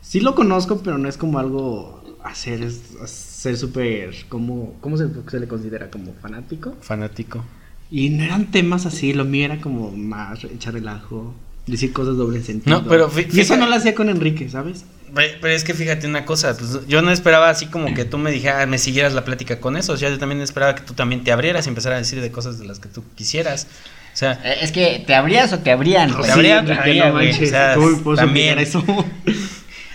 sí 0.00 0.20
lo 0.20 0.36
conozco, 0.36 0.78
pero 0.78 0.96
no 0.96 1.08
es 1.08 1.16
como 1.16 1.40
algo 1.40 2.03
hacer, 2.24 2.62
es 2.62 2.80
ser 3.06 3.56
súper, 3.56 4.14
como, 4.28 4.74
¿cómo 4.80 4.96
se, 4.96 5.06
se 5.30 5.38
le 5.40 5.46
considera? 5.46 5.90
Como 5.90 6.12
fanático. 6.20 6.74
Fanático. 6.80 7.44
Y 7.90 8.08
no 8.10 8.24
eran 8.24 8.50
temas 8.50 8.86
así, 8.86 9.12
lo 9.12 9.24
mío 9.24 9.44
era 9.44 9.60
como 9.60 9.90
más 9.92 10.42
echar 10.44 10.74
relajo, 10.74 11.34
decir 11.66 11.92
cosas 11.92 12.16
doble 12.16 12.42
sentido. 12.42 12.80
No, 12.82 12.88
pero 12.88 13.10
y 13.32 13.40
eso 13.40 13.56
no 13.56 13.66
lo 13.66 13.74
hacía 13.74 13.94
con 13.94 14.08
Enrique, 14.08 14.48
¿sabes? 14.48 14.84
Pe- 15.14 15.36
Pero 15.40 15.54
es 15.54 15.62
que 15.62 15.74
fíjate 15.74 16.08
una 16.08 16.24
cosa, 16.24 16.56
pues 16.56 16.86
yo 16.88 17.00
no 17.02 17.12
esperaba 17.12 17.48
así 17.48 17.66
como 17.66 17.94
que 17.94 18.04
tú 18.04 18.18
me 18.18 18.32
dijeras, 18.32 18.66
me 18.66 18.78
siguieras 18.78 19.12
la 19.14 19.24
plática 19.24 19.60
con 19.60 19.76
eso, 19.76 19.92
o 19.92 19.96
sea, 19.96 20.10
yo 20.10 20.18
también 20.18 20.40
esperaba 20.40 20.74
que 20.74 20.82
tú 20.82 20.94
también 20.94 21.22
te 21.22 21.30
abrieras 21.30 21.66
y 21.66 21.68
empezaras 21.68 21.98
a 21.98 22.00
decir 22.00 22.20
de 22.20 22.32
cosas 22.32 22.58
de 22.58 22.64
las 22.66 22.80
que 22.80 22.88
tú 22.88 23.04
quisieras. 23.14 23.68
O 24.12 24.16
sea, 24.16 24.40
Eh, 24.44 24.56
Es 24.62 24.72
que, 24.72 25.04
¿te 25.06 25.14
abrías 25.14 25.52
o 25.52 25.58
te 25.60 25.70
abrían? 25.70 26.10
Te 26.10 26.16
güey? 26.16 26.30
abría, 26.30 26.58
Enrique, 26.60 26.74
te 26.74 26.80
abría, 26.80 27.06
no 27.06 27.12
güey, 27.12 27.28
manches, 27.28 27.48
o 27.48 27.50
sea, 27.52 27.74
¿cómo 27.76 27.88
me 27.90 27.96
puedo 27.98 28.16
también. 28.16 28.58
eso? 28.58 28.82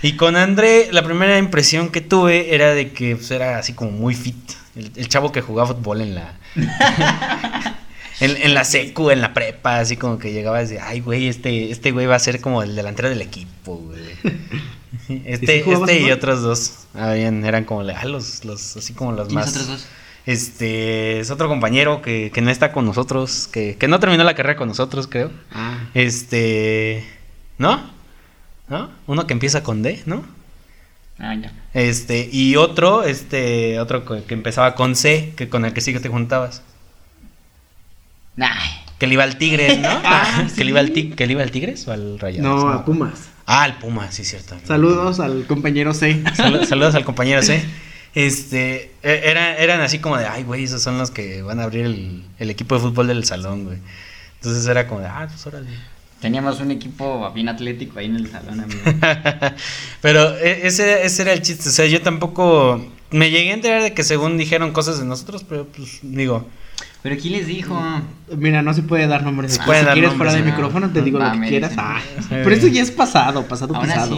y 0.01 0.13
con 0.13 0.35
André, 0.35 0.89
la 0.91 1.03
primera 1.03 1.37
impresión 1.37 1.89
que 1.89 2.01
tuve 2.01 2.53
era 2.53 2.73
de 2.73 2.91
que 2.91 3.15
pues, 3.15 3.31
era 3.31 3.57
así 3.57 3.73
como 3.73 3.91
muy 3.91 4.15
fit, 4.15 4.35
el, 4.75 4.91
el 4.95 5.07
chavo 5.07 5.31
que 5.31 5.41
jugaba 5.41 5.73
fútbol 5.73 6.01
en 6.01 6.15
la... 6.15 6.37
En, 8.21 8.35
en 8.35 8.53
la 8.53 8.65
secu, 8.65 9.11
en 9.11 9.21
la 9.21 9.33
prepa, 9.33 9.79
así 9.79 9.95
como 9.95 10.19
que 10.19 10.33
llegaba 10.33 10.59
y 10.59 10.65
decía, 10.65 10.83
ay, 10.85 10.99
güey, 10.99 11.29
este, 11.29 11.71
este 11.71 11.91
güey 11.91 12.05
va 12.05 12.15
a 12.15 12.19
ser 12.19 12.41
como 12.41 12.61
el 12.63 12.75
delantero 12.75 13.07
del 13.07 13.21
equipo, 13.21 13.77
güey. 13.77 13.99
Este, 15.25 15.55
¿Y 15.55 15.59
si 15.59 15.63
jugabas 15.63 15.89
este 15.89 16.01
y 16.03 16.11
otros 16.11 16.41
dos 16.41 16.73
habían, 16.93 17.43
eran 17.43 17.63
como 17.63 17.81
ah, 17.81 18.05
los, 18.05 18.45
los, 18.45 18.77
así 18.77 18.93
como 18.93 19.11
los 19.11 19.27
¿Quiénes 19.27 19.45
más. 19.45 19.55
otros 19.55 19.67
dos? 19.67 19.87
Este 20.25 21.19
es 21.19 21.31
otro 21.31 21.47
compañero 21.47 22.01
que, 22.03 22.29
que 22.31 22.41
no 22.41 22.51
está 22.51 22.71
con 22.71 22.85
nosotros, 22.85 23.47
que, 23.51 23.75
que 23.77 23.87
no 23.87 23.99
terminó 23.99 24.23
la 24.23 24.35
carrera 24.35 24.55
con 24.55 24.67
nosotros, 24.67 25.07
creo. 25.07 25.31
Ah, 25.51 25.79
Este, 25.95 27.03
¿no? 27.57 27.89
¿No? 28.69 28.89
Uno 29.07 29.25
que 29.27 29.33
empieza 29.33 29.63
con 29.63 29.81
D, 29.81 30.01
¿no? 30.05 30.23
Ah, 31.17 31.35
ya. 31.35 31.51
Este, 31.73 32.29
y 32.31 32.55
otro, 32.55 33.03
este, 33.03 33.79
otro 33.79 34.05
que 34.05 34.33
empezaba 34.33 34.75
con 34.75 34.95
C, 34.95 35.33
que 35.35 35.49
con 35.49 35.65
el 35.65 35.73
que 35.73 35.81
sí 35.81 35.91
que 35.91 35.99
te 35.99 36.07
juntabas. 36.09 36.61
Ay, 38.37 38.69
Que 38.99 39.07
le 39.07 39.13
iba 39.13 39.23
al 39.23 39.37
Tigres, 39.37 39.79
¿no? 39.79 39.89
Ah, 40.03 40.47
que, 40.55 40.63
le 40.63 40.69
iba 40.71 40.79
al 40.79 40.91
ti- 40.91 41.09
que 41.11 41.25
le 41.27 41.33
iba 41.33 41.43
al 41.43 41.51
Tigres 41.51 41.87
o 41.87 41.91
al 41.91 42.19
Rayados. 42.19 42.49
no, 42.63 42.69
a 42.69 42.85
Pumas. 42.85 43.29
Ah, 43.45 43.63
al 43.63 43.79
Puma, 43.79 44.11
sí, 44.11 44.23
cierto. 44.23 44.55
Saludos 44.65 45.19
al 45.19 45.45
compañero 45.47 45.93
C. 45.93 46.21
Sal- 46.35 46.65
saludos 46.67 46.93
al 46.95 47.03
compañero 47.03 47.41
C. 47.41 47.65
Este, 48.13 48.91
e- 49.01 49.21
era, 49.25 49.57
eran 49.57 49.81
así 49.81 49.99
como 49.99 50.17
de, 50.17 50.25
ay, 50.27 50.43
güey, 50.43 50.63
esos 50.65 50.81
son 50.83 50.97
los 50.99 51.09
que 51.11 51.41
van 51.41 51.59
a 51.59 51.63
abrir 51.63 51.85
el, 51.85 52.23
el 52.37 52.49
equipo 52.51 52.75
de 52.75 52.81
fútbol 52.81 53.07
del 53.07 53.25
salón, 53.25 53.65
güey. 53.65 53.79
Entonces 54.35 54.65
era 54.67 54.87
como 54.87 55.01
de, 55.01 55.07
ah, 55.07 55.27
pues 55.27 55.45
órale. 55.47 55.69
Teníamos 56.21 56.59
un 56.59 56.71
equipo 56.71 57.31
bien 57.33 57.49
atlético 57.49 57.99
ahí 57.99 58.05
en 58.07 58.15
el 58.17 58.29
salón, 58.29 58.59
amigo. 58.61 58.81
Pero 60.01 60.35
e- 60.37 60.67
ese, 60.67 61.03
ese 61.05 61.21
era 61.23 61.33
el 61.33 61.41
chiste, 61.41 61.69
o 61.69 61.71
sea, 61.71 61.85
yo 61.85 62.01
tampoco 62.01 62.83
me 63.11 63.31
llegué 63.31 63.51
a 63.51 63.53
enterar 63.53 63.81
de 63.83 63.93
que 63.93 64.03
según 64.03 64.37
dijeron 64.37 64.71
cosas 64.71 64.99
de 64.99 65.05
nosotros, 65.05 65.43
pero 65.47 65.65
pues 65.65 65.99
digo, 66.03 66.47
Pero 67.01 67.17
¿quién 67.19 67.33
les 67.33 67.47
dijo? 67.47 67.81
Mira, 68.37 68.61
no 68.61 68.73
se 68.73 68.83
puede 68.83 69.07
dar 69.07 69.23
nombres. 69.23 69.53
Se 69.53 69.59
aquí. 69.59 69.65
puede 69.65 69.79
si 69.79 69.85
dar 69.85 69.93
quieres 69.93 70.11
nombres, 70.11 70.31
fuera 70.33 70.43
de 70.45 70.49
no. 70.51 70.55
micrófono 70.55 70.91
te 70.91 71.01
digo 71.01 71.17
lo 71.19 71.31
que 71.31 71.47
quieras. 71.47 71.73
Ah, 71.77 71.99
pero 72.29 72.51
eso 72.51 72.67
ya 72.67 72.81
es 72.83 72.91
pasado, 72.91 73.43
pasado, 73.47 73.73
pasado, 73.73 74.17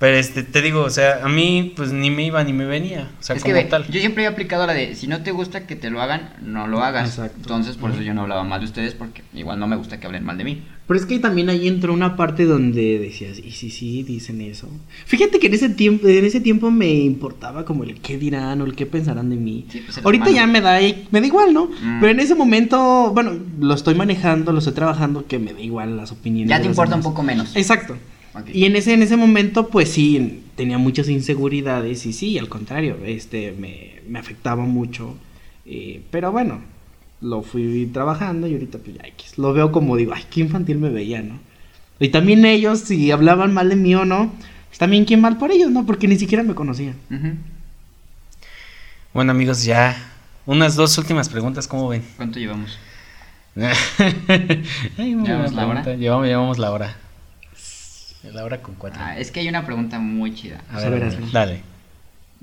pero 0.00 0.16
este, 0.16 0.42
te 0.44 0.62
digo, 0.62 0.80
o 0.80 0.88
sea, 0.88 1.20
a 1.22 1.28
mí 1.28 1.74
pues 1.76 1.92
ni 1.92 2.10
me 2.10 2.24
iba 2.24 2.42
ni 2.42 2.54
me 2.54 2.64
venía, 2.64 3.10
o 3.20 3.22
sea, 3.22 3.36
es 3.36 3.44
como 3.44 3.62
tal. 3.66 3.86
yo 3.86 4.00
siempre 4.00 4.24
he 4.24 4.26
aplicado 4.26 4.66
la 4.66 4.72
de 4.72 4.94
si 4.94 5.06
no 5.06 5.22
te 5.22 5.30
gusta 5.30 5.66
que 5.66 5.76
te 5.76 5.90
lo 5.90 6.00
hagan, 6.00 6.32
no 6.40 6.66
lo 6.66 6.82
hagas. 6.82 7.10
Exacto. 7.10 7.36
Entonces, 7.36 7.76
por 7.76 7.90
eso 7.90 8.00
yo 8.00 8.14
no 8.14 8.22
hablaba 8.22 8.42
mal 8.42 8.60
de 8.60 8.66
ustedes 8.66 8.94
porque 8.94 9.22
igual 9.34 9.60
no 9.60 9.66
me 9.66 9.76
gusta 9.76 10.00
que 10.00 10.06
hablen 10.06 10.24
mal 10.24 10.38
de 10.38 10.44
mí. 10.44 10.62
Pero 10.86 10.98
es 10.98 11.04
que 11.04 11.18
también 11.18 11.50
ahí 11.50 11.68
entró 11.68 11.92
una 11.92 12.16
parte 12.16 12.46
donde 12.46 12.98
decías, 12.98 13.38
y 13.40 13.50
sí, 13.50 13.70
sí, 13.70 14.02
dicen 14.02 14.40
eso. 14.40 14.68
Fíjate 15.04 15.38
que 15.38 15.48
en 15.48 15.54
ese 15.54 15.68
tiempo, 15.68 16.08
en 16.08 16.24
ese 16.24 16.40
tiempo 16.40 16.70
me 16.70 16.90
importaba 16.90 17.66
como 17.66 17.84
el 17.84 18.00
qué 18.00 18.16
dirán 18.16 18.62
o 18.62 18.64
el 18.64 18.74
qué 18.74 18.86
pensarán 18.86 19.28
de 19.28 19.36
mí. 19.36 19.66
Sí, 19.68 19.82
pues, 19.84 19.98
Ahorita 20.02 20.30
ya 20.30 20.46
me 20.46 20.62
da, 20.62 20.80
me 21.10 21.20
da 21.20 21.26
igual, 21.26 21.52
¿no? 21.52 21.66
Mm. 21.66 22.00
Pero 22.00 22.10
en 22.10 22.20
ese 22.20 22.34
momento, 22.34 23.12
bueno, 23.12 23.38
lo 23.60 23.74
estoy 23.74 23.94
manejando, 23.96 24.50
lo 24.50 24.60
estoy 24.60 24.72
trabajando, 24.72 25.26
que 25.26 25.38
me 25.38 25.52
da 25.52 25.60
igual 25.60 25.98
las 25.98 26.10
opiniones. 26.10 26.48
Ya 26.48 26.58
te 26.58 26.68
importa 26.68 26.96
un 26.96 27.02
poco 27.02 27.22
menos. 27.22 27.54
Exacto. 27.54 27.98
Y 28.52 28.64
en 28.64 28.76
ese, 28.76 28.94
en 28.94 29.02
ese 29.02 29.16
momento, 29.16 29.68
pues 29.68 29.90
sí, 29.90 30.42
tenía 30.56 30.78
muchas 30.78 31.08
inseguridades 31.08 32.06
y 32.06 32.12
sí, 32.12 32.38
al 32.38 32.48
contrario, 32.48 32.96
este, 33.04 33.52
me, 33.58 34.00
me 34.08 34.18
afectaba 34.18 34.64
mucho. 34.64 35.16
eh, 35.66 36.02
pero 36.10 36.30
bueno, 36.32 36.60
lo 37.20 37.42
fui 37.42 37.86
trabajando 37.92 38.46
y 38.46 38.52
ahorita 38.54 38.78
pues 38.78 38.96
ya. 38.96 39.02
Lo 39.36 39.52
veo 39.52 39.72
como 39.72 39.96
digo, 39.96 40.12
ay, 40.14 40.22
qué 40.30 40.40
infantil 40.40 40.78
me 40.78 40.90
veía, 40.90 41.22
¿no? 41.22 41.38
Y 41.98 42.08
también 42.10 42.44
ellos, 42.46 42.80
si 42.80 43.10
hablaban 43.10 43.52
mal 43.52 43.68
de 43.68 43.76
mí 43.76 43.94
o 43.94 44.04
no, 44.04 44.32
pues 44.68 44.78
también 44.78 45.04
qué 45.06 45.16
mal 45.16 45.36
por 45.36 45.50
ellos, 45.52 45.70
¿no? 45.70 45.84
Porque 45.84 46.08
ni 46.08 46.16
siquiera 46.16 46.42
me 46.42 46.54
conocían. 46.54 46.96
Bueno, 49.12 49.32
amigos, 49.32 49.64
ya 49.64 49.96
unas 50.46 50.76
dos 50.76 50.96
últimas 50.98 51.28
preguntas, 51.28 51.66
¿cómo 51.68 51.88
ven? 51.88 52.04
¿Cuánto 52.16 52.38
llevamos? 52.38 52.78
Ay, 53.56 55.14
¿Llevamos 55.24 55.52
la 55.52 55.66
hora? 55.66 55.94
Llevamos, 55.96 56.26
llevamos 56.26 56.58
la 56.58 56.70
hora. 56.70 56.96
La 58.22 58.44
hora 58.44 58.60
con 58.60 58.74
cuatro. 58.74 59.00
Ah, 59.02 59.18
es 59.18 59.30
que 59.30 59.40
hay 59.40 59.48
una 59.48 59.64
pregunta 59.64 59.98
muy 59.98 60.34
chida. 60.34 60.60
A 60.70 60.76
a 60.78 60.88
ver, 60.88 61.30
dale. 61.32 61.62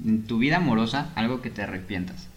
En 0.03 0.23
tu 0.25 0.37
vida 0.39 0.57
amorosa, 0.57 1.09
algo 1.15 1.41
que 1.41 1.49
te 1.49 1.61
arrepientas. 1.61 2.27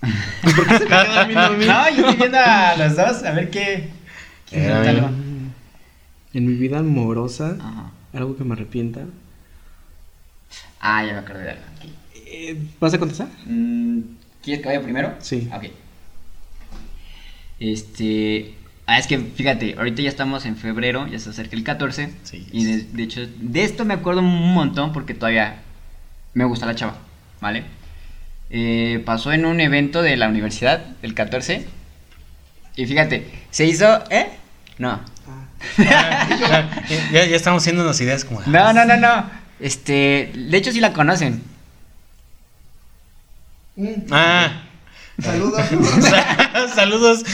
¿Por 0.00 0.66
qué 0.68 0.78
se 0.78 0.84
me 0.84 0.86
queda 0.88 1.22
a 1.22 1.26
mí? 1.26 1.34
No, 1.66 1.90
yo 1.90 2.08
estoy 2.08 2.16
viendo 2.16 2.38
a 2.38 2.76
los 2.76 2.96
dos, 2.96 3.22
a 3.24 3.32
ver 3.32 3.50
qué. 3.50 3.90
¿Quién 4.48 4.64
Eh? 4.64 5.08
En 6.32 6.46
mi 6.46 6.54
vida 6.54 6.78
amorosa, 6.78 7.56
Ajá. 7.60 7.90
algo 8.12 8.36
que 8.36 8.44
me 8.44 8.54
arrepienta. 8.54 9.00
Ah, 10.80 11.04
ya 11.04 11.12
me 11.12 11.18
acordé 11.18 11.42
de 11.42 11.50
algo. 11.50 11.62
Eh, 12.14 12.62
¿Vas 12.78 12.94
a 12.94 12.98
contestar? 12.98 13.28
Mm, 13.46 14.00
¿Quieres 14.42 14.62
que 14.62 14.68
vaya 14.68 14.82
primero? 14.82 15.14
Sí. 15.18 15.48
Ok. 15.52 15.64
Este. 17.58 18.54
Ah, 18.90 18.98
es 18.98 19.06
que 19.06 19.18
fíjate, 19.18 19.76
ahorita 19.78 20.02
ya 20.02 20.08
estamos 20.08 20.44
en 20.46 20.56
febrero, 20.56 21.06
ya 21.06 21.20
se 21.20 21.30
acerca 21.30 21.54
el 21.54 21.62
14. 21.62 22.12
Sí. 22.24 22.48
Y 22.50 22.64
de, 22.64 22.82
de 22.82 23.02
hecho, 23.04 23.20
de 23.36 23.62
esto 23.62 23.84
me 23.84 23.94
acuerdo 23.94 24.18
un 24.18 24.52
montón 24.52 24.92
porque 24.92 25.14
todavía 25.14 25.58
me 26.34 26.44
gusta 26.44 26.66
la 26.66 26.74
chava, 26.74 26.96
¿vale? 27.40 27.62
Eh, 28.50 29.00
pasó 29.06 29.30
en 29.30 29.46
un 29.46 29.60
evento 29.60 30.02
de 30.02 30.16
la 30.16 30.28
universidad, 30.28 30.84
el 31.02 31.14
14. 31.14 31.68
Y 32.74 32.86
fíjate, 32.86 33.30
se 33.52 33.64
hizo. 33.64 33.86
¿Eh? 34.10 34.26
No. 34.78 35.00
ya, 35.78 36.68
ya 37.12 37.36
estamos 37.36 37.62
haciendo 37.62 37.84
unas 37.84 38.00
ideas 38.00 38.24
como. 38.24 38.42
No, 38.46 38.72
no, 38.72 38.84
no, 38.84 38.96
no. 38.96 39.30
Este. 39.60 40.32
De 40.34 40.56
hecho, 40.56 40.72
sí 40.72 40.80
la 40.80 40.92
conocen. 40.92 41.44
Ah, 44.10 44.64
Saludos. 45.22 45.62
saludos. 46.74 47.24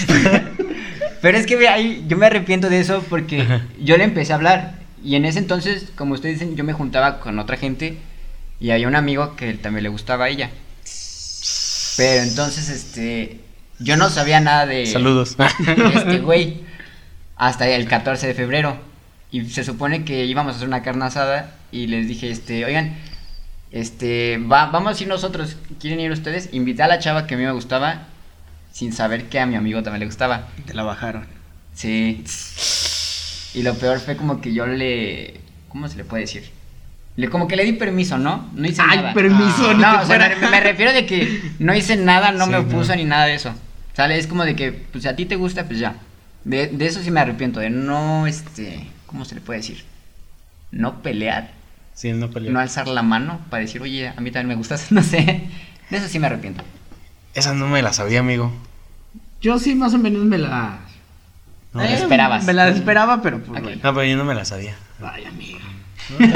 Pero 1.27 1.39
es 1.39 1.47
que 1.47 1.69
ahí, 1.69 2.05
yo 2.07 2.17
me 2.17 2.27
arrepiento 2.27 2.69
de 2.69 2.79
eso 2.79 3.05
porque 3.11 3.41
Ajá. 3.41 3.63
yo 3.83 3.97
le 3.97 4.05
empecé 4.05 4.33
a 4.33 4.37
hablar. 4.37 4.75
Y 5.03 5.17
en 5.17 5.25
ese 5.25 5.41
entonces, 5.41 5.89
como 5.97 6.15
ustedes 6.15 6.39
dicen, 6.39 6.55
yo 6.55 6.63
me 6.63 6.73
juntaba 6.73 7.19
con 7.19 7.41
otra 7.41 7.57
gente. 7.57 7.99
Y 8.61 8.71
había 8.71 8.87
un 8.87 8.95
amigo 8.95 9.35
que 9.35 9.53
también 9.55 9.83
le 9.83 9.89
gustaba 9.89 10.27
a 10.27 10.29
ella. 10.29 10.51
Pero 11.97 12.23
entonces, 12.23 12.69
este, 12.69 13.41
yo 13.81 13.97
no 13.97 14.09
sabía 14.09 14.39
nada 14.39 14.67
de, 14.67 14.87
Saludos. 14.87 15.37
de 15.37 15.47
este 15.97 16.21
güey 16.21 16.61
hasta 17.35 17.69
el 17.71 17.89
14 17.89 18.29
de 18.29 18.35
febrero. 18.35 18.77
Y 19.33 19.47
se 19.47 19.65
supone 19.65 20.05
que 20.05 20.27
íbamos 20.27 20.53
a 20.53 20.57
hacer 20.59 20.69
una 20.69 20.85
carne 20.85 21.07
asada 21.07 21.57
y 21.73 21.89
les 21.89 22.07
dije, 22.07 22.31
este, 22.31 22.65
oigan, 22.65 22.97
este, 23.73 24.39
va, 24.39 24.67
vamos 24.67 25.01
a 25.01 25.03
ir 25.03 25.09
nosotros, 25.09 25.57
¿quieren 25.81 25.99
ir 25.99 26.13
ustedes? 26.13 26.51
Invité 26.53 26.85
a 26.85 26.87
la 26.87 27.01
chava 27.01 27.27
que 27.27 27.35
a 27.35 27.37
mí 27.37 27.43
me 27.43 27.51
gustaba 27.51 28.07
sin 28.77 28.93
saber 28.93 29.31
que 29.31 29.41
a 29.41 29.47
mi 29.47 29.55
amigo 29.57 29.83
también 29.83 30.01
le 30.01 30.07
gustaba. 30.07 30.49
Te 30.67 30.75
la 30.75 30.83
bajaron. 30.83 31.25
Sí. 31.73 32.23
Y 33.55 33.63
lo 33.63 33.75
peor 33.75 33.99
fue 34.01 34.17
como 34.19 34.43
que 34.43 34.53
yo 34.53 34.67
le, 34.67 35.41
¿cómo 35.69 35.89
se 35.89 35.97
le 35.97 36.05
puede 36.05 36.25
decir? 36.25 36.51
Le, 37.17 37.31
como 37.31 37.49
que 37.49 37.57
le 37.57 37.65
di 37.65 37.73
permiso, 37.73 38.19
¿no? 38.19 38.51
No 38.55 38.67
hice 38.69 38.83
Ay, 38.87 38.99
nada. 38.99 39.15
permiso, 39.15 39.73
ni 39.73 39.81
No, 39.83 39.93
que 39.99 40.05
o 40.05 40.07
sea, 40.07 40.37
me, 40.41 40.51
me 40.51 40.61
refiero 40.61 40.93
de 40.93 41.07
que 41.07 41.41
no 41.59 41.75
hice 41.75 41.97
nada, 41.97 42.33
no 42.33 42.45
Sí, 42.45 42.51
me 42.51 42.59
no. 42.59 42.65
opuso 42.69 42.95
ni 42.95 43.05
nada 43.05 43.25
de 43.25 43.35
eso. 43.37 43.55
¿Sale? 43.95 44.19
Es 44.19 44.27
como 44.27 44.45
de 44.45 44.55
que, 44.55 44.73
pues 44.73 45.03
si 45.05 45.09
a 45.09 45.17
ti 45.17 45.25
te 45.25 45.37
gusta, 45.37 45.65
pues 45.65 45.79
ya. 45.79 45.97
De, 46.45 46.67
de 46.67 46.87
eso 46.87 47.03
sí 47.03 47.11
me 47.11 47.21
arrepiento, 47.21 47.61
de 47.61 47.71
no, 47.71 48.27
este, 48.27 48.87
¿cómo 49.07 49.25
se 49.25 49.35
le 49.37 49.41
puede 49.41 49.61
decir? 49.61 49.85
No 50.71 51.01
pelear, 51.03 51.51
Sí, 51.95 52.13
no 52.13 52.31
peleó. 52.31 52.53
no 52.53 52.61
alzar 52.61 52.87
la 52.89 53.01
mano 53.03 53.41
para 53.49 53.63
decir, 53.63 53.81
oye, 53.81 54.09
a 54.09 54.21
mí 54.21 54.31
también 54.31 54.49
me 54.49 54.55
gustas, 54.57 54.91
no 54.93 55.03
sé. 55.03 55.45
De 55.89 55.97
eso 55.97 56.09
sí 56.09 56.19
me 56.19 56.27
arrepiento. 56.27 56.63
Esa 57.37 57.55
no 57.55 57.69
me 57.69 57.83
la 57.83 57.93
sabía, 57.93 58.21
amigo. 58.21 58.53
Yo 59.41 59.59
sí 59.59 59.75
más 59.75 59.95
o 59.95 59.99
menos 59.99 60.25
me 60.25 60.39
la... 60.39 60.81
No, 61.73 61.83
Eh, 61.83 61.95
esperabas. 61.95 62.45
Me 62.45 62.53
la 62.55 62.69
esperaba, 62.71 63.21
pero 63.23 63.39
pues 63.39 63.63
bueno. 63.63 63.81
No, 63.83 63.95
pero 63.95 64.05
yo 64.05 64.17
no 64.17 64.25
me 64.25 64.35
la 64.35 64.45
sabía. 64.45 64.75
Ay, 65.03 65.25
amigo. 65.27 65.59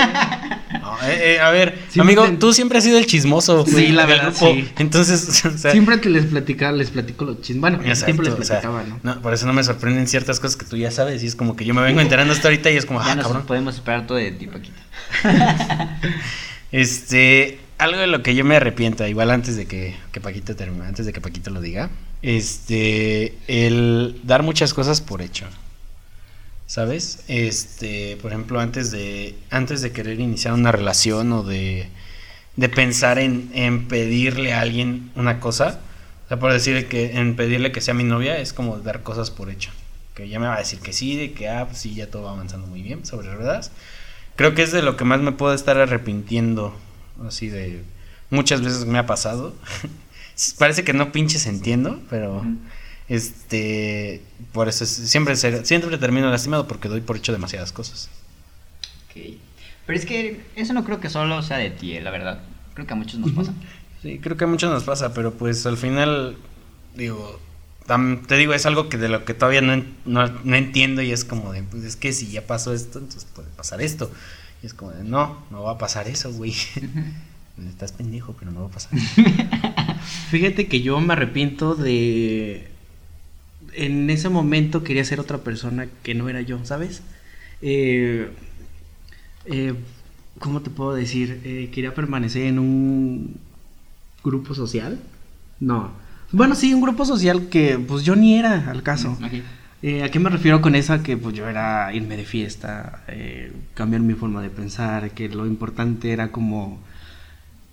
No, 0.80 0.96
eh, 1.02 1.34
eh, 1.34 1.40
a 1.40 1.50
ver, 1.50 1.76
Siempre 1.88 2.00
amigo, 2.14 2.24
te- 2.26 2.36
tú 2.38 2.52
siempre 2.52 2.78
has 2.78 2.84
sido 2.84 2.96
el 2.98 3.04
chismoso. 3.06 3.64
Sí, 3.66 3.72
güey, 3.72 3.88
la 3.92 4.06
verdad, 4.06 4.30
grupo. 4.30 4.52
sí. 4.52 4.68
Entonces, 4.78 5.44
o 5.44 5.58
sea, 5.58 5.72
Siempre 5.72 6.00
que 6.00 6.08
les 6.08 6.26
platicaba, 6.26 6.72
les 6.72 6.90
platico 6.90 7.24
los 7.24 7.40
chismes. 7.42 7.60
Bueno, 7.60 7.78
exacto, 7.78 8.04
siempre 8.04 8.26
les 8.26 8.34
o 8.34 8.42
sea, 8.44 8.60
platicaba, 8.60 8.84
¿no? 8.84 9.00
no, 9.02 9.20
Por 9.20 9.34
eso 9.34 9.46
no 9.46 9.52
me 9.52 9.64
sorprenden 9.64 10.06
ciertas 10.06 10.38
cosas 10.38 10.56
que 10.56 10.64
tú 10.66 10.76
ya 10.76 10.90
sabes. 10.92 11.22
Y 11.24 11.26
es 11.26 11.34
como 11.34 11.56
que 11.56 11.64
yo 11.64 11.74
me 11.74 11.82
vengo 11.82 12.00
enterando 12.00 12.32
hasta 12.32 12.48
ahorita 12.48 12.70
y 12.70 12.76
es 12.76 12.86
como, 12.86 13.02
ya 13.02 13.12
ah, 13.12 13.14
nos 13.16 13.26
cabrón. 13.26 13.46
podemos 13.46 13.74
esperar 13.74 14.06
todo 14.06 14.18
de 14.18 14.30
ti, 14.32 14.46
Paquita. 14.46 14.80
Este, 16.72 17.58
algo 17.80 17.98
de 17.98 18.06
lo 18.06 18.22
que 18.22 18.34
yo 18.34 18.44
me 18.44 18.56
arrepiento, 18.56 19.06
igual 19.06 19.30
antes 19.30 19.56
de 19.56 19.66
que, 19.66 19.96
Paquito 20.22 20.54
termine, 20.54 20.86
antes 20.86 21.06
de 21.06 21.12
que 21.12 21.20
Paquito 21.20 21.50
lo 21.50 21.60
diga, 21.60 21.90
este, 22.22 23.34
el 23.48 24.20
dar 24.22 24.42
muchas 24.42 24.74
cosas 24.74 25.00
por 25.00 25.22
hecho. 25.22 25.46
¿Sabes? 26.66 27.24
Este, 27.26 28.16
por 28.22 28.30
ejemplo, 28.30 28.60
antes 28.60 28.92
de, 28.92 29.34
antes 29.50 29.82
de 29.82 29.90
querer 29.90 30.20
iniciar 30.20 30.54
una 30.54 30.70
relación 30.70 31.32
o 31.32 31.42
de, 31.42 31.88
de 32.54 32.68
pensar 32.68 33.18
en, 33.18 33.50
en 33.54 33.88
pedirle 33.88 34.52
a 34.52 34.60
alguien 34.60 35.10
una 35.16 35.40
cosa, 35.40 35.80
o 36.26 36.28
sea, 36.28 36.38
por 36.38 36.52
decir 36.52 36.86
que 36.86 37.18
en 37.18 37.34
pedirle 37.34 37.72
que 37.72 37.80
sea 37.80 37.94
mi 37.94 38.04
novia, 38.04 38.38
es 38.38 38.52
como 38.52 38.78
dar 38.78 39.02
cosas 39.02 39.32
por 39.32 39.50
hecho. 39.50 39.72
Que 40.14 40.28
ya 40.28 40.38
me 40.38 40.46
va 40.46 40.54
a 40.54 40.58
decir 40.58 40.78
que 40.78 40.92
sí, 40.92 41.16
de 41.16 41.32
que, 41.32 41.48
ah, 41.48 41.66
pues 41.66 41.78
sí, 41.78 41.94
ya 41.94 42.08
todo 42.08 42.24
va 42.24 42.32
avanzando 42.32 42.68
muy 42.68 42.82
bien 42.82 43.04
sobre 43.04 43.34
ruedas. 43.34 43.72
Creo 44.36 44.54
que 44.54 44.62
es 44.62 44.70
de 44.70 44.82
lo 44.82 44.96
que 44.96 45.04
más 45.04 45.20
me 45.20 45.32
puedo 45.32 45.54
estar 45.54 45.76
arrepintiendo. 45.78 46.76
Así 47.26 47.48
de. 47.48 47.82
Muchas 48.30 48.62
veces 48.62 48.86
me 48.86 48.98
ha 48.98 49.06
pasado. 49.06 49.54
Parece 50.58 50.84
que 50.84 50.92
no 50.92 51.12
pinches 51.12 51.46
entiendo, 51.46 52.00
pero. 52.08 52.44
Este. 53.08 54.22
Por 54.52 54.68
eso 54.68 54.84
es- 54.84 54.90
siempre, 54.90 55.36
se- 55.36 55.64
siempre 55.64 55.98
termino 55.98 56.30
lastimado 56.30 56.66
porque 56.68 56.88
doy 56.88 57.00
por 57.00 57.16
hecho 57.16 57.32
demasiadas 57.32 57.72
cosas. 57.72 58.08
Ok. 59.10 59.22
Pero 59.86 59.98
es 59.98 60.06
que 60.06 60.40
eso 60.56 60.72
no 60.72 60.84
creo 60.84 61.00
que 61.00 61.10
solo 61.10 61.42
sea 61.42 61.58
de 61.58 61.70
ti, 61.70 61.92
eh, 61.96 62.00
la 62.00 62.10
verdad. 62.10 62.40
Creo 62.74 62.86
que 62.86 62.92
a 62.92 62.96
muchos 62.96 63.18
nos 63.18 63.32
pasa. 63.32 63.52
Sí, 64.02 64.18
creo 64.22 64.36
que 64.36 64.44
a 64.44 64.46
muchos 64.46 64.70
nos 64.70 64.84
pasa, 64.84 65.12
pero 65.12 65.32
pues 65.34 65.66
al 65.66 65.76
final. 65.76 66.36
Digo. 66.94 67.40
te 68.28 68.36
digo, 68.36 68.54
es 68.54 68.66
algo 68.66 68.88
que 68.88 68.96
de 68.96 69.08
lo 69.08 69.24
que 69.24 69.34
todavía 69.34 69.60
no, 69.60 69.84
no, 70.04 70.26
no 70.44 70.56
entiendo 70.56 71.02
y 71.02 71.10
es 71.10 71.24
como 71.24 71.52
de, 71.52 71.62
pues 71.64 71.82
es 71.84 71.96
que 71.96 72.12
si 72.12 72.28
ya 72.30 72.46
pasó 72.46 72.72
esto, 72.72 73.00
entonces 73.00 73.26
puede 73.34 73.48
pasar 73.50 73.80
esto. 73.82 74.10
Y 74.62 74.66
es 74.66 74.74
como 74.74 74.92
de, 74.92 75.04
no, 75.04 75.38
no 75.50 75.62
va 75.62 75.72
a 75.72 75.78
pasar 75.78 76.08
eso, 76.08 76.32
güey. 76.32 76.54
Estás 77.68 77.92
pendejo, 77.92 78.34
pero 78.38 78.50
no 78.50 78.60
va 78.62 78.66
a 78.66 78.70
pasar. 78.70 78.98
Fíjate 80.30 80.66
que 80.66 80.82
yo 80.82 81.00
me 81.00 81.12
arrepiento 81.12 81.74
de... 81.74 82.68
En 83.74 84.10
ese 84.10 84.28
momento 84.28 84.82
quería 84.82 85.04
ser 85.04 85.20
otra 85.20 85.38
persona 85.38 85.86
que 86.02 86.14
no 86.14 86.28
era 86.28 86.40
yo, 86.40 86.64
¿sabes? 86.64 87.02
Eh, 87.62 88.30
eh, 89.44 89.74
¿Cómo 90.38 90.62
te 90.62 90.70
puedo 90.70 90.94
decir? 90.94 91.40
Eh, 91.44 91.70
quería 91.72 91.94
permanecer 91.94 92.46
en 92.46 92.58
un 92.58 93.36
grupo 94.24 94.54
social. 94.54 94.98
No. 95.60 95.92
Bueno, 96.32 96.54
sí, 96.54 96.72
un 96.72 96.80
grupo 96.80 97.04
social 97.04 97.48
que 97.48 97.78
pues 97.78 98.04
yo 98.04 98.16
ni 98.16 98.38
era 98.38 98.70
al 98.70 98.82
caso. 98.82 99.18
Eh, 99.82 100.02
¿A 100.02 100.10
qué 100.10 100.18
me 100.18 100.28
refiero 100.30 100.60
con 100.60 100.74
esa? 100.74 101.02
Que 101.02 101.16
pues 101.16 101.34
yo 101.34 101.48
era 101.48 101.92
irme 101.94 102.16
de 102.16 102.24
fiesta, 102.24 103.02
eh, 103.08 103.52
cambiar 103.74 104.02
mi 104.02 104.14
forma 104.14 104.42
de 104.42 104.50
pensar, 104.50 105.12
que 105.12 105.28
lo 105.28 105.46
importante 105.46 106.12
era 106.12 106.30
como... 106.32 106.80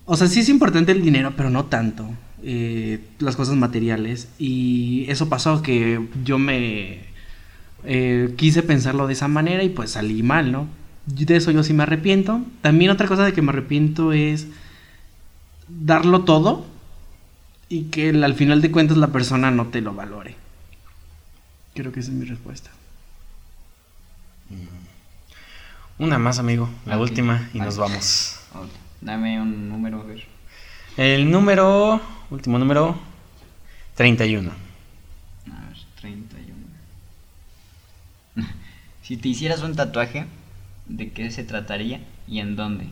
O 0.05 0.15
sea, 0.17 0.27
sí 0.27 0.39
es 0.41 0.49
importante 0.49 0.91
el 0.93 1.01
dinero, 1.01 1.33
pero 1.35 1.49
no 1.49 1.65
tanto. 1.65 2.09
eh, 2.43 2.99
las 3.19 3.35
cosas 3.35 3.55
materiales. 3.55 4.29
Y 4.39 5.05
eso 5.09 5.29
pasó 5.29 5.61
que 5.61 6.07
yo 6.23 6.37
me... 6.39 7.05
quise 8.37 8.63
pensarlo 8.63 9.07
de 9.07 9.13
esa 9.13 9.27
manera 9.27 9.63
y 9.63 9.69
pues 9.69 9.91
salí 9.91 10.23
mal, 10.23 10.51
¿no? 10.51 10.67
De 11.05 11.35
eso 11.37 11.51
yo 11.51 11.63
sí 11.63 11.73
me 11.73 11.83
arrepiento. 11.83 12.41
También 12.61 12.91
otra 12.91 13.07
cosa 13.07 13.25
de 13.25 13.33
que 13.33 13.41
me 13.41 13.51
arrepiento 13.51 14.13
es 14.13 14.47
darlo 15.67 16.23
todo 16.23 16.65
y 17.69 17.83
que 17.85 18.09
al 18.09 18.33
final 18.35 18.61
de 18.61 18.71
cuentas 18.71 18.97
la 18.97 19.07
persona 19.07 19.51
no 19.51 19.67
te 19.67 19.81
lo 19.81 19.93
valore. 19.93 20.35
Creo 21.77 21.91
que 21.91 21.99
esa 21.99 22.09
es 22.09 22.17
mi 22.17 22.25
respuesta. 22.25 22.71
Una 25.99 26.17
más, 26.17 26.39
amigo, 26.39 26.67
la 26.87 26.97
última 26.97 27.51
y 27.53 27.59
nos 27.59 27.77
vamos. 27.77 28.39
Dame 28.99 29.39
un 29.39 29.69
número, 29.69 30.01
a 30.01 30.03
ver. 30.05 30.25
El 30.97 31.29
número, 31.29 32.01
último 32.31 32.57
número, 32.57 32.97
31. 33.93 34.49
A 34.49 35.65
ver, 35.67 35.77
31. 36.01 36.57
si 39.03 39.17
te 39.17 39.29
hicieras 39.29 39.61
un 39.61 39.75
tatuaje, 39.75 40.25
¿de 40.87 41.11
qué 41.11 41.29
se 41.29 41.43
trataría 41.43 42.01
y 42.27 42.39
en 42.39 42.55
dónde? 42.55 42.87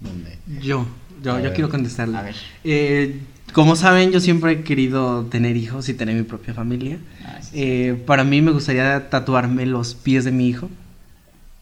¿Dónde? 0.00 0.38
Yo, 0.62 0.86
yo, 1.22 1.40
yo 1.40 1.52
quiero 1.52 1.68
contestarle. 1.68 2.16
A 2.16 2.22
ver. 2.22 2.36
Eh, 2.64 3.20
como 3.56 3.74
saben, 3.74 4.12
yo 4.12 4.20
siempre 4.20 4.52
he 4.52 4.62
querido 4.64 5.24
tener 5.30 5.56
hijos 5.56 5.88
y 5.88 5.94
tener 5.94 6.14
mi 6.14 6.24
propia 6.24 6.52
familia. 6.52 6.98
Ah, 7.24 7.38
sí, 7.40 7.48
sí. 7.52 7.62
Eh, 7.62 7.94
para 8.06 8.22
mí 8.22 8.42
me 8.42 8.50
gustaría 8.50 9.08
tatuarme 9.08 9.64
los 9.64 9.94
pies 9.94 10.26
de 10.26 10.30
mi 10.30 10.46
hijo 10.46 10.68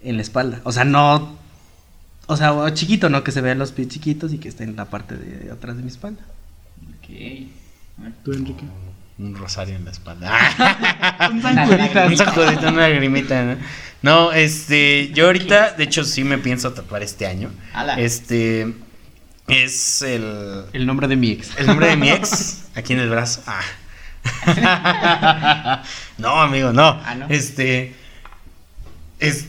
en 0.03 0.17
la 0.17 0.23
espalda. 0.23 0.61
O 0.65 0.73
sea, 0.73 0.85
no... 0.85 1.39
O 2.27 2.37
sea, 2.37 2.75
chiquito, 2.75 3.11
¿no? 3.11 3.23
Que 3.23 3.31
se 3.31 3.41
vean 3.41 3.61
los 3.61 3.71
pies 3.71 3.87
chiquitos 3.87 4.33
y 4.33 4.39
que 4.39 4.49
esté 4.49 4.65
en 4.65 4.75
la 4.75 4.87
parte 4.87 5.17
de 5.17 5.53
atrás 5.53 5.77
de 5.77 5.85
mi 5.85 5.89
espalda. 5.89 6.21
Ok. 6.99 8.09
¿Tú, 8.25 8.33
Enrique? 8.33 8.65
Un 9.17 9.37
rosario 9.37 9.77
en 9.77 9.85
la 9.85 9.93
espalda. 9.93 10.37
Un. 11.31 11.43
Juditas. 11.43 12.11
Un 12.11 12.17
sacudito, 12.17 12.69
una 12.71 12.89
lagrimita, 12.89 13.45
¿no? 13.45 13.57
No, 14.03 14.33
este, 14.33 15.13
yo 15.13 15.27
ahorita, 15.27 15.75
de 15.75 15.85
hecho, 15.85 16.03
sí 16.03 16.25
me 16.25 16.39
pienso 16.39 16.73
tatuar 16.73 17.05
este 17.05 17.29
año. 17.29 17.53
Este, 17.99 18.75
es 19.49 20.03
el, 20.03 20.65
El 20.73 20.87
nombre 20.87 21.09
de 21.09 21.17
mi 21.17 21.31
ex. 21.33 21.57
el 21.59 21.67
nombre 21.67 21.89
de 21.89 21.97
mi 21.97 22.11
ex 22.11 22.65
aquí 22.75 22.93
en 22.93 23.01
el 23.01 23.11
brazo. 23.11 23.43
Ah. 23.47 23.63
no, 26.19 26.41
amigo, 26.41 26.73
no. 26.73 27.01
Ah, 27.05 27.15
¿no? 27.15 27.27
Este, 27.29 27.95
es, 29.19 29.47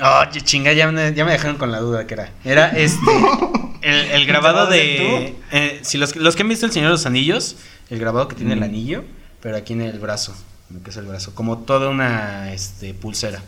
oye, 0.00 0.40
chinga, 0.40 0.72
ya 0.72 0.90
me, 0.90 1.14
ya 1.14 1.24
me 1.24 1.32
dejaron 1.32 1.56
con 1.56 1.70
la 1.70 1.78
duda 1.78 2.06
que 2.06 2.14
era. 2.14 2.32
Era 2.44 2.68
este, 2.70 3.10
el, 3.82 3.94
el 3.94 4.26
grabado 4.26 4.66
de, 4.66 5.36
eh, 5.52 5.78
si 5.82 5.98
los, 5.98 6.16
los 6.16 6.34
que 6.36 6.42
han 6.42 6.48
visto 6.48 6.66
El 6.66 6.72
Señor 6.72 6.88
de 6.88 6.92
los 6.92 7.06
Anillos, 7.06 7.56
el 7.90 7.98
grabado 7.98 8.28
que 8.28 8.34
tiene 8.34 8.54
el 8.54 8.62
anillo, 8.62 9.04
pero 9.40 9.56
aquí 9.56 9.74
en 9.74 9.82
el 9.82 9.98
brazo, 9.98 10.34
lo 10.70 10.82
que 10.82 10.90
es 10.90 10.96
el 10.96 11.06
brazo, 11.06 11.34
como 11.34 11.58
toda 11.58 11.88
una, 11.88 12.52
este, 12.52 12.94
pulsera. 12.94 13.42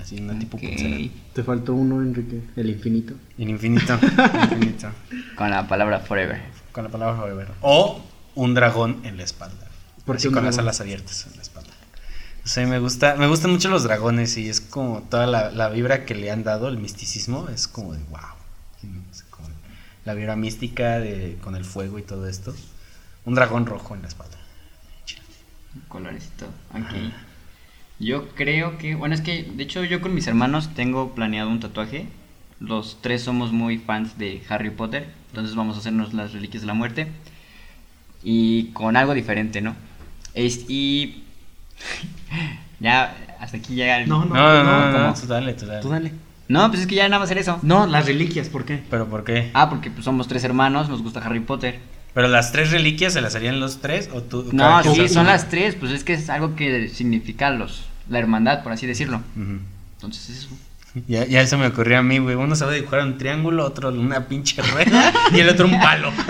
Así, 0.00 0.18
una 0.18 0.38
tipo 0.38 0.56
Ok. 0.56 0.62
pulsera. 0.64 0.96
Te 1.32 1.42
faltó 1.44 1.74
uno, 1.74 2.02
Enrique. 2.02 2.42
El 2.56 2.70
infinito. 2.70 3.14
El 3.38 3.48
infinito, 3.50 3.94
el 4.00 4.42
infinito. 4.52 4.90
Con 5.36 5.50
la 5.50 5.66
palabra 5.68 6.00
forever. 6.00 6.42
Con 6.72 6.84
la 6.84 6.90
palabra 6.90 7.16
forever. 7.16 7.48
O 7.60 8.04
un 8.34 8.54
dragón 8.54 9.00
en 9.04 9.16
la 9.16 9.22
espalda. 9.24 9.68
¿Por 10.04 10.16
Así 10.16 10.26
con 10.28 10.44
las 10.44 10.56
dragón? 10.56 10.68
alas 10.68 10.80
abiertas 10.80 11.26
en 11.30 11.36
la 11.36 11.42
espalda. 11.42 11.70
O 12.44 12.48
sea, 12.48 12.66
me 12.66 12.78
gusta, 12.78 13.14
me 13.16 13.26
gustan 13.28 13.52
mucho 13.52 13.70
los 13.70 13.84
dragones 13.84 14.36
y 14.36 14.48
es 14.50 14.60
como 14.60 15.00
toda 15.02 15.26
la, 15.26 15.50
la 15.50 15.70
vibra 15.70 16.04
que 16.04 16.14
le 16.14 16.30
han 16.30 16.42
dado, 16.44 16.68
el 16.68 16.76
misticismo, 16.76 17.48
es 17.48 17.66
como 17.68 17.94
de 17.94 18.00
wow. 18.10 18.20
Como 19.30 19.48
la 20.04 20.12
vibra 20.12 20.36
mística 20.36 20.98
de, 20.98 21.38
con 21.42 21.56
el 21.56 21.64
fuego 21.64 21.98
y 21.98 22.02
todo 22.02 22.28
esto. 22.28 22.54
Un 23.24 23.34
dragón 23.34 23.64
rojo 23.64 23.94
en 23.94 24.02
la 24.02 24.08
espalda. 24.08 24.36
Colores 25.88 26.24
y 26.26 26.38
todo. 26.38 26.50
Ok. 26.74 27.12
Yo 28.04 28.28
creo 28.34 28.76
que. 28.76 28.94
Bueno, 28.94 29.14
es 29.14 29.22
que 29.22 29.44
de 29.44 29.62
hecho 29.62 29.82
yo 29.82 30.00
con 30.00 30.14
mis 30.14 30.26
hermanos 30.26 30.74
tengo 30.74 31.14
planeado 31.14 31.48
un 31.48 31.60
tatuaje. 31.60 32.06
Los 32.60 32.98
tres 33.00 33.22
somos 33.22 33.50
muy 33.52 33.78
fans 33.78 34.18
de 34.18 34.42
Harry 34.48 34.70
Potter. 34.70 35.08
Entonces 35.30 35.56
vamos 35.56 35.76
a 35.76 35.80
hacernos 35.80 36.12
las 36.12 36.32
reliquias 36.32 36.62
de 36.62 36.66
la 36.66 36.74
muerte. 36.74 37.08
y 38.22 38.66
con 38.72 38.96
algo 38.96 39.14
diferente, 39.14 39.60
¿no? 39.60 39.74
Es, 40.34 40.64
y 40.68 41.24
ya, 42.80 43.16
hasta 43.40 43.58
aquí 43.58 43.74
llega 43.74 43.98
el... 44.00 44.08
No, 44.08 44.24
No, 44.24 44.34
no, 44.64 44.90
no, 44.90 45.14
tú 45.14 45.26
dale, 45.26 45.52
tú 45.54 45.66
dale. 45.66 45.82
Tú 45.82 45.88
dale. 45.90 46.12
No, 46.48 46.68
pues 46.68 46.82
es 46.82 46.86
que 46.86 46.94
ya 46.94 47.08
nada 47.08 47.18
más 47.20 47.26
hacer 47.26 47.38
eso. 47.38 47.58
No, 47.62 47.86
las 47.86 48.06
reliquias, 48.06 48.48
¿por 48.48 48.64
qué? 48.64 48.82
¿Pero 48.90 49.08
por 49.08 49.24
qué? 49.24 49.50
Ah, 49.54 49.70
porque 49.70 49.90
pues, 49.90 50.04
somos 50.04 50.28
tres 50.28 50.44
hermanos, 50.44 50.88
nos 50.88 51.02
gusta 51.02 51.20
Harry 51.20 51.40
Potter. 51.40 51.78
¿Pero 52.12 52.28
las 52.28 52.52
tres 52.52 52.70
reliquias 52.70 53.12
se 53.12 53.20
las 53.20 53.34
harían 53.34 53.60
los 53.60 53.80
tres 53.80 54.08
o 54.12 54.22
tú? 54.22 54.48
No, 54.52 54.82
sí, 54.82 55.08
son 55.08 55.26
las 55.26 55.48
tres, 55.48 55.74
pues 55.74 55.92
es 55.92 56.04
que 56.04 56.14
es 56.14 56.30
algo 56.30 56.54
que 56.54 56.88
significa 56.88 57.50
los, 57.50 57.86
la 58.08 58.18
hermandad, 58.18 58.62
por 58.62 58.72
así 58.72 58.86
decirlo. 58.86 59.20
Entonces 59.96 60.30
es 60.30 60.38
eso. 60.38 60.48
Ya, 61.08 61.24
ya 61.26 61.40
eso 61.40 61.58
me 61.58 61.66
ocurrió 61.66 61.98
a 61.98 62.02
mí, 62.02 62.18
güey. 62.18 62.36
Uno 62.36 62.54
sabe 62.54 62.76
dibujar 62.76 63.00
un 63.00 63.18
triángulo, 63.18 63.64
otro 63.66 63.88
una 63.90 64.26
pinche 64.26 64.62
rueda 64.62 65.12
y 65.32 65.40
el 65.40 65.48
otro 65.48 65.66
un 65.66 65.80
palo. 65.80 66.12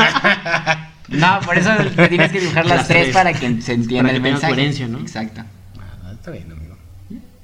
No, 1.08 1.38
por 1.44 1.58
eso 1.58 1.70
tienes 2.08 2.32
que 2.32 2.40
dibujar 2.40 2.64
las, 2.64 2.78
Las 2.78 2.88
tres, 2.88 3.02
tres. 3.04 3.14
para 3.14 3.34
que 3.34 3.60
se 3.60 3.74
entienda 3.74 4.04
Para 4.04 4.10
que 4.12 4.16
el 4.16 4.22
tenga 4.22 4.32
mensaje. 4.32 4.54
coherencia, 4.54 4.88
¿no? 4.88 5.00
Exacto. 5.00 5.42
Ah, 5.78 6.12
está 6.14 6.30
bien, 6.30 6.50
amigo. 6.50 6.78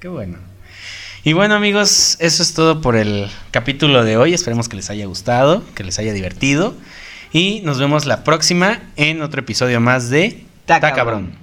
Qué 0.00 0.08
bueno. 0.08 0.38
Y 1.24 1.34
bueno, 1.34 1.56
amigos, 1.56 2.16
eso 2.20 2.42
es 2.42 2.54
todo 2.54 2.80
por 2.80 2.96
el 2.96 3.28
capítulo 3.50 4.02
de 4.02 4.16
hoy. 4.16 4.32
Esperemos 4.32 4.70
que 4.70 4.76
les 4.76 4.88
haya 4.88 5.04
gustado, 5.04 5.62
que 5.74 5.84
les 5.84 5.98
haya 5.98 6.14
divertido. 6.14 6.74
Y 7.34 7.60
nos 7.62 7.78
vemos 7.78 8.06
la 8.06 8.24
próxima 8.24 8.80
en 8.96 9.20
otro 9.20 9.40
episodio 9.40 9.78
más 9.78 10.08
de 10.08 10.42
Ta 10.64 10.80
Ta 10.80 10.94
Cabrón. 10.94 11.26
Cabrón. 11.26 11.40